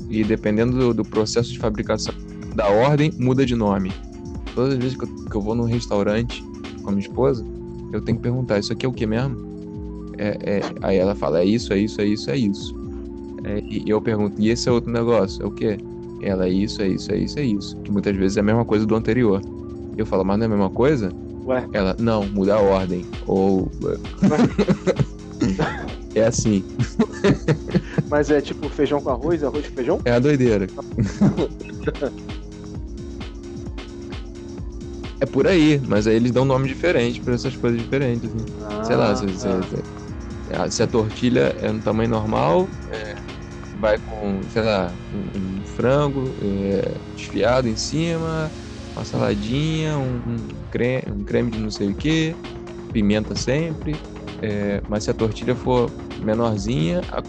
e 0.10 0.24
dependendo 0.24 0.78
do, 0.78 0.94
do, 0.94 1.06
processo 1.06 1.52
de 1.52 1.60
fabricação 1.60 2.14
da 2.56 2.68
ordem, 2.68 3.12
muda 3.18 3.46
de 3.46 3.56
nome. 3.56 3.92
Todas 4.54 4.74
as 4.74 4.80
vezes 4.80 4.98
que 4.98 5.06
eu, 5.06 5.26
que 5.26 5.36
eu 5.36 5.42
vou 5.42 5.56
num 5.56 5.64
restaurante 5.64 6.44
com 6.84 6.90
a 6.90 6.92
minha 6.92 7.08
esposa, 7.08 7.46
eu 7.92 8.02
tenho 8.02 8.18
que 8.18 8.24
perguntar: 8.24 8.60
Isso 8.60 8.74
aqui 8.74 8.86
é 8.86 8.90
o 8.90 8.94
que 8.94 9.06
mesmo? 9.06 9.38
É, 10.18 10.38
é, 10.58 10.62
aí 10.82 10.98
ela 10.98 11.16
fala: 11.16 11.40
É 11.40 11.46
isso, 11.46 11.72
é 11.72 11.78
isso, 11.78 12.02
é 12.02 12.06
isso, 12.06 12.30
é 12.30 12.38
isso. 12.38 12.83
É, 13.44 13.62
e 13.70 13.89
eu 13.89 14.02
pergunto: 14.02 14.41
E 14.41 14.50
esse 14.50 14.68
é 14.70 14.72
outro 14.72 14.91
negócio? 14.91 15.44
É 15.44 15.46
o 15.46 15.52
quê? 15.52 15.78
Ela 16.22 16.46
é 16.46 16.50
isso, 16.50 16.82
é 16.82 16.88
isso, 16.88 17.12
é 17.12 17.18
isso, 17.18 17.39
é 17.39 17.44
isso. 17.44 17.78
Que 17.78 17.91
muitas 17.91 18.16
vezes 18.16 18.38
é 18.38 18.39
a 18.39 18.44
mesma 18.44 18.64
coisa 18.64 18.86
do 18.86 18.96
anterior. 18.96 19.41
Eu 19.98 20.06
falo: 20.06 20.24
Mas 20.24 20.38
não 20.38 20.44
é 20.44 20.48
a 20.48 20.50
mesma 20.50 20.70
coisa? 20.70 21.12
Ué? 21.46 21.68
Ela: 21.74 21.96
Não, 22.00 22.26
muda 22.26 22.56
a 22.56 22.60
ordem. 22.60 23.06
Ou. 23.28 23.70
é 26.16 26.26
assim. 26.26 26.64
Mas 28.10 28.30
é 28.30 28.39
tipo 28.39 28.70
feijão 28.70 29.02
com 29.02 29.10
arroz, 29.10 29.44
arroz 29.44 29.68
com 29.68 29.76
feijão? 29.76 30.00
É 30.06 30.12
a 30.12 30.20
doideira. 30.20 30.68
é 35.20 35.26
por 35.26 35.48
aí, 35.48 35.82
mas 35.88 36.06
aí 36.06 36.16
eles 36.16 36.32
dão 36.32 36.46
nome 36.46 36.68
diferente 36.68 37.20
para 37.22 37.34
essas 37.34 37.56
coisas 37.56 37.82
diferentes. 37.82 38.30
Né? 38.34 38.44
Ah, 38.70 38.84
Sei 38.84 38.96
lá, 38.96 39.16
se, 39.16 39.28
se, 39.30 39.48
ah. 40.54 40.70
se, 40.70 40.84
a 40.84 40.88
tortilha 40.88 41.56
é 41.62 41.72
no 41.72 41.80
tamanho 41.80 42.10
normal, 42.10 42.68
é, 42.91 43.16
vai 43.84 43.98
com, 44.00 44.42
sei 44.50 44.62
lá, 44.62 44.90
um, 45.14 45.60
um 45.60 45.66
frango 45.66 46.24
é, 46.42 46.96
desfiado 47.18 47.68
em 47.68 47.76
cima, 47.76 48.50
uma 48.96 49.04
saladinha, 49.04 49.98
um, 49.98 50.22
um, 50.26 50.38
creme, 50.72 51.04
um 51.12 51.24
creme 51.26 51.52
de 51.52 51.60
não 51.60 51.70
sei 51.70 51.90
o 51.90 51.94
que, 51.94 52.34
pimenta 52.94 53.36
sempre. 53.36 53.94
É, 54.42 54.82
mas 54.88 55.04
se 55.04 55.12
a 55.12 55.14
tortilha 55.14 55.54
for 55.54 55.92
menorzinha, 56.22 57.02
a, 57.12 57.22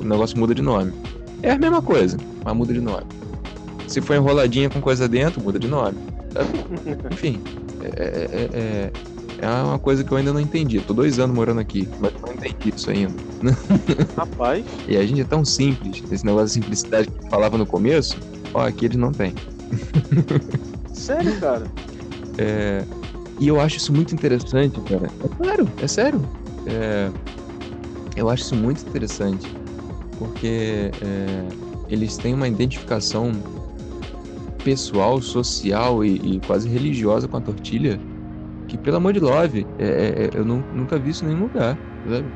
o 0.00 0.04
negócio 0.04 0.36
muda 0.36 0.52
de 0.52 0.60
nome. 0.60 0.92
É 1.40 1.52
a 1.52 1.58
mesma 1.58 1.80
coisa, 1.80 2.16
mas 2.44 2.56
muda 2.56 2.74
de 2.74 2.80
nome. 2.80 3.06
Se 3.86 4.00
for 4.00 4.16
enroladinha 4.16 4.68
com 4.68 4.80
coisa 4.80 5.06
dentro, 5.06 5.40
muda 5.40 5.58
de 5.58 5.68
nome. 5.68 5.96
Enfim, 7.12 7.40
é, 7.80 8.50
é, 8.52 8.90
é, 9.42 9.62
uma 9.62 9.78
coisa 9.78 10.04
que 10.04 10.12
eu 10.12 10.16
ainda 10.16 10.32
não 10.32 10.38
entendi. 10.38 10.80
Tô 10.80 10.94
dois 10.94 11.18
anos 11.18 11.34
morando 11.34 11.60
aqui, 11.60 11.88
mas 11.98 12.12
não 12.22 12.32
entendi 12.32 12.72
isso 12.74 12.88
ainda. 12.90 13.12
Rapaz. 14.16 14.64
e 14.86 14.96
a 14.96 15.04
gente 15.04 15.20
é 15.20 15.24
tão 15.24 15.44
simples, 15.44 16.02
esse 16.12 16.24
negócio 16.24 16.46
de 16.46 16.52
simplicidade 16.52 17.08
que 17.08 17.24
eu 17.24 17.28
falava 17.28 17.58
no 17.58 17.66
começo, 17.66 18.16
ó, 18.54 18.66
aqui 18.66 18.84
eles 18.84 18.96
não 18.96 19.10
têm. 19.10 19.34
Sério, 20.94 21.40
cara? 21.40 21.64
É, 22.38 22.84
e 23.40 23.48
eu 23.48 23.60
acho 23.60 23.78
isso 23.78 23.92
muito 23.92 24.14
interessante, 24.14 24.80
cara. 24.82 25.10
É 25.24 25.28
claro, 25.28 25.68
é 25.82 25.88
sério. 25.88 26.22
É, 26.66 27.10
eu 28.14 28.28
acho 28.28 28.44
isso 28.44 28.54
muito 28.54 28.86
interessante, 28.86 29.52
porque 30.18 30.92
é, 31.02 31.44
eles 31.88 32.16
têm 32.16 32.32
uma 32.32 32.46
identificação 32.46 33.32
pessoal, 34.62 35.20
social 35.20 36.04
e, 36.04 36.36
e, 36.36 36.40
quase 36.46 36.68
religiosa 36.68 37.26
com 37.26 37.36
a 37.36 37.40
tortilha, 37.40 38.00
que 38.72 38.78
pelo 38.78 38.96
amor 38.96 39.12
de 39.12 39.20
love, 39.20 39.66
é, 39.78 39.84
é, 39.84 40.24
é 40.24 40.30
eu 40.32 40.46
não, 40.46 40.64
nunca 40.72 40.98
vi 40.98 41.10
isso 41.10 41.24
em 41.24 41.28
nenhum 41.28 41.42
lugar. 41.42 41.78
Sabe? 42.08 42.26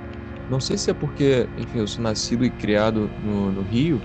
Não 0.50 0.60
sei 0.60 0.76
se 0.76 0.90
é 0.90 0.94
porque, 0.94 1.48
enfim, 1.56 1.78
eu 1.78 1.86
sou 1.86 2.02
nascido 2.04 2.44
e 2.44 2.50
criado 2.50 3.10
no, 3.24 3.50
no, 3.50 3.62
Rio, 3.62 3.98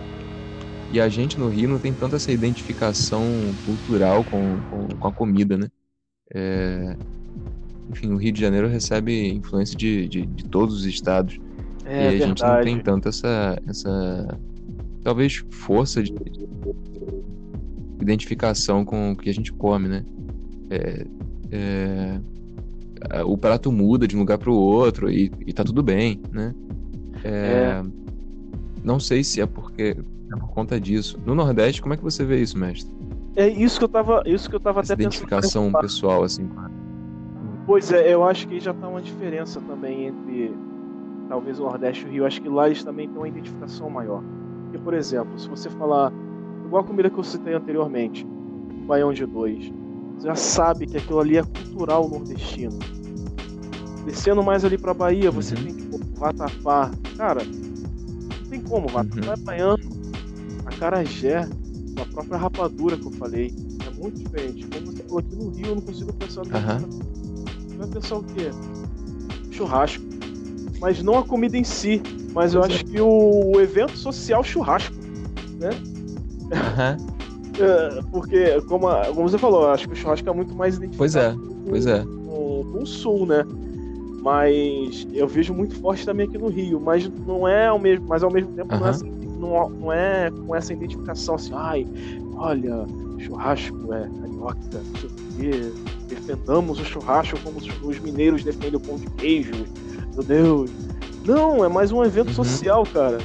e 0.93 1.01
a 1.01 1.09
gente 1.09 1.37
no 1.37 1.49
Rio 1.49 1.67
não 1.67 1.77
tem 1.77 1.93
tanta 1.93 2.15
essa 2.15 2.31
identificação 2.31 3.21
cultural 3.65 4.23
com, 4.23 4.57
com, 4.61 4.87
com 4.87 5.07
a 5.07 5.11
comida, 5.11 5.57
né? 5.57 5.67
É, 6.33 6.95
enfim, 7.91 8.13
o 8.13 8.17
Rio 8.17 8.31
de 8.31 8.39
Janeiro 8.39 8.69
recebe 8.69 9.27
influência 9.33 9.77
de, 9.77 10.07
de, 10.07 10.25
de 10.25 10.45
todos 10.45 10.75
os 10.75 10.85
estados. 10.85 11.37
É, 11.85 12.03
e 12.03 12.07
a 12.07 12.09
verdade. 12.11 12.25
gente 12.27 12.43
não 12.43 12.61
tem 12.61 12.79
tanto 12.79 13.09
essa, 13.09 13.61
essa 13.67 14.39
talvez 15.03 15.43
força 15.51 16.01
de, 16.01 16.13
de 16.13 16.47
identificação 17.99 18.85
com 18.85 19.11
o 19.11 19.17
que 19.17 19.29
a 19.29 19.33
gente 19.33 19.51
come, 19.51 19.89
né? 19.89 20.05
É, 20.69 21.05
é, 21.51 22.19
o 23.25 23.37
prato 23.37 23.71
muda 23.71 24.07
de 24.07 24.15
um 24.15 24.19
lugar 24.19 24.37
para 24.37 24.49
o 24.49 24.55
outro 24.55 25.09
e, 25.09 25.31
e 25.45 25.53
tá 25.53 25.63
tudo 25.63 25.83
bem, 25.83 26.21
né? 26.31 26.53
É, 27.23 27.29
é, 27.29 27.83
não 28.83 28.99
sei 28.99 29.23
se 29.23 29.41
é 29.41 29.45
porque 29.45 29.97
é 30.31 30.35
por 30.37 30.49
conta 30.49 30.79
disso. 30.79 31.19
No 31.25 31.35
Nordeste, 31.35 31.81
como 31.81 31.93
é 31.93 31.97
que 31.97 32.03
você 32.03 32.23
vê 32.23 32.41
isso, 32.41 32.57
mestre? 32.57 32.91
É 33.35 33.47
isso 33.47 33.79
que 33.79 33.85
eu 33.85 33.89
tava, 33.89 34.23
isso 34.25 34.49
que 34.49 34.55
eu 34.55 34.59
tava 34.59 34.81
Essa 34.81 34.93
até 34.93 35.03
identificação 35.03 35.65
pensando. 35.65 35.81
pessoal, 35.81 36.23
assim. 36.23 36.49
Pois 37.65 37.91
é, 37.91 38.13
eu 38.13 38.23
acho 38.23 38.47
que 38.47 38.59
já 38.59 38.73
tá 38.73 38.87
uma 38.87 39.01
diferença 39.01 39.61
também 39.61 40.07
entre 40.07 40.53
talvez 41.29 41.59
o 41.59 41.63
Nordeste 41.63 42.05
e 42.05 42.09
o 42.09 42.11
Rio. 42.11 42.25
Acho 42.25 42.41
que 42.41 42.49
lá 42.49 42.67
eles 42.67 42.83
também 42.83 43.07
têm 43.07 43.17
uma 43.17 43.27
identificação 43.27 43.89
maior. 43.89 44.23
Porque, 44.63 44.79
por 44.79 44.93
exemplo, 44.93 45.37
se 45.39 45.47
você 45.47 45.69
falar 45.69 46.11
igual 46.65 46.83
a 46.83 46.85
comida 46.85 47.09
que 47.09 47.17
eu 47.17 47.23
citei 47.23 47.53
anteriormente, 47.53 48.25
Baião 48.85 49.13
de 49.13 49.25
Dois, 49.25 49.71
já 50.23 50.35
sabe 50.35 50.85
que 50.87 50.97
aquilo 50.97 51.19
ali 51.19 51.37
é 51.37 51.43
cultural 51.43 52.07
nordestino. 52.09 52.77
Descendo 54.05 54.43
mais 54.43 54.65
ali 54.65 54.77
pra 54.77 54.93
Bahia, 54.93 55.31
você 55.31 55.55
uhum. 55.55 55.63
tem 55.63 55.75
que 55.75 55.91
vatapá. 56.21 56.91
Cara, 57.17 57.43
não 57.43 58.49
tem 58.49 58.61
como, 58.61 58.87
vatapá 58.87 59.27
uhum. 59.27 59.33
é 59.33 59.35
baiano, 59.37 59.83
acarajé, 60.65 61.47
a 61.99 62.05
própria 62.05 62.37
rapadura 62.37 62.97
que 62.97 63.05
eu 63.05 63.11
falei, 63.11 63.53
é 63.85 63.99
muito 63.99 64.19
diferente. 64.19 64.67
Como 64.67 64.91
você 64.91 65.03
falou 65.03 65.19
aqui 65.19 65.35
no 65.35 65.49
Rio, 65.49 65.65
eu 65.67 65.75
não 65.75 65.81
consigo 65.81 66.13
pensar 66.13 66.41
uhum. 66.41 67.77
Vai 67.77 67.87
pensar 67.87 68.17
o 68.17 68.23
quê? 68.23 68.51
Churrasco. 69.51 70.03
Mas 70.79 71.01
não 71.01 71.17
a 71.19 71.23
comida 71.23 71.57
em 71.57 71.63
si, 71.63 72.01
mas 72.33 72.53
eu 72.53 72.63
acho 72.63 72.83
que 72.85 72.99
o, 72.99 73.55
o 73.55 73.61
evento 73.61 73.95
social 73.97 74.43
churrasco, 74.43 74.95
né? 75.59 75.69
Uhum. 76.51 77.10
É, 77.59 78.01
porque, 78.11 78.61
como, 78.61 78.87
a, 78.87 79.05
como 79.07 79.27
você 79.27 79.37
falou, 79.37 79.67
acho 79.69 79.87
que 79.87 79.93
o 79.93 79.95
churrasco 79.95 80.29
é 80.29 80.33
muito 80.33 80.55
mais 80.55 80.77
identificado 80.77 80.97
pois 80.97 81.15
é, 81.15 81.33
com, 81.33 81.63
pois 81.69 81.85
é. 81.85 82.03
Com, 82.03 82.71
com, 82.71 82.83
o 82.83 82.85
sul, 82.85 83.25
né? 83.25 83.45
Mas 84.21 85.07
eu 85.13 85.27
vejo 85.27 85.53
muito 85.53 85.75
forte 85.79 86.05
também 86.05 86.27
aqui 86.27 86.37
no 86.37 86.47
Rio, 86.47 86.79
mas 86.79 87.09
não 87.25 87.47
é 87.47 87.67
ao 87.67 87.79
mesmo, 87.79 88.05
mas 88.07 88.23
ao 88.23 88.31
mesmo 88.31 88.53
tempo 88.53 88.73
uhum. 88.73 88.79
não, 88.79 88.87
é 88.87 88.89
assim, 88.89 89.11
não, 89.39 89.69
não, 89.69 89.91
é 89.91 90.31
com 90.45 90.55
essa 90.55 90.73
identificação 90.73 91.35
assim, 91.35 91.51
ai, 91.55 91.87
olha, 92.35 92.85
churrasco 93.19 93.93
é 93.93 94.07
carioca, 94.21 94.59
não 94.73 94.99
sei 94.99 95.09
o 95.09 95.13
quê, 95.37 95.73
defendamos 96.07 96.79
o 96.79 96.85
churrasco 96.85 97.39
como 97.39 97.57
os 97.57 97.99
mineiros 97.99 98.43
defendem 98.43 98.75
o 98.75 98.79
pão 98.79 98.95
de 98.97 99.07
queijo, 99.11 99.65
meu 100.13 100.23
Deus. 100.23 100.71
Não, 101.25 101.63
é 101.63 101.69
mais 101.69 101.91
um 101.91 102.03
evento 102.03 102.29
uhum. 102.29 102.33
social, 102.33 102.83
cara. 102.91 103.19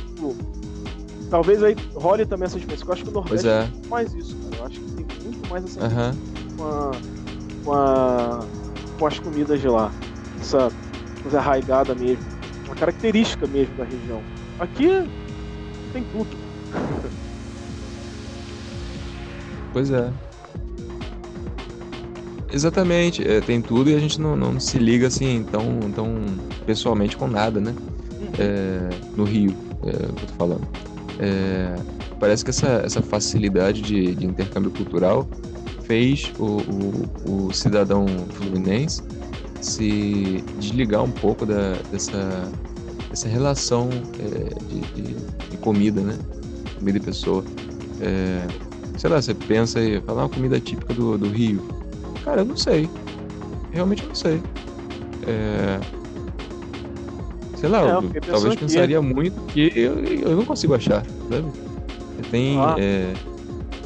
Talvez 1.30 1.62
aí 1.62 1.76
role 1.94 2.24
também 2.24 2.46
essa 2.46 2.58
diferença. 2.58 2.84
Eu 2.84 2.92
acho 2.92 3.02
que 3.02 3.08
o 3.08 3.12
Nordeste 3.12 3.48
é. 3.48 3.62
tem 3.62 3.90
mais 3.90 4.14
isso, 4.14 4.36
cara. 4.36 4.56
Eu 4.56 4.66
acho 4.66 4.80
que 4.80 4.90
tem 5.04 5.06
muito 5.24 5.50
mais 5.50 5.64
essa 5.64 5.80
uhum. 5.80 6.56
com, 6.56 6.64
a, 6.64 6.90
com, 7.64 7.72
a, 7.72 8.44
com 8.98 9.06
as 9.06 9.18
comidas 9.18 9.60
de 9.60 9.68
lá. 9.68 9.90
Essa 10.40 10.70
coisa 11.22 11.38
arraigada 11.38 11.94
mesmo. 11.94 12.24
Uma 12.66 12.74
característica 12.76 13.46
mesmo 13.46 13.74
da 13.76 13.84
região. 13.84 14.22
Aqui 14.58 15.08
tem 15.92 16.04
tudo. 16.12 16.36
Pois 19.72 19.90
é. 19.90 20.10
Exatamente, 22.52 23.26
é, 23.26 23.40
tem 23.40 23.60
tudo 23.60 23.90
e 23.90 23.94
a 23.94 23.98
gente 23.98 24.20
não, 24.20 24.36
não 24.36 24.58
se 24.58 24.78
liga 24.78 25.08
assim 25.08 25.44
tão, 25.50 25.80
tão 25.94 26.14
pessoalmente 26.64 27.16
com 27.16 27.26
nada, 27.26 27.60
né? 27.60 27.74
Uhum. 28.12 28.28
É, 28.38 28.88
no 29.16 29.24
Rio, 29.24 29.54
é, 29.84 29.90
eu 29.90 30.12
tô 30.14 30.26
falando. 30.38 30.85
É, 31.18 31.74
parece 32.20 32.44
que 32.44 32.50
essa, 32.50 32.82
essa 32.84 33.02
facilidade 33.02 33.80
de, 33.82 34.14
de 34.14 34.26
intercâmbio 34.26 34.70
cultural 34.70 35.26
fez 35.84 36.32
o, 36.38 36.44
o, 36.44 37.46
o, 37.46 37.52
cidadão 37.52 38.06
fluminense 38.34 39.02
se 39.60 40.44
desligar 40.58 41.02
um 41.02 41.10
pouco 41.10 41.46
da, 41.46 41.74
dessa, 41.90 42.50
dessa 43.08 43.28
relação 43.28 43.88
é, 44.18 44.54
de, 44.64 44.80
de, 45.02 45.14
de, 45.50 45.56
comida, 45.58 46.00
né? 46.00 46.18
Comida 46.78 46.98
e 46.98 47.00
pessoa. 47.00 47.44
É, 48.00 48.46
sei 48.98 49.10
lá, 49.10 49.22
você 49.22 49.32
pensa 49.32 49.80
e 49.80 50.00
fala 50.02 50.22
uma 50.22 50.28
comida 50.28 50.60
típica 50.60 50.92
do, 50.92 51.16
do 51.16 51.28
Rio. 51.28 51.62
Cara, 52.24 52.42
eu 52.42 52.44
não 52.44 52.56
sei. 52.56 52.88
Realmente 53.72 54.02
eu 54.02 54.08
não 54.08 54.14
sei. 54.14 54.42
É, 55.26 55.80
Sei 57.56 57.68
lá, 57.68 57.80
é, 57.80 57.90
eu, 57.90 58.10
talvez 58.20 58.52
aqui. 58.52 58.58
pensaria 58.58 59.00
muito 59.00 59.40
que 59.46 59.72
eu, 59.74 59.98
eu 60.04 60.36
não 60.36 60.44
consigo 60.44 60.74
achar, 60.74 61.04
sabe? 61.28 61.50
Tem. 62.30 62.58
Ah. 62.58 62.76
É, 62.78 63.14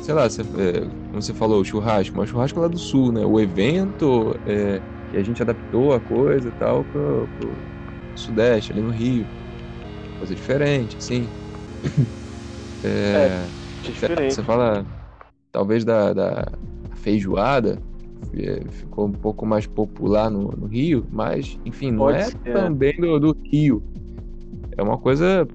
sei 0.03 0.15
lá, 0.15 0.29
você, 0.29 0.43
é, 0.43 0.81
como 1.09 1.23
você 1.23 1.33
falou, 1.33 1.65
churrasco, 1.65 2.17
mas 2.17 2.29
churrasco 2.29 2.59
é 2.59 2.63
lá 2.63 2.69
do 2.69 2.79
sul, 2.79 3.13
né? 3.13 3.25
O 3.25 3.39
evento, 3.39 4.37
é, 4.45 4.83
e 5.13 5.17
a 5.17 5.23
gente 5.23 5.41
adaptou 5.41 5.93
a 5.93 6.01
coisa 6.01 6.49
e 6.49 6.53
tal 6.53 6.85
pro, 6.85 7.29
pro, 7.39 7.57
Sudeste, 8.15 8.73
ali 8.73 8.83
no 8.83 8.91
Rio. 8.91 9.27
Coisa 10.19 10.35
diferente, 10.35 10.97
assim. 10.99 11.29
É, 12.83 13.51
É 13.85 13.91
diferente. 13.91 14.35
você 14.35 14.43
fala, 14.43 14.87
talvez, 15.53 15.85
da, 15.85 16.15
da 16.15 16.49
feijoada, 16.95 17.79
é, 17.79 17.90
ficou 18.71 19.07
um 19.07 19.13
pouco 19.13 19.45
mais 19.47 19.67
popular 19.67 20.31
no, 20.31 20.51
no 20.51 20.67
Rio, 20.67 21.05
mas, 21.11 21.59
enfim, 21.65 21.91
não 21.91 22.05
Pode 22.05 22.19
é 22.19 22.25
ser. 22.25 22.53
também 22.53 22.95
do, 22.99 23.19
do 23.19 23.37
Rio. 23.51 23.83
É 24.77 24.83
uma 24.83 24.97
coisa, 24.99 25.47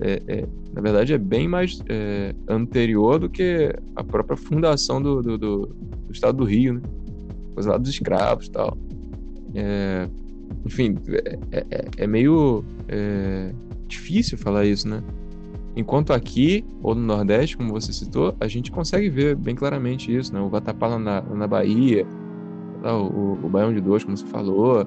é- 0.00 0.22
é- 0.26 0.46
na 0.72 0.82
verdade, 0.82 1.14
é 1.14 1.18
bem 1.18 1.48
mais 1.48 1.82
é, 1.88 2.34
anterior 2.48 3.18
do 3.18 3.28
que 3.30 3.72
a 3.94 4.04
própria 4.04 4.36
fundação 4.36 5.00
do, 5.00 5.22
do, 5.22 5.38
do- 5.38 5.66
do 6.06 6.12
estado 6.12 6.38
do 6.38 6.44
Rio, 6.44 6.74
né? 6.74 6.80
Coisa 7.54 7.70
lá 7.70 7.78
dos 7.78 7.88
escravos 7.90 8.46
e 8.46 8.50
tal. 8.50 8.76
É, 9.54 10.08
enfim, 10.64 10.94
é, 11.52 11.64
é- 11.70 11.84
é 11.98 12.06
meio 12.06 12.62
é, 12.88 13.52
difícil 13.88 14.36
falar 14.36 14.66
isso, 14.66 14.86
né? 14.88 15.02
Enquanto 15.76 16.12
aqui, 16.14 16.64
ou 16.82 16.94
no 16.94 17.02
Nordeste, 17.02 17.54
como 17.56 17.70
você 17.70 17.92
citou, 17.92 18.34
a 18.40 18.48
gente 18.48 18.70
consegue 18.70 19.10
ver 19.10 19.36
bem 19.36 19.54
claramente 19.54 20.14
isso, 20.14 20.32
né? 20.32 20.40
O 20.40 20.48
vatapá 20.48 20.86
lá 20.86 20.98
na, 20.98 21.20
na 21.20 21.46
Bahia, 21.46 22.06
lá, 22.82 22.98
o, 22.98 23.38
o 23.44 23.48
baião 23.48 23.72
de 23.74 23.80
dois, 23.80 24.02
como 24.02 24.16
você 24.16 24.24
falou, 24.26 24.86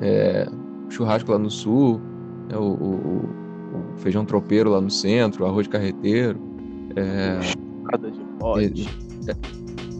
é, 0.00 0.48
o 0.88 0.90
churrasco 0.90 1.30
lá 1.30 1.38
no 1.38 1.50
Sul, 1.50 2.00
né? 2.48 2.56
o, 2.56 2.62
o- 2.62 3.28
o 3.74 3.98
feijão 3.98 4.24
tropeiro 4.24 4.70
lá 4.70 4.80
no 4.80 4.90
centro, 4.90 5.44
o 5.44 5.46
arroz 5.46 5.68
carreteiro. 5.68 6.40
É, 6.96 7.38
de 8.10 8.20
bode. 8.38 8.88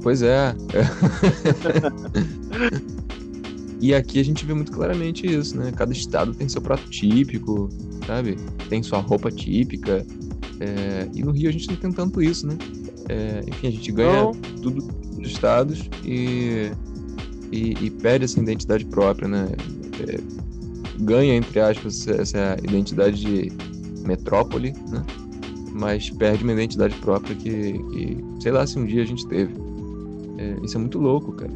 Pois 0.03 0.23
é. 0.23 0.55
e 3.81 3.95
aqui 3.95 4.21
a 4.21 4.25
gente 4.25 4.45
vê 4.47 4.55
muito 4.55 4.73
claramente 4.73 5.27
isso, 5.27 5.57
né? 5.59 5.71
Cada 5.73 5.93
estado 5.93 6.33
tem 6.35 6.49
seu 6.49 6.63
prato 6.63 6.89
típico, 6.91 7.69
sabe? 8.07 8.37
Tem 8.69 8.83
sua 8.83 9.01
roupa 9.01 9.31
típica. 9.31 10.05
É, 10.61 11.09
E 11.15 11.23
no 11.23 11.33
Rio 11.33 11.49
a 11.49 11.53
gente 11.53 11.69
não 11.69 11.77
tem 11.77 11.93
tanto 11.93 12.23
isso, 12.23 12.47
né? 12.47 12.57
É, 13.09 13.43
Enfim, 13.49 13.69
a 13.69 13.71
gente 13.71 13.93
ganha 13.93 14.25
Não. 14.25 14.33
tudo 14.33 14.83
dos 15.17 15.31
estados 15.31 15.89
e, 16.05 16.71
e, 17.53 17.75
e 17.81 17.91
perde 17.91 18.25
essa 18.25 18.41
identidade 18.41 18.85
própria, 18.87 19.29
né? 19.29 19.49
É, 20.01 20.21
ganha, 21.01 21.35
entre 21.35 21.61
aspas, 21.61 22.07
essa 22.09 22.57
identidade 22.63 23.21
de 23.21 23.53
metrópole, 24.07 24.73
né? 24.91 25.05
Mas 25.73 26.09
perde 26.11 26.45
uma 26.45 26.53
identidade 26.53 26.95
própria 26.97 27.35
que, 27.35 27.73
que 27.73 28.17
sei 28.41 28.53
lá 28.53 28.67
se 28.67 28.79
um 28.79 28.87
dia 28.87 29.03
a 29.03 29.07
gente 29.07 29.27
teve. 29.27 29.53
É, 30.39 30.57
isso 30.65 30.77
é 30.77 30.81
muito 30.81 30.99
louco, 30.99 31.33
cara. 31.33 31.51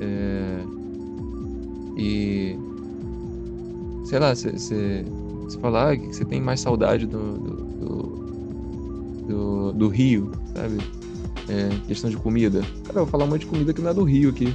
É, 0.00 0.60
e. 1.96 2.56
Sei 4.04 4.18
lá, 4.18 4.34
você 4.34 5.04
falar 5.58 5.96
que 5.96 6.06
você 6.14 6.24
tem 6.24 6.40
mais 6.40 6.60
saudade 6.60 7.06
do, 7.06 7.38
do, 7.38 7.56
do, 9.28 9.72
do- 9.72 9.88
Rio, 9.88 10.30
sabe? 10.54 10.78
É, 11.48 11.68
questão 11.86 12.08
de 12.10 12.16
comida. 12.16 12.60
Cara, 12.84 13.00
eu 13.00 13.04
vou 13.04 13.06
falar 13.06 13.24
um 13.24 13.28
monte 13.28 13.40
de 13.40 13.46
comida 13.46 13.72
que 13.72 13.80
não 13.80 13.90
é 13.90 13.94
do 13.94 14.04
Rio 14.04 14.30
aqui. 14.30 14.54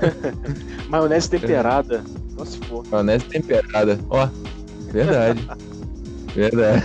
Maionese 0.88 1.28
temperada. 1.28 2.02
Só 2.36 2.44
se 2.44 2.58
for. 2.58 2.84
Maionese 2.90 3.24
temperada. 3.26 3.98
Ó, 4.08 4.28
verdade. 4.92 5.46
verdade. 6.34 6.84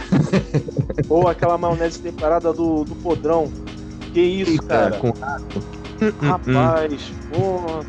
Ou 1.09 1.28
aquela 1.28 1.57
maionese 1.57 1.99
temperada 1.99 2.51
do, 2.51 2.84
do 2.84 2.95
podrão. 2.95 3.49
Que 4.13 4.22
isso, 4.22 4.61
cara? 4.63 4.97
Com... 4.97 5.13
Rapaz, 6.26 7.11
porra. 7.34 7.86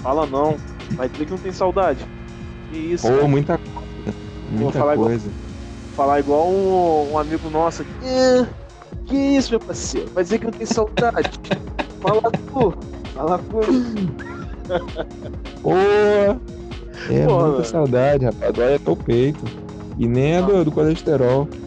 Fala 0.00 0.26
não. 0.26 0.56
Vai 0.92 1.08
dizer 1.08 1.24
que 1.24 1.30
não 1.32 1.38
tem 1.38 1.52
saudade. 1.52 2.04
Que 2.70 2.78
isso, 2.78 3.06
Pô, 3.06 3.14
cara? 3.14 3.28
muita. 3.28 3.60
Muita 4.50 4.78
falar 4.78 4.94
igual- 4.94 5.08
coisa. 5.08 5.30
Falar 5.96 6.20
igual 6.20 6.48
um, 6.48 7.12
um 7.12 7.18
amigo 7.18 7.50
nosso 7.50 7.82
aqui. 7.82 7.90
"É, 8.04 8.46
Que 9.06 9.16
isso, 9.16 9.50
meu 9.50 9.60
parceiro? 9.60 10.08
Vai 10.14 10.22
dizer 10.24 10.38
que 10.38 10.44
não 10.44 10.52
tem 10.52 10.66
saudade. 10.66 11.30
Fala 12.00 12.30
tu. 12.30 12.74
Fala 13.14 13.38
tu. 13.38 13.60
Pô! 15.62 15.72
É 15.72 16.36
muita 17.26 17.32
mano. 17.34 17.64
saudade, 17.64 18.24
rapaz. 18.26 18.52
Dói 18.52 18.74
até 18.74 18.90
o 18.90 18.96
peito. 18.96 19.44
E 19.98 20.06
nem 20.06 20.36
é 20.36 20.42
do, 20.42 20.64
do 20.64 20.70
colesterol. 20.72 21.48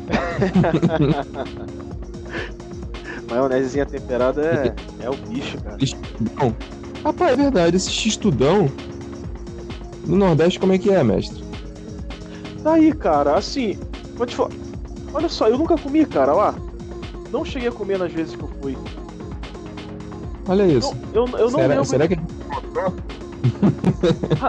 Maionesezinha 3.30 3.86
temperada 3.86 4.42
é, 5.00 5.06
é 5.06 5.10
o 5.10 5.16
bicho, 5.16 5.58
cara. 5.62 5.78
Xistudão. 5.80 6.56
Rapaz, 7.04 7.34
é 7.34 7.36
verdade. 7.36 7.78
Esse 7.78 7.90
xistudão. 7.90 8.70
No 10.06 10.18
Nordeste, 10.18 10.60
como 10.60 10.74
é 10.74 10.78
que 10.78 10.90
é, 10.92 11.04
mestre? 11.04 11.44
Tá 12.64 12.74
aí, 12.74 12.94
cara, 12.94 13.36
assim, 13.36 13.78
vou 14.16 14.26
te 14.26 14.36
falar. 14.36 14.52
Olha 15.14 15.28
só, 15.28 15.48
eu 15.48 15.58
nunca 15.58 15.78
comi, 15.78 16.06
cara, 16.06 16.34
lá. 16.34 16.56
Não 17.32 17.44
cheguei 17.44 17.70
a 17.70 17.72
comer 17.72 17.98
nas 17.98 18.12
vezes 18.12 18.36
que 18.36 18.44
eu 18.44 18.48
fui. 18.62 18.78
Olha 20.48 20.64
isso. 20.66 20.96
Eu, 21.14 21.26
eu, 21.26 21.38
eu 21.38 21.44
não 21.46 21.50
será, 21.52 21.68
lembro. 21.68 21.86
será 21.86 22.08
que. 22.08 22.14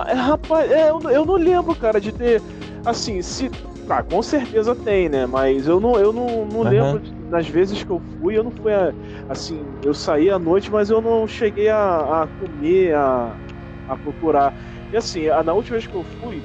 É, 0.08 0.12
Rapaz, 0.14 0.70
é, 0.70 0.90
eu, 0.90 1.00
eu 1.10 1.24
não 1.24 1.36
lembro, 1.36 1.74
cara, 1.74 2.00
de 2.00 2.12
ter. 2.12 2.42
Assim, 2.84 3.20
se. 3.22 3.50
Tá, 3.86 4.02
com 4.02 4.22
certeza 4.22 4.74
tem, 4.76 5.08
né? 5.08 5.26
Mas 5.26 5.66
eu 5.66 5.80
não, 5.80 5.98
eu 5.98 6.12
não, 6.12 6.46
não 6.46 6.60
Aham. 6.62 6.70
lembro 6.70 7.00
de- 7.00 7.12
das 7.28 7.48
vezes 7.48 7.82
que 7.82 7.90
eu 7.90 8.00
fui, 8.18 8.38
eu 8.38 8.44
não 8.44 8.50
fui 8.52 8.72
a- 8.72 8.94
assim, 9.28 9.66
eu 9.82 9.92
saí 9.92 10.30
à 10.30 10.38
noite, 10.38 10.70
mas 10.70 10.88
eu 10.88 11.00
não 11.00 11.26
cheguei 11.26 11.68
a, 11.68 12.22
a 12.22 12.28
comer, 12.28 12.94
a, 12.94 13.36
a 13.88 13.96
procurar. 13.96 14.54
E 14.92 14.96
assim, 14.96 15.28
a- 15.28 15.42
na 15.42 15.52
última 15.52 15.76
vez 15.76 15.86
que 15.86 15.96
eu 15.96 16.04
fui, 16.04 16.44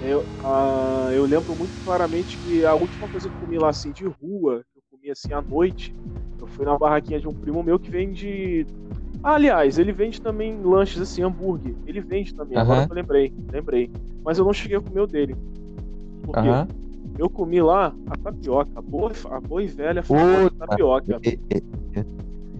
eu, 0.00 0.24
a- 0.42 1.10
eu 1.12 1.24
lembro 1.24 1.54
muito 1.56 1.78
claramente 1.84 2.38
que 2.38 2.64
a 2.64 2.74
última 2.74 3.08
coisa 3.08 3.28
que 3.28 3.34
eu 3.36 3.40
comi 3.40 3.58
lá 3.58 3.68
assim 3.68 3.92
de 3.92 4.04
rua, 4.06 4.64
que 4.72 4.78
eu 4.78 4.82
comi 4.90 5.10
assim 5.10 5.32
à 5.32 5.42
noite, 5.42 5.94
eu 6.40 6.46
fui 6.46 6.64
na 6.64 6.78
barraquinha 6.78 7.20
de 7.20 7.28
um 7.28 7.32
primo 7.34 7.62
meu 7.62 7.78
que 7.78 7.90
vende. 7.90 8.66
Ah, 9.22 9.34
aliás, 9.34 9.78
ele 9.78 9.92
vende 9.92 10.20
também 10.20 10.62
lanches 10.62 11.00
assim, 11.02 11.22
hambúrguer. 11.22 11.74
Ele 11.86 12.00
vende 12.00 12.34
também, 12.34 12.56
agora 12.56 12.78
Aham. 12.78 12.86
que 12.86 12.92
eu 12.92 12.96
lembrei, 12.96 13.32
lembrei. 13.52 13.90
Mas 14.24 14.38
eu 14.38 14.44
não 14.44 14.52
cheguei 14.52 14.78
a 14.78 14.80
comer 14.80 15.00
o 15.00 15.06
dele. 15.06 15.36
Porque 16.24 16.48
Aham. 16.48 16.66
eu 17.18 17.28
comi 17.28 17.60
lá 17.60 17.94
a 18.08 18.16
tapioca, 18.16 18.70
a 18.76 18.80
boa, 18.82 19.12
a 19.30 19.40
boa 19.40 19.62
e 19.62 19.66
velha 19.66 20.02
Puta. 20.02 20.66
tapioca. 20.66 21.20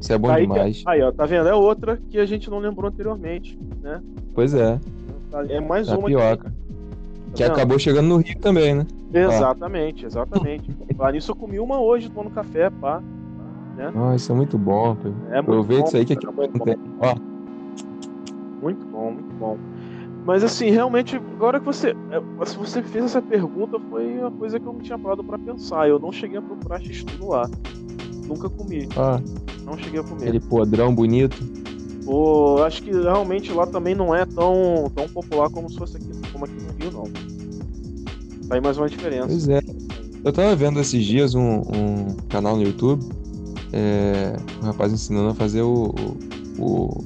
Isso 0.01 0.13
é 0.13 0.19
bom 0.19 0.31
aí, 0.31 0.43
demais. 0.43 0.83
aí, 0.87 1.03
ó, 1.03 1.13
tá 1.13 1.25
vendo? 1.27 1.49
É 1.49 1.55
outra 1.55 1.99
que 2.11 2.19
a 2.19 2.27
gente 2.27 2.51
não 2.51 2.59
lembrou 2.59 2.89
anteriormente, 2.89 3.59
né? 3.83 4.03
Pois 4.35 4.55
é. 4.55 4.79
É 5.49 5.61
mais 5.61 5.89
uma 5.89 6.09
que- 6.09 6.15
Tapioca. 6.15 6.60
Que 7.35 7.43
vendo? 7.43 7.53
acabou 7.53 7.79
chegando 7.79 8.09
no 8.09 8.17
Rio 8.19 8.39
também, 8.41 8.75
né? 8.75 8.87
Exatamente, 9.13 10.07
exatamente. 10.07 10.71
Lá 10.99 11.11
nisso 11.13 11.33
eu 11.33 11.37
comi 11.37 11.59
uma 11.59 11.81
hoje, 11.81 12.11
tô 12.11 12.23
no 12.23 12.31
café, 12.31 12.71
pá. 12.71 13.03
Ah, 13.95 14.15
isso 14.15 14.31
é 14.31 14.35
muito 14.35 14.59
bom, 14.59 14.95
pô. 14.95 15.09
É 15.09 15.13
muito 15.13 15.39
Aproveita 15.39 15.83
bom, 15.83 15.89
isso 15.89 15.97
aí 15.97 16.05
que 16.05 16.13
aqui 16.13 16.27
cara, 16.27 16.37
muito 16.37 16.59
não 16.59 16.67
bom. 16.67 16.75
Ó, 17.01 17.15
Muito 18.61 18.87
bom, 18.87 19.11
muito 19.13 19.35
bom. 19.39 19.57
Mas 20.27 20.45
assim, 20.45 20.71
realmente, 20.71 21.17
agora 21.17 21.59
que 21.59 21.65
você. 21.67 21.97
é, 22.11 22.45
Se 22.45 22.57
você 22.59 22.83
fez 22.83 23.07
essa 23.07 23.23
pergunta, 23.23 23.79
foi 23.89 24.19
uma 24.19 24.31
coisa 24.31 24.61
que 24.61 24.67
eu 24.67 24.73
não 24.75 24.81
tinha 24.81 24.99
parado 24.99 25.25
pra 25.25 25.39
pensar. 25.39 25.89
Eu 25.89 25.99
não 25.99 26.13
cheguei 26.13 26.37
a 26.39 26.43
procurar 26.43 26.79
x-tudo 26.81 27.29
lá. 27.29 27.49
Nunca 28.27 28.49
comi, 28.51 28.87
ó, 28.97 29.19
não 29.65 29.79
cheguei 29.79 30.01
a 30.01 30.03
comer. 30.05 30.23
aquele 30.23 30.41
podrão 30.41 30.95
bonito. 30.95 31.37
Pô, 32.05 32.63
acho 32.65 32.83
que 32.83 32.91
realmente 32.93 33.51
lá 33.53 33.67
também 33.67 33.95
não 33.95 34.15
é 34.15 34.25
tão, 34.27 34.91
tão 34.95 35.09
popular 35.09 35.49
como 35.51 35.69
se 35.71 35.79
fosse 35.79 35.97
aqui, 35.97 36.11
como 36.33 36.45
aqui 36.45 36.55
no 36.55 36.70
Não. 36.93 37.05
Tá 38.49 38.57
aí 38.57 38.61
mais 38.61 38.77
uma 38.77 38.89
diferença. 38.89 39.29
Pois 39.29 39.49
é. 39.49 39.61
Eu 40.23 40.33
tava 40.33 40.55
vendo 40.55 40.81
esses 40.81 41.05
dias 41.05 41.35
um, 41.35 41.61
um 41.61 42.17
canal 42.29 42.57
no 42.57 42.63
YouTube, 42.63 43.03
é, 43.73 44.37
um 44.63 44.67
rapaz 44.67 44.93
ensinando 44.93 45.31
a 45.31 45.35
fazer 45.35 45.63
o, 45.63 45.95
o, 46.59 47.05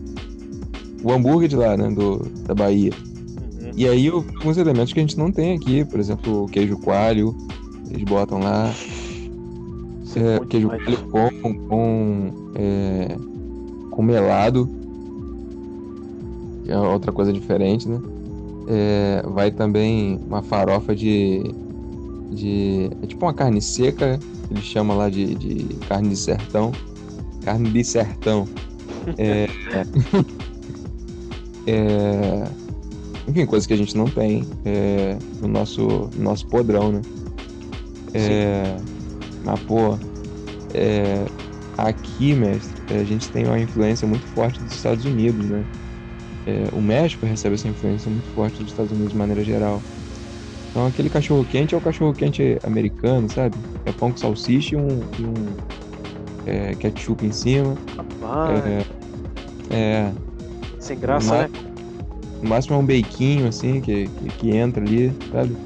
o, 1.03 1.12
hambúrguer 1.12 1.49
de 1.49 1.55
lá, 1.55 1.76
né, 1.76 1.89
do, 1.91 2.18
da 2.45 2.55
Bahia. 2.55 2.93
Uhum. 3.62 3.70
E 3.76 3.87
aí 3.87 4.09
alguns 4.09 4.57
elementos 4.57 4.93
que 4.93 4.99
a 4.99 5.03
gente 5.03 5.16
não 5.16 5.30
tem 5.30 5.57
aqui, 5.57 5.85
por 5.85 6.01
exemplo, 6.01 6.45
o 6.45 6.49
queijo 6.49 6.76
coalho, 6.78 7.37
eles 7.89 8.03
botam 8.03 8.41
lá, 8.41 8.74
é, 10.16 10.41
bom 10.41 10.47
queijo 10.47 10.68
coalho 10.68 11.39
com, 11.41 11.55
com, 11.68 12.32
é, 12.57 13.16
com 13.91 14.03
melado, 14.03 14.68
que 16.64 16.72
é 16.72 16.78
outra 16.78 17.12
coisa 17.12 17.32
diferente, 17.32 17.89
né? 17.89 18.01
É, 18.68 19.22
vai 19.26 19.50
também 19.50 20.20
uma 20.26 20.42
farofa 20.42 20.94
de, 20.94 21.42
de. 22.30 22.90
É 23.02 23.06
tipo 23.06 23.24
uma 23.24 23.34
carne 23.34 23.60
seca, 23.60 24.18
que 24.48 24.54
eles 24.54 24.64
chamam 24.64 24.96
lá 24.96 25.08
de, 25.08 25.34
de 25.34 25.64
carne 25.86 26.10
de 26.10 26.16
sertão. 26.16 26.72
Carne 27.42 27.70
de 27.70 27.84
sertão. 27.84 28.48
É, 29.18 29.48
é, 31.66 32.48
enfim, 33.28 33.46
coisas 33.46 33.66
que 33.66 33.74
a 33.74 33.76
gente 33.76 33.96
não 33.96 34.06
tem 34.06 34.46
é, 34.64 35.16
no, 35.40 35.48
nosso, 35.48 36.10
no 36.16 36.22
nosso 36.22 36.46
podrão, 36.46 36.92
né? 36.92 37.02
É, 38.12 38.76
mas, 39.44 39.60
pô, 39.60 39.98
é, 40.72 41.24
aqui, 41.76 42.34
mestre, 42.34 42.74
a 42.90 43.04
gente 43.04 43.30
tem 43.30 43.44
uma 43.46 43.58
influência 43.58 44.06
muito 44.06 44.24
forte 44.28 44.62
dos 44.62 44.72
Estados 44.72 45.04
Unidos, 45.04 45.44
né? 45.46 45.64
É, 46.47 46.64
o 46.72 46.80
México 46.80 47.24
recebe 47.24 47.55
essa 47.55 47.68
influência 47.68 48.11
muito 48.11 48.28
forte 48.30 48.59
dos 48.62 48.70
Estados 48.72 48.92
Unidos 48.92 49.12
de 49.12 49.18
maneira 49.18 49.42
geral. 49.42 49.82
Então 50.70 50.86
aquele 50.86 51.09
cachorro 51.09 51.45
quente 51.45 51.74
é 51.74 51.78
o 51.78 51.80
cachorro 51.80 52.12
quente 52.12 52.59
americano, 52.64 53.28
sabe? 53.30 53.57
É 53.86 53.92
pão 53.92 54.11
com 54.11 54.16
salsicha 54.16 54.74
e 54.74 54.78
um, 54.78 54.88
e 55.18 55.22
um 55.22 55.34
é, 56.47 56.74
ketchup 56.74 57.24
em 57.24 57.32
cima. 57.32 57.76
Rapaz. 57.97 58.64
É, 58.66 58.84
é, 59.70 60.12
Sem 60.78 60.99
graça, 60.99 61.32
no 61.34 61.42
né? 61.42 61.51
No 62.42 62.49
máximo 62.51 62.76
é 62.76 62.78
um 62.78 62.84
beiquinho, 62.84 63.47
assim, 63.49 63.80
que, 63.80 64.07
que, 64.07 64.28
que 64.38 64.51
entra 64.57 64.84
ali, 64.84 65.11
sabe? 65.32 65.57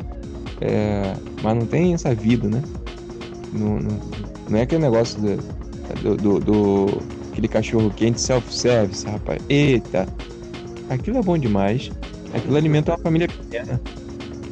É, 0.60 1.14
mas 1.42 1.56
não 1.56 1.66
tem 1.66 1.94
essa 1.94 2.14
vida, 2.14 2.48
né? 2.48 2.62
Não, 3.52 3.80
não, 3.80 4.00
não 4.48 4.58
é 4.58 4.62
aquele 4.62 4.82
negócio 4.82 5.20
do, 5.20 5.36
do, 6.02 6.16
do- 6.16 6.40
do- 6.40 6.98
aquele 7.32 7.48
cachorro 7.48 7.90
quente 7.90 8.20
self-service, 8.20 9.06
rapaz. 9.06 9.40
Eita! 9.48 10.06
Aquilo 10.88 11.18
é 11.18 11.22
bom 11.22 11.38
demais. 11.38 11.90
Aquilo 12.34 12.56
alimenta 12.56 12.92
uma 12.92 12.98
família 12.98 13.28
pequena. 13.28 13.80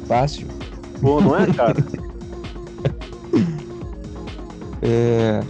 Fácil. 0.07 0.47
Pô, 1.01 1.21
não 1.21 1.35
é, 1.35 1.45
cara? 1.53 1.75
É, 4.81 5.41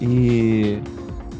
e, 0.00 0.80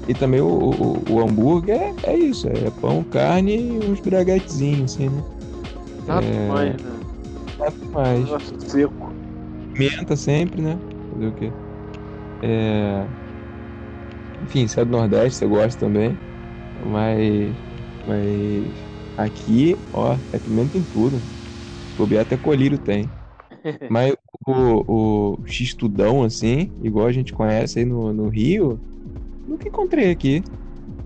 e 0.08 0.14
também 0.14 0.40
o, 0.40 0.46
o, 0.48 1.04
o 1.12 1.20
hambúrguer 1.20 1.94
é, 2.04 2.10
é 2.12 2.18
isso, 2.18 2.48
é 2.48 2.70
pão, 2.80 3.04
carne 3.04 3.56
e 3.56 3.78
uns 3.78 4.00
braguetezinhos, 4.00 4.94
assim, 4.94 5.08
né? 5.08 5.24
Nada 6.06 6.26
É. 6.26 6.30
demais, 6.42 6.82
né? 6.82 7.00
Nada 7.58 7.72
mais. 7.92 8.24
Negócio 8.24 8.60
seco. 8.68 9.12
Pimenta 9.74 10.16
sempre, 10.16 10.60
né? 10.60 10.78
Fazer 11.12 11.26
o 11.28 11.32
quê? 11.32 11.52
É... 12.42 13.06
Enfim, 14.42 14.66
você 14.66 14.80
é 14.80 14.84
do 14.84 14.90
Nordeste, 14.90 15.38
você 15.38 15.46
gosta 15.46 15.78
também. 15.78 16.18
Mas. 16.84 17.54
Mas. 18.08 18.88
Aqui, 19.16 19.74
ó, 19.92 20.16
é 20.32 20.38
pimenta 20.38 20.78
em 20.78 20.84
tudo. 20.84 21.20
Se 21.88 21.96
bobear, 21.96 22.22
até 22.22 22.36
colírio 22.36 22.78
tem. 22.78 23.10
Mas 23.90 24.14
o, 24.46 25.36
o 25.36 25.46
X-tudão, 25.46 26.22
assim, 26.22 26.70
igual 26.82 27.06
a 27.06 27.12
gente 27.12 27.32
conhece 27.32 27.80
aí 27.80 27.84
no, 27.84 28.12
no 28.12 28.28
Rio, 28.28 28.80
nunca 29.46 29.68
encontrei 29.68 30.10
aqui. 30.10 30.42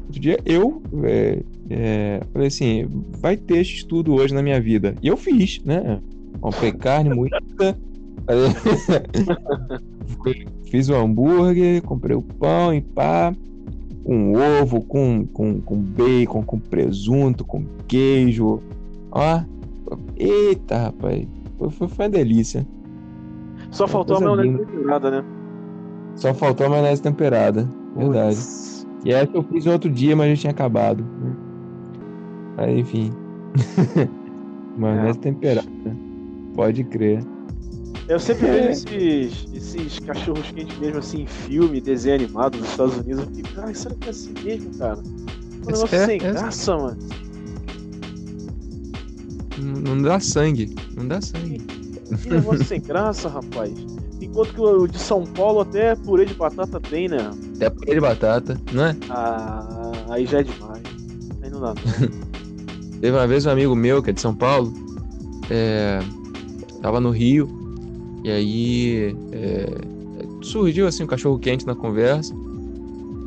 Outro 0.06 0.20
dia 0.20 0.38
eu 0.44 0.82
é, 1.04 1.42
é, 1.70 2.20
falei 2.32 2.48
assim: 2.48 2.86
vai 3.18 3.36
ter 3.36 3.64
X-tudo 3.64 4.14
hoje 4.14 4.34
na 4.34 4.42
minha 4.42 4.60
vida. 4.60 4.94
E 5.02 5.08
eu 5.08 5.16
fiz, 5.16 5.60
né? 5.64 6.00
Comprei 6.40 6.72
carne 6.72 7.14
moída. 7.14 7.38
Fiz 10.70 10.88
o 10.88 10.94
hambúrguer, 10.94 11.82
comprei 11.82 12.16
o 12.16 12.22
pão 12.22 12.72
e 12.72 12.80
pá, 12.80 13.34
com 14.04 14.32
ovo, 14.60 14.80
com, 14.82 15.26
com, 15.26 15.60
com 15.60 15.76
bacon, 15.76 16.42
com 16.42 16.58
presunto, 16.58 17.44
com 17.44 17.64
queijo. 17.86 18.60
Ó, 19.10 19.40
eita, 20.16 20.78
rapaz, 20.78 21.26
foi, 21.58 21.70
foi, 21.70 21.88
uma 21.98 22.08
delícia. 22.08 22.66
Só 23.70 23.86
faltou 23.86 24.16
a 24.16 24.20
maionese 24.20 24.48
linda. 24.48 24.66
temperada, 24.66 25.10
né? 25.10 25.24
Só 26.16 26.34
faltou 26.34 26.66
a 26.66 26.70
maionese 26.70 27.02
temperada, 27.02 27.68
verdade. 27.96 28.36
Putz. 28.36 28.86
E 29.04 29.12
essa 29.12 29.30
eu 29.34 29.42
fiz 29.44 29.66
outro 29.66 29.90
dia, 29.90 30.14
mas 30.14 30.30
já 30.30 30.36
tinha 30.42 30.50
acabado. 30.50 31.02
né? 31.02 31.36
Aí, 32.58 32.80
enfim. 32.80 33.12
maionese 34.76 35.18
temperada, 35.18 35.68
pode 36.54 36.84
crer. 36.84 37.22
Eu 38.08 38.18
sempre 38.18 38.46
É. 38.46 38.52
vejo 38.68 38.70
esses, 38.72 39.46
esses 39.54 39.98
cachorros 40.00 40.50
quentes 40.50 40.76
mesmo 40.78 40.98
assim 40.98 41.22
em 41.22 41.26
filme, 41.26 41.80
desenho 41.80 42.16
animado 42.16 42.58
dos 42.58 42.68
Estados 42.68 42.96
Unidos. 42.96 43.24
Eu 43.24 43.30
fico, 43.34 43.48
cara, 43.54 43.74
será 43.74 43.94
que 43.94 44.06
é 44.08 44.10
assim 44.10 44.34
mesmo, 44.42 44.70
cara? 44.78 44.98
Um 44.98 45.66
negócio 45.66 45.94
é- 45.96 46.06
sem 46.06 46.16
é- 46.16 46.18
graça, 46.18 46.76
mano. 46.76 46.98
Não, 49.58 49.94
não 49.96 50.02
dá 50.02 50.18
sangue, 50.20 50.74
não 50.96 51.06
dá 51.06 51.20
sangue. 51.20 51.58
Que 52.22 52.28
negócio 52.28 52.64
sem 52.64 52.80
graça, 52.80 53.28
rapaz. 53.28 53.72
Enquanto 54.20 54.54
que 54.54 54.60
o 54.60 54.86
de 54.86 54.98
São 54.98 55.24
Paulo 55.24 55.60
até 55.60 55.94
purê 55.96 56.24
de 56.26 56.34
batata 56.34 56.78
tem, 56.80 57.08
né? 57.08 57.30
Até 57.56 57.70
purê 57.70 57.94
de 57.94 58.00
batata, 58.00 58.60
não 58.72 58.86
é? 58.86 58.96
Ah, 59.10 59.92
aí 60.10 60.26
já 60.26 60.40
é 60.40 60.42
demais. 60.42 60.82
Aí 61.42 61.50
não 61.50 61.60
dá. 61.60 61.74
Teve 63.00 63.16
uma 63.16 63.26
vez 63.26 63.46
um 63.46 63.50
amigo 63.50 63.74
meu, 63.74 64.02
que 64.02 64.10
é 64.10 64.12
de 64.12 64.20
São 64.20 64.34
Paulo, 64.34 64.72
é, 65.50 65.98
tava 66.80 67.00
no 67.00 67.10
Rio, 67.10 67.48
e 68.24 68.30
aí 68.30 69.16
é, 69.32 69.78
surgiu 70.42 70.86
assim 70.86 71.04
um 71.04 71.06
cachorro 71.06 71.38
quente 71.38 71.66
na 71.66 71.74
conversa. 71.74 72.34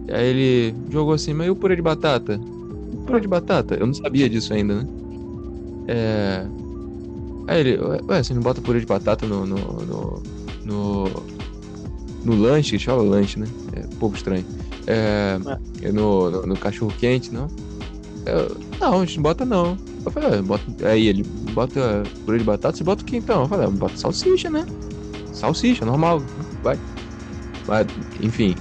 E 0.07 0.13
aí 0.13 0.27
ele 0.27 0.75
jogou 0.89 1.13
assim, 1.13 1.33
mas 1.33 1.47
e 1.47 1.49
o 1.49 1.55
purê 1.55 1.75
de 1.75 1.81
batata? 1.81 2.39
O 2.93 2.97
purê 3.05 3.19
de 3.19 3.27
batata? 3.27 3.75
Eu 3.75 3.87
não 3.87 3.93
sabia 3.93 4.29
disso 4.29 4.53
ainda, 4.53 4.75
né? 4.75 4.87
É, 5.87 6.45
Aí 7.47 7.59
ele, 7.59 7.79
ué, 7.79 8.23
você 8.23 8.33
não 8.33 8.41
bota 8.41 8.61
purê 8.61 8.79
de 8.79 8.85
batata 8.85 9.25
no. 9.25 9.45
no, 9.45 9.55
no, 9.55 10.23
no, 10.63 11.09
no 12.23 12.35
lanche, 12.35 12.71
que 12.71 12.79
chama 12.79 13.03
lanche, 13.03 13.39
né? 13.39 13.47
É 13.73 13.81
um 13.81 13.97
pouco 13.99 14.15
estranho. 14.15 14.43
É, 14.87 15.37
é 15.81 15.91
no, 15.91 16.31
no, 16.31 16.45
no 16.47 16.57
cachorro 16.57 16.93
quente, 16.97 17.31
não? 17.31 17.47
Eu, 18.25 18.57
não, 18.79 19.01
a 19.01 19.05
gente 19.05 19.17
não 19.17 19.23
bota 19.23 19.45
não. 19.45 19.77
Eu 20.03 20.11
falei, 20.11 20.41
bota... 20.41 20.63
aí 20.87 21.07
ele 21.07 21.23
bota 21.53 22.03
purê 22.25 22.39
de 22.39 22.43
batata, 22.43 22.77
você 22.77 22.83
bota 22.83 23.03
o 23.03 23.05
que 23.05 23.17
então? 23.17 23.43
Eu 23.43 23.47
falei, 23.47 23.67
ah, 23.67 23.69
bota 23.69 23.95
salsicha, 23.95 24.49
né? 24.49 24.65
Salsicha, 25.35 25.85
normal, 25.85 26.21
vai. 26.63 26.77
Mas, 27.67 27.87
enfim, 28.21 28.55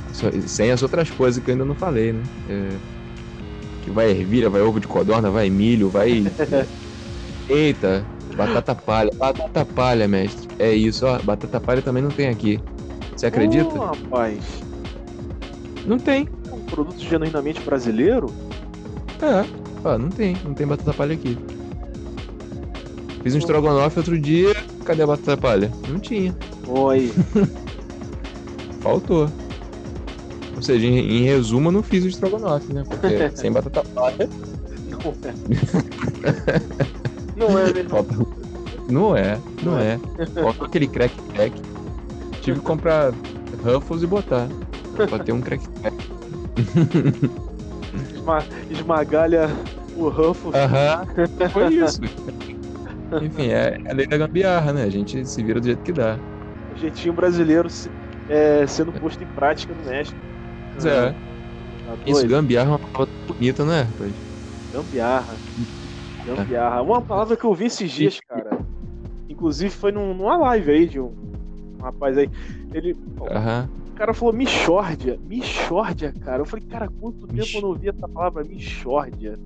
sem 0.46 0.70
as 0.70 0.82
outras 0.82 1.10
coisas 1.10 1.42
que 1.42 1.50
eu 1.50 1.54
ainda 1.54 1.64
não 1.64 1.74
falei, 1.74 2.12
né? 2.12 2.22
É, 2.48 2.68
que 3.84 3.90
vai 3.90 4.10
ervilha, 4.10 4.48
vai 4.48 4.62
ovo 4.62 4.80
de 4.80 4.86
codorna, 4.88 5.30
vai 5.30 5.50
milho, 5.50 5.88
vai. 5.90 6.24
Eita, 7.48 8.04
batata 8.36 8.74
palha. 8.74 9.10
Batata 9.14 9.64
palha, 9.64 10.08
mestre. 10.08 10.48
É 10.58 10.72
isso, 10.72 11.06
ó. 11.06 11.18
Batata 11.18 11.60
palha 11.60 11.82
também 11.82 12.02
não 12.02 12.10
tem 12.10 12.28
aqui. 12.28 12.58
Você 13.14 13.26
acredita? 13.26 13.74
Ô, 13.74 13.84
rapaz, 13.84 14.40
Não 15.86 15.98
tem. 15.98 16.26
é 16.50 16.54
um 16.54 16.60
produto 16.60 16.98
genuinamente 16.98 17.60
brasileiro? 17.60 18.32
É. 19.22 19.44
Ó, 19.84 19.98
não 19.98 20.08
tem. 20.08 20.36
Não 20.44 20.54
tem 20.54 20.66
batata 20.66 20.92
palha 20.94 21.14
aqui. 21.14 21.38
Fiz 23.22 23.34
um 23.34 23.38
estrogonofe 23.38 23.98
outro 23.98 24.18
dia. 24.18 24.54
Cadê 24.84 25.02
a 25.02 25.06
batata 25.06 25.36
palha? 25.36 25.70
Não 25.88 25.98
tinha. 26.00 26.34
Oi. 26.68 27.12
Faltou. 28.80 29.28
Ou 30.56 30.62
seja, 30.62 30.86
em, 30.86 30.98
em 31.18 31.22
resumo, 31.24 31.68
eu 31.68 31.72
não 31.72 31.82
fiz 31.82 32.04
o 32.04 32.08
estrogonofe, 32.08 32.72
né? 32.72 32.84
Porque 32.88 33.30
sem 33.34 33.50
batata 33.52 33.82
palha. 33.94 34.28
Não 34.86 35.00
é. 35.08 35.34
Não 37.36 37.58
é 37.58 37.72
mesmo. 37.72 37.90
Falta... 37.90 38.14
Não 38.88 39.16
é, 39.16 39.38
não 39.62 39.78
é. 39.78 39.98
Falta 40.42 40.66
aquele 40.66 40.86
crack 40.86 41.14
crack. 41.34 41.54
Tive 42.42 42.60
que 42.60 42.64
comprar 42.66 43.12
Ruffles 43.64 44.02
e 44.02 44.06
botar. 44.06 44.46
Pra 44.94 45.18
ter 45.18 45.32
um 45.32 45.40
crack 45.40 45.66
crack. 45.80 45.96
Esma- 48.14 48.44
esmagalha 48.70 49.48
o 49.96 50.08
Ruffles. 50.08 50.54
Aham, 50.54 51.06
foi 51.50 51.74
isso. 51.74 52.00
Enfim, 53.22 53.48
é 53.48 53.80
a 53.88 53.92
lei 53.94 54.06
da 54.06 54.16
gambiarra, 54.18 54.72
né? 54.72 54.82
A 54.84 54.90
gente 54.90 55.24
se 55.26 55.42
vira 55.42 55.60
do 55.60 55.66
jeito 55.66 55.82
que 55.82 55.92
dá. 55.92 56.18
Jeitinho 56.74 57.14
brasileiro 57.14 57.68
se- 57.70 57.90
é, 58.28 58.66
sendo 58.66 58.92
posto 58.92 59.22
em 59.22 59.26
prática 59.26 59.74
no 59.74 59.84
México. 59.84 60.18
Pois 60.72 60.84
é. 60.86 61.12
Tá 61.12 61.96
Isso, 62.06 62.26
gambiarra 62.26 62.68
é 62.68 62.72
uma 62.72 62.78
palavra 62.78 63.14
bonita, 63.26 63.64
né, 63.64 63.82
rapaz? 63.82 64.14
Gambiarra. 64.72 65.36
Gambiarra. 66.24 66.82
Uma 66.82 67.02
palavra 67.02 67.36
que 67.36 67.44
eu 67.44 67.54
vi 67.54 67.66
esses 67.66 67.90
dias, 67.90 68.20
cara. 68.20 68.58
Inclusive 69.28 69.70
foi 69.70 69.92
num- 69.92 70.14
numa 70.14 70.36
live 70.36 70.70
aí 70.70 70.88
de 70.88 71.00
um, 71.00 71.12
um 71.78 71.82
rapaz 71.82 72.16
aí. 72.16 72.28
Ele. 72.72 72.96
Aham. 73.30 73.68
O 73.90 73.96
cara 73.96 74.12
falou 74.12 74.34
Michórdia. 74.34 75.18
Michórdia, 75.28 76.12
cara. 76.12 76.42
Eu 76.42 76.46
falei, 76.46 76.64
cara, 76.66 76.88
quanto 77.00 77.20
tempo 77.28 77.32
Mich- 77.34 77.54
eu 77.54 77.60
não 77.62 77.68
ouvi 77.68 77.88
essa 77.88 78.08
palavra 78.08 78.42
Michórdia? 78.42 79.38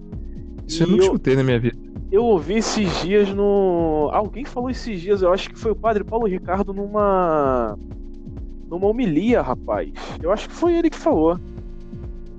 Isso 0.68 0.82
eu 0.82 0.86
E 0.86 0.90
nunca 0.90 1.02
eu- 1.02 1.06
escutei 1.06 1.34
na 1.36 1.42
minha 1.42 1.58
vida. 1.58 1.76
Eu 2.10 2.24
ouvi 2.24 2.54
esses 2.54 2.90
dias 3.02 3.28
no. 3.34 4.08
Alguém 4.12 4.44
falou 4.44 4.70
esses 4.70 5.00
dias, 5.00 5.20
eu 5.22 5.32
acho 5.32 5.50
que 5.50 5.58
foi 5.58 5.72
o 5.72 5.76
padre 5.76 6.02
Paulo 6.04 6.26
Ricardo 6.26 6.72
numa. 6.72 7.76
numa 8.70 8.86
homilia, 8.86 9.42
rapaz. 9.42 9.90
Eu 10.22 10.32
acho 10.32 10.48
que 10.48 10.54
foi 10.54 10.74
ele 10.74 10.88
que 10.90 10.96
falou. 10.98 11.38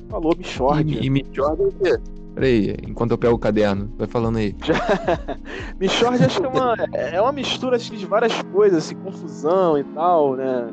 Falou 0.10 0.34
E, 0.34 0.38
Michórdia. 0.40 1.00
e 1.04 1.10
me 1.10 1.24
joga 1.32 1.64
o 1.64 1.72
quê? 1.72 1.98
Peraí, 2.34 2.76
enquanto 2.88 3.12
eu 3.12 3.18
pego 3.18 3.36
o 3.36 3.40
caderno, 3.40 3.92
vai 3.98 4.08
falando 4.08 4.38
aí. 4.38 4.56
Michórdia 5.80 6.26
acho 6.26 6.40
que 6.40 6.46
é 6.46 6.50
uma, 6.50 6.76
é 6.94 7.22
uma 7.22 7.32
mistura 7.32 7.76
acho 7.76 7.96
de 7.96 8.06
várias 8.06 8.42
coisas, 8.44 8.80
assim, 8.86 8.96
confusão 8.96 9.78
e 9.78 9.84
tal, 9.84 10.36
né? 10.36 10.68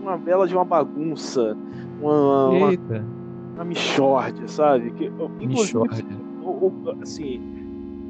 Uma 0.00 0.16
bela 0.16 0.46
de 0.48 0.54
uma 0.54 0.64
bagunça. 0.64 1.56
Uma, 2.00 2.48
uma, 2.48 2.70
Eita, 2.70 3.04
uma 3.54 3.64
michórdia, 3.64 4.48
sabe? 4.48 4.90
Que, 4.92 5.10
inclusive. 5.40 5.78
O, 6.42 6.66
o- 6.66 7.02
assim, 7.02 7.40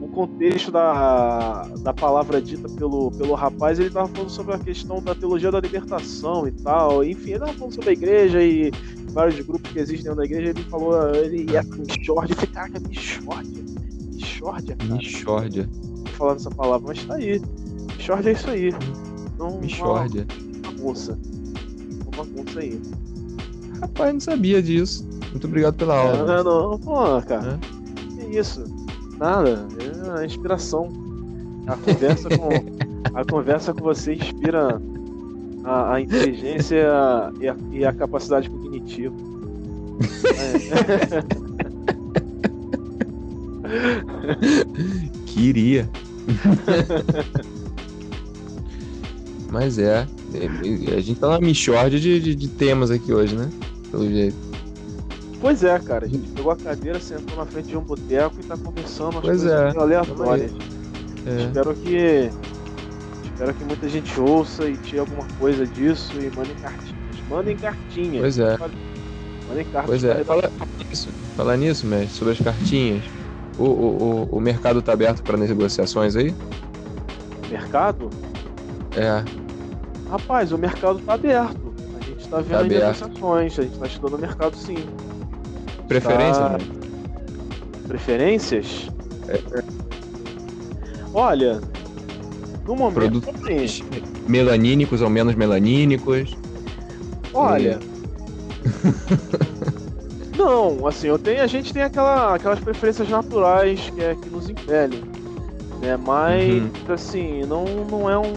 o 0.00 0.08
contexto 0.08 0.70
da, 0.72 1.68
da 1.80 1.92
palavra 1.94 2.40
dita 2.40 2.68
pelo, 2.68 3.10
pelo 3.12 3.34
rapaz, 3.34 3.78
ele 3.78 3.90
tava 3.90 4.08
falando 4.08 4.30
sobre 4.30 4.54
a 4.54 4.58
questão 4.58 5.00
da 5.02 5.14
teologia 5.14 5.50
da 5.50 5.60
libertação 5.60 6.46
e 6.48 6.52
tal. 6.52 7.04
Enfim, 7.04 7.30
ele 7.30 7.38
tava 7.40 7.52
falando 7.52 7.74
sobre 7.74 7.90
a 7.90 7.92
igreja 7.92 8.42
e 8.42 8.72
vários 9.12 9.38
grupos 9.46 9.70
que 9.70 9.78
existem 9.78 10.04
dentro 10.04 10.18
da 10.18 10.24
igreja. 10.24 10.50
Ele 10.50 10.64
falou, 10.64 11.14
ele 11.14 11.56
é 11.56 11.62
michórdia. 11.62 12.32
Eu 12.32 12.36
falei, 12.36 12.50
caraca, 12.52 12.80
michórdia. 12.88 13.64
Michórdia, 14.12 14.76
cara. 14.76 14.94
Michórdia. 14.94 15.68
Falando 16.18 16.36
essa 16.36 16.50
palavra, 16.50 16.88
mas 16.88 17.04
tá 17.04 17.14
aí. 17.14 17.40
Michórdia 17.96 18.30
é 18.30 18.32
isso 18.32 18.50
aí. 18.50 18.70
Não, 19.38 19.60
Michórdia. 19.60 20.26
Uma 20.64 20.72
bagunça. 20.72 21.18
Uma 22.12 22.24
bagunça 22.24 22.58
aí. 22.60 22.80
Rapaz, 23.80 24.12
não 24.12 24.20
sabia 24.20 24.62
disso. 24.62 25.08
Muito 25.30 25.46
obrigado 25.46 25.74
pela 25.76 25.96
aula. 25.96 26.42
Não, 26.42 26.70
não, 26.70 26.78
pô, 26.78 27.22
cara. 27.22 27.58
É. 27.78 27.81
Isso? 28.32 28.64
Nada. 29.18 29.66
É 29.78 30.20
a 30.20 30.24
inspiração. 30.24 30.88
A 31.66 31.76
conversa 31.76 32.28
com, 32.28 32.48
a 33.14 33.24
conversa 33.24 33.74
com 33.74 33.82
você 33.82 34.14
inspira 34.14 34.80
a, 35.64 35.94
a 35.94 36.00
inteligência 36.00 36.76
e 37.40 37.48
a, 37.48 37.56
e 37.70 37.84
a, 37.84 37.92
capacidade 37.92 38.50
cognitiva. 38.50 39.14
É. 43.72 45.22
Queria. 45.26 45.88
Mas 49.50 49.78
é, 49.78 50.06
a 50.96 51.00
gente 51.00 51.20
tá 51.20 51.28
na 51.28 51.40
michórdia 51.40 51.98
de, 51.98 52.20
de, 52.20 52.34
de, 52.34 52.48
temas 52.48 52.90
aqui 52.90 53.12
hoje, 53.12 53.36
né? 53.36 53.50
Pelo 53.90 54.08
jeito. 54.08 54.51
Pois 55.42 55.64
é, 55.64 55.76
cara. 55.80 56.06
A 56.06 56.08
gente 56.08 56.28
pegou 56.28 56.52
a 56.52 56.56
cadeira, 56.56 57.00
sentou 57.00 57.36
na 57.36 57.44
frente 57.44 57.66
de 57.66 57.76
um 57.76 57.80
boteco 57.80 58.36
e 58.38 58.44
tá 58.44 58.56
conversando 58.56 59.18
as 59.18 59.24
pois 59.24 59.42
coisas 59.42 59.74
é. 59.74 59.78
aleatórias. 59.78 60.52
É. 61.26 61.42
Espero 61.42 61.74
que. 61.74 62.30
Espero 63.24 63.54
que 63.54 63.64
muita 63.64 63.88
gente 63.88 64.20
ouça 64.20 64.66
e 64.66 64.76
tire 64.76 65.00
alguma 65.00 65.26
coisa 65.40 65.66
disso 65.66 66.12
e 66.14 66.30
mandem 66.36 66.54
cartinhas. 66.62 67.28
Mandem 67.28 67.56
cartinhas. 67.56 68.20
Pois 68.20 68.38
é. 68.38 68.56
Mandem 69.48 69.64
cartas. 69.64 69.86
Pois 69.86 70.04
é. 70.04 70.22
Fala 70.22 70.50
nisso, 70.88 71.08
falar 71.36 71.56
nisso, 71.56 71.86
mestre, 71.86 72.16
sobre 72.16 72.34
as 72.34 72.40
cartinhas. 72.40 73.02
O, 73.58 73.64
o, 73.64 73.66
o, 73.66 74.36
o 74.36 74.40
mercado 74.40 74.80
tá 74.80 74.92
aberto 74.92 75.22
para 75.24 75.36
negociações 75.36 76.14
aí? 76.14 76.32
Mercado? 77.50 78.10
É. 78.96 79.24
Rapaz, 80.08 80.52
o 80.52 80.58
mercado 80.58 81.00
tá 81.00 81.14
aberto. 81.14 81.74
A 82.00 82.04
gente 82.04 82.28
tá 82.28 82.36
vendo 82.40 82.58
tá 82.58 82.62
negociações, 82.62 83.58
a 83.58 83.62
gente 83.62 83.78
tá 83.78 83.86
estudando 83.86 84.14
o 84.14 84.18
mercado 84.18 84.56
sim. 84.56 84.76
Preferências? 85.88 86.38
Tá... 86.38 86.58
Né? 86.58 86.64
Preferências? 87.88 88.90
É. 89.28 89.62
Olha, 91.14 91.60
no 92.66 92.76
momento. 92.76 92.94
Produtos 92.94 93.28
assim, 93.44 93.84
melanínicos 94.26 95.00
ou 95.00 95.10
menos 95.10 95.34
melanínicos? 95.34 96.36
Olha. 97.34 97.78
Não, 100.36 100.86
assim, 100.86 101.08
eu 101.08 101.18
tenho, 101.18 101.42
a 101.42 101.46
gente 101.46 101.72
tem 101.72 101.82
aquela, 101.82 102.34
aquelas 102.34 102.58
preferências 102.58 103.08
naturais 103.08 103.90
que, 103.90 104.02
é, 104.02 104.14
que 104.14 104.28
nos 104.30 104.48
impelem. 104.48 105.02
Né? 105.80 105.96
Mas, 105.96 106.62
uhum. 106.62 106.94
assim, 106.94 107.44
não, 107.44 107.64
não 107.64 108.10
é 108.10 108.18
um. 108.18 108.32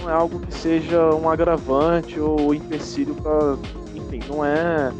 Não 0.00 0.08
é 0.08 0.12
algo 0.12 0.40
que 0.40 0.54
seja 0.54 1.14
um 1.14 1.28
agravante 1.28 2.18
ou 2.18 2.54
empecilho 2.54 3.14
para. 3.14 3.56
Enfim, 3.94 4.20
não 4.28 4.44
é. 4.44 4.92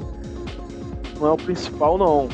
Não 1.21 1.29
é 1.29 1.33
o 1.33 1.37
principal, 1.37 1.99
não. 1.99 2.29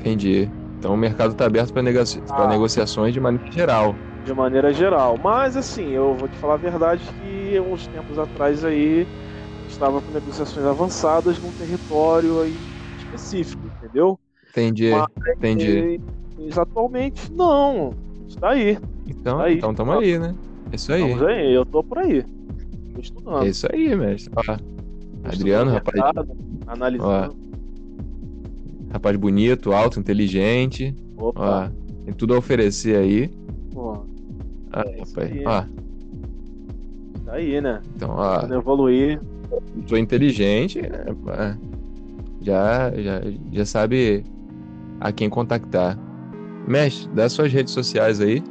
Entendi. 0.00 0.50
Então 0.78 0.94
o 0.94 0.96
mercado 0.96 1.32
está 1.32 1.46
aberto 1.46 1.72
para 1.72 1.82
negocia 1.82 2.22
ah. 2.30 2.48
negociações 2.48 3.12
de 3.12 3.20
maneira 3.20 3.50
geral. 3.52 3.94
De 4.24 4.32
maneira 4.32 4.72
geral. 4.72 5.18
Mas, 5.22 5.56
assim, 5.56 5.90
eu 5.90 6.16
vou 6.16 6.28
te 6.28 6.36
falar 6.36 6.54
a 6.54 6.58
verdade 6.58 7.02
que 7.20 7.60
uns 7.60 7.86
tempos 7.88 8.18
atrás 8.18 8.64
aí 8.64 9.06
estava 9.68 10.00
com 10.00 10.12
negociações 10.12 10.64
avançadas 10.64 11.38
num 11.38 11.50
território 11.52 12.40
aí 12.40 12.56
específico, 12.98 13.62
entendeu? 13.78 14.18
Entendi, 14.50 14.90
Mas, 14.90 15.36
entendi. 15.36 16.00
Mas 16.38 16.58
atualmente, 16.58 17.30
não. 17.32 17.92
Está 18.26 18.50
aí. 18.50 18.78
Então, 19.06 19.38
tá 19.38 19.50
então 19.50 19.70
estamos 19.72 19.96
aí, 19.98 20.18
né? 20.18 20.34
É 20.72 20.76
isso 20.76 20.92
aí. 20.92 21.02
Estamos 21.02 21.26
aí, 21.28 21.54
eu 21.54 21.66
tô 21.66 21.84
por 21.84 21.98
aí. 21.98 22.24
Tô 22.94 23.00
estudando. 23.00 23.46
Isso 23.46 23.66
aí, 23.70 23.94
mestre. 23.94 24.32
Adriano, 25.32 25.70
rapaz. 25.70 25.96
Analisando. 26.66 27.36
Ó, 28.90 28.92
rapaz 28.92 29.16
bonito, 29.16 29.72
alto, 29.72 30.00
inteligente. 30.00 30.94
Opa. 31.16 31.72
Ó, 31.72 32.04
tem 32.04 32.14
tudo 32.14 32.34
a 32.34 32.38
oferecer 32.38 32.96
aí. 32.96 33.30
Ó. 33.74 34.02
Ah, 34.72 34.84
é 34.86 34.98
rapaz. 35.00 35.32
Aí. 35.32 35.44
Ó. 35.44 35.64
Tá 37.24 37.32
aí, 37.32 37.60
né? 37.60 37.80
Então, 37.94 38.10
ó. 38.10 38.40
Quando 38.40 38.54
evoluir 38.54 39.20
sou 39.86 39.98
inteligente, 39.98 40.80
né? 40.82 41.58
já, 42.40 42.90
já, 42.90 43.20
já 43.52 43.64
sabe 43.64 44.24
a 45.00 45.12
quem 45.12 45.28
contactar. 45.28 45.98
Mestre, 46.66 47.08
dá 47.14 47.28
suas 47.28 47.52
redes 47.52 47.72
sociais 47.72 48.20
aí. 48.20 48.42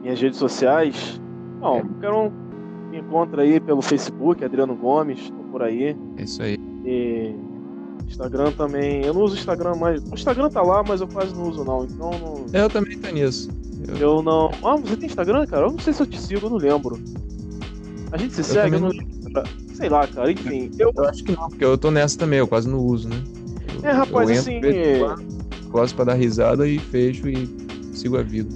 Minhas 0.00 0.20
redes 0.20 0.38
sociais? 0.38 1.20
Bom, 1.60 1.78
é. 1.78 2.00
quero 2.00 2.18
um, 2.18 2.32
me 2.92 2.98
encontra 2.98 3.42
aí 3.42 3.58
pelo 3.58 3.80
Facebook, 3.80 4.44
Adriano 4.44 4.76
Gomes, 4.76 5.30
tô 5.30 5.42
por 5.50 5.62
aí. 5.62 5.96
É 6.18 6.22
isso 6.22 6.42
aí. 6.42 6.58
E 6.84 7.34
Instagram 8.06 8.52
também. 8.52 9.02
Eu 9.02 9.14
não 9.14 9.22
uso 9.22 9.34
Instagram 9.34 9.74
mais. 9.76 10.02
O 10.02 10.14
Instagram 10.14 10.50
tá 10.50 10.60
lá, 10.60 10.84
mas 10.86 11.00
eu 11.00 11.08
quase 11.08 11.34
não 11.34 11.48
uso 11.48 11.64
não. 11.64 11.84
Então 11.84 12.10
não... 12.10 12.46
Eu 12.52 12.68
também 12.68 12.98
tô 12.98 13.10
nisso. 13.10 13.48
Eu... 13.88 13.96
eu 13.96 14.22
não. 14.22 14.50
Ah, 14.62 14.76
você 14.76 14.96
tem 14.96 15.06
Instagram, 15.06 15.46
cara? 15.46 15.66
Eu 15.66 15.72
não 15.72 15.78
sei 15.78 15.94
se 15.94 16.02
eu 16.02 16.06
te 16.06 16.20
sigo, 16.20 16.46
eu 16.46 16.50
não 16.50 16.58
lembro. 16.58 17.00
A 18.12 18.18
gente 18.18 18.34
se 18.34 18.40
eu 18.40 18.44
segue? 18.44 18.78
Não... 18.78 18.90
Sei 19.72 19.88
lá, 19.88 20.06
cara, 20.06 20.30
enfim. 20.30 20.70
Eu... 20.78 20.92
eu... 20.94 21.08
acho 21.08 21.24
que 21.24 21.32
não, 21.32 21.48
porque 21.48 21.64
eu 21.64 21.78
tô 21.78 21.90
nessa 21.90 22.18
também, 22.18 22.40
eu 22.40 22.46
quase 22.46 22.68
não 22.68 22.78
uso, 22.78 23.08
né? 23.08 23.16
Eu, 23.82 23.88
é, 23.88 23.92
rapaz, 23.92 24.30
assim. 24.30 24.60
Gosto 25.70 25.96
pra 25.96 26.04
dar 26.04 26.14
risada 26.14 26.68
e 26.68 26.78
fecho 26.78 27.26
e 27.26 27.48
sigo 27.94 28.18
a 28.18 28.22
vida. 28.22 28.54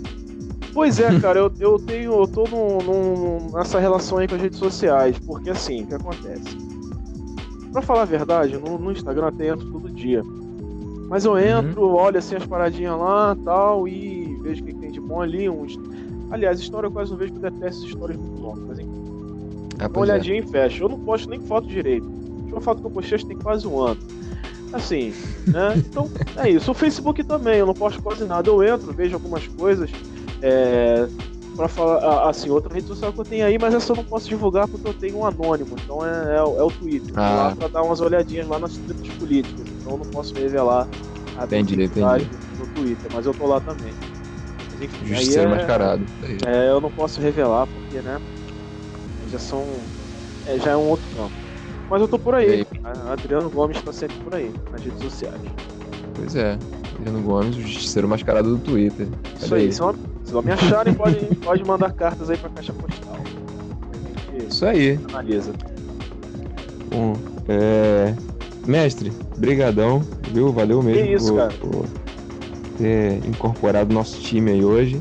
Pois 0.77 1.01
é, 1.01 1.19
cara, 1.21 1.39
eu, 1.39 1.51
eu 1.59 1.79
tenho. 1.79 2.13
Eu 2.13 2.29
tô 2.29 2.45
num, 2.45 2.77
num, 2.77 3.51
nessa 3.51 3.81
relação 3.81 4.19
aí 4.19 4.29
com 4.29 4.35
as 4.35 4.43
redes 4.43 4.59
sociais, 4.59 5.19
porque 5.21 5.49
assim, 5.49 5.85
o 5.85 5.87
que 5.87 5.95
acontece? 5.95 6.55
Pra 7.73 7.81
falar 7.81 8.03
a 8.03 8.05
verdade, 8.05 8.59
no, 8.59 8.79
no 8.79 8.93
Instagram 8.93 9.33
eu 9.39 9.55
entro 9.55 9.73
todo 9.73 9.89
dia. 9.89 10.23
Mas 11.09 11.25
eu 11.25 11.33
uhum. 11.33 11.39
entro, 11.39 11.83
uhum. 11.83 11.95
olho 11.95 12.19
assim 12.19 12.35
as 12.35 12.45
paradinhas 12.45 12.99
lá 12.99 13.35
tal, 13.43 13.89
e 13.89 14.37
vejo 14.43 14.63
o 14.63 14.67
que 14.67 14.75
tem 14.75 14.93
de 14.93 15.01
bom 15.01 15.23
ali. 15.23 15.49
Uns... 15.49 15.79
Aliás, 16.31 16.61
história 16.61 16.89
eu 16.89 16.93
quase 16.93 17.11
não 17.11 17.17
vejo, 17.17 17.33
porque 17.33 17.47
eu 17.47 17.51
detesto 17.53 17.87
histórias 17.87 18.19
muito 18.19 18.39
longas, 18.39 18.65
mas 18.69 18.79
enfim. 18.79 19.73
Ah, 19.79 19.89
uma 19.89 20.01
olhadinha 20.01 20.41
é. 20.41 20.45
e 20.45 20.47
fecha. 20.47 20.85
Eu 20.85 20.91
não 20.91 21.01
posto 21.01 21.31
nem 21.31 21.41
foto 21.41 21.67
direito. 21.67 22.07
Uma 22.51 22.61
foto 22.61 22.83
que 22.83 22.87
eu 22.87 22.91
postei 22.91 23.17
tem 23.17 23.39
quase 23.39 23.67
um 23.67 23.81
ano. 23.81 24.01
Assim, 24.75 25.15
né? 25.47 25.73
Então, 25.75 26.11
é 26.37 26.51
isso. 26.51 26.71
O 26.71 26.75
Facebook 26.75 27.25
também, 27.25 27.61
eu 27.61 27.67
não 27.67 27.73
posto 27.73 28.03
quase 28.03 28.27
nada. 28.27 28.51
Eu 28.51 28.63
entro, 28.63 28.93
vejo 28.93 29.15
algumas 29.15 29.47
coisas. 29.47 29.91
É, 30.43 31.09
para 31.57 31.69
falar, 31.69 32.29
assim, 32.29 32.51
outra 32.51 32.73
rede 32.73 32.87
social 32.87 33.13
que 33.13 33.21
eu 33.21 33.25
tenho 33.25 33.47
aí, 33.47 33.59
mas 33.59 33.75
essa 33.75 33.93
eu 33.93 33.97
não 33.97 34.05
posso 34.05 34.29
divulgar 34.29 34.69
porque 34.69 34.87
eu 34.87 34.95
tenho 34.95 35.19
um 35.19 35.27
anônimo, 35.27 35.75
então 35.83 36.05
é, 36.07 36.35
é, 36.35 36.37
é 36.37 36.63
o 36.63 36.71
Twitter. 36.71 37.13
Ah. 37.17 37.49
Lá 37.49 37.57
pra 37.57 37.69
dar 37.69 37.83
umas 37.83 38.01
olhadinhas 38.01 38.47
lá 38.47 38.59
nas 38.59 38.77
tretas 38.77 39.09
políticas, 39.15 39.67
então 39.81 39.93
eu 39.93 39.99
não 39.99 40.07
posso 40.07 40.35
revelar 40.35 40.87
a 41.39 41.45
entendi, 41.45 41.83
entendi. 41.83 42.29
no 42.59 42.67
Twitter, 42.75 43.11
mas 43.13 43.25
eu 43.25 43.33
tô 43.33 43.47
lá 43.47 43.61
também. 43.61 43.93
Mas, 44.73 44.83
enfim, 44.83 45.07
Justiceiro 45.07 45.51
é, 45.51 45.57
mascarado. 45.57 46.05
É, 46.47 46.69
eu 46.69 46.81
não 46.81 46.91
posso 46.91 47.21
revelar 47.21 47.67
porque, 47.67 48.01
né, 48.01 48.21
já 49.31 49.39
são. 49.39 49.65
É, 50.47 50.59
já 50.59 50.73
é 50.73 50.77
um 50.77 50.89
outro 50.91 51.07
campo. 51.17 51.33
Mas 51.89 52.01
eu 52.01 52.09
tô 52.09 52.19
por 52.19 52.35
aí. 52.35 52.67
Adriano 53.11 53.49
Gomes 53.49 53.81
tá 53.81 53.93
sempre 53.93 54.17
por 54.19 54.35
aí, 54.35 54.53
nas 54.73 54.83
redes 54.83 55.01
sociais. 55.01 55.41
Pois 56.15 56.35
é. 56.35 56.59
Adriano 56.99 57.21
Gomes, 57.23 57.57
o 57.57 57.61
justiceiro 57.61 58.09
mascarado 58.09 58.57
do 58.57 58.63
Twitter. 58.63 59.07
Isso 59.41 59.55
aí. 59.55 59.71
Se, 60.27 60.33
se 60.33 60.43
me 60.43 60.53
acharem, 60.53 60.93
pode, 60.93 61.17
pode 61.37 61.65
mandar 61.65 61.93
cartas 61.93 62.29
aí 62.29 62.37
pra 62.37 62.51
caixa 62.51 62.73
postal. 62.73 63.17
Isso 64.49 64.67
aí. 64.67 65.01
Analisa. 65.09 65.53
Bom, 66.91 67.15
é... 67.49 68.15
Mestre, 68.67 69.13
brigadão, 69.39 70.03
viu? 70.33 70.53
Valeu 70.53 70.83
mesmo 70.83 71.05
que 71.05 71.15
isso, 71.15 71.29
por, 71.29 71.37
cara. 71.37 71.53
por 71.55 71.87
ter 72.77 73.27
incorporado 73.27 73.95
nosso 73.95 74.21
time 74.21 74.51
aí 74.51 74.65
hoje. 74.65 75.01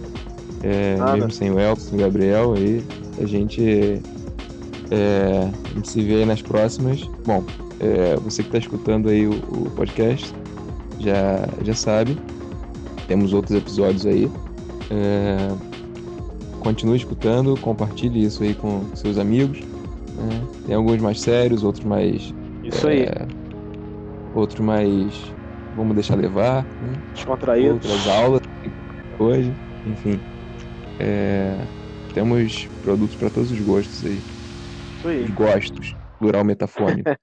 É, 0.64 0.96
mesmo 1.14 1.32
sem 1.32 1.52
o 1.52 1.60
Elton, 1.60 1.96
o 1.96 1.98
Gabriel 1.98 2.54
aí. 2.54 2.86
A 3.20 3.26
gente 3.26 4.02
é, 4.92 5.50
a 5.72 5.74
gente 5.74 5.90
se 5.90 6.02
vê 6.02 6.16
aí 6.16 6.26
nas 6.26 6.42
próximas. 6.42 7.02
Bom, 7.26 7.44
é, 7.80 8.16
você 8.18 8.44
que 8.44 8.50
está 8.50 8.60
escutando 8.60 9.10
aí 9.10 9.28
o, 9.28 9.34
o, 9.34 9.72
podcast 9.76 10.34
já, 11.00 11.48
já 11.64 11.74
sabe. 11.74 12.18
Temos 13.08 13.34
outros 13.34 13.58
episódios 13.58 14.06
aí. 14.06 14.32
É, 14.92 15.38
continue 16.60 16.98
escutando, 16.98 17.60
compartilhe 17.60 18.24
isso 18.24 18.44
aí 18.44 18.54
com 18.54 18.84
seus 18.96 19.18
amigos. 19.18 19.60
Né? 19.60 20.48
Tem 20.66 20.76
alguns 20.76 21.02
mais 21.02 21.22
sérios, 21.22 21.64
outros 21.64 21.86
mais. 21.86 22.34
Isso 22.64 22.88
aí. 22.88 23.04
É, 23.04 23.28
outros 24.34 24.60
mais. 24.60 25.34
Vamos 25.76 25.94
deixar 25.94 26.16
levar. 26.16 26.66
Né? 26.82 26.94
Descontraídos. 27.14 27.90
Outras 27.90 28.08
aulas 28.08 28.42
hoje. 29.20 29.54
Enfim. 29.86 30.20
É, 31.00 31.58
temos 32.14 32.68
produtos 32.82 33.16
para 33.16 33.30
todos 33.30 33.52
os 33.52 33.60
gostos 33.60 34.06
aí. 34.06 34.20
Isso 34.98 35.08
aí. 35.08 35.24
Os 35.24 35.32
gostos. 35.32 35.96
Plural 36.18 36.46
metafônico. 36.46 37.10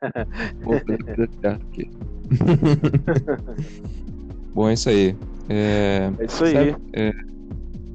Bom, 4.54 4.68
é 4.68 4.74
isso 4.74 4.90
aí. 4.90 5.16
É, 5.48 6.10
é 6.18 6.24
isso 6.24 6.44
aí. 6.44 6.76
É, 6.92 7.12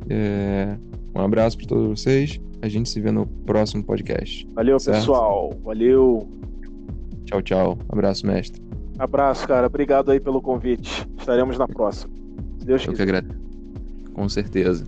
é, 0.09 0.77
um 1.15 1.21
abraço 1.21 1.57
para 1.57 1.67
todos 1.67 1.87
vocês. 2.01 2.39
A 2.61 2.67
gente 2.67 2.89
se 2.89 2.99
vê 2.99 3.11
no 3.11 3.25
próximo 3.25 3.83
podcast. 3.83 4.47
Valeu, 4.55 4.79
certo? 4.79 4.97
pessoal. 4.99 5.53
Valeu. 5.63 6.27
Tchau, 7.25 7.41
tchau. 7.41 7.77
Abraço, 7.89 8.25
mestre. 8.25 8.61
Abraço, 8.97 9.47
cara. 9.47 9.67
Obrigado 9.67 10.09
aí 10.11 10.19
pelo 10.19 10.41
convite. 10.41 11.07
Estaremos 11.19 11.57
na 11.57 11.67
próxima. 11.67 12.11
Se 12.59 12.65
Deus 12.65 12.81
Eu 12.83 12.91
quiser. 12.91 12.95
que 12.95 13.01
agradeço. 13.11 13.39
Com 14.13 14.27
certeza. 14.27 14.85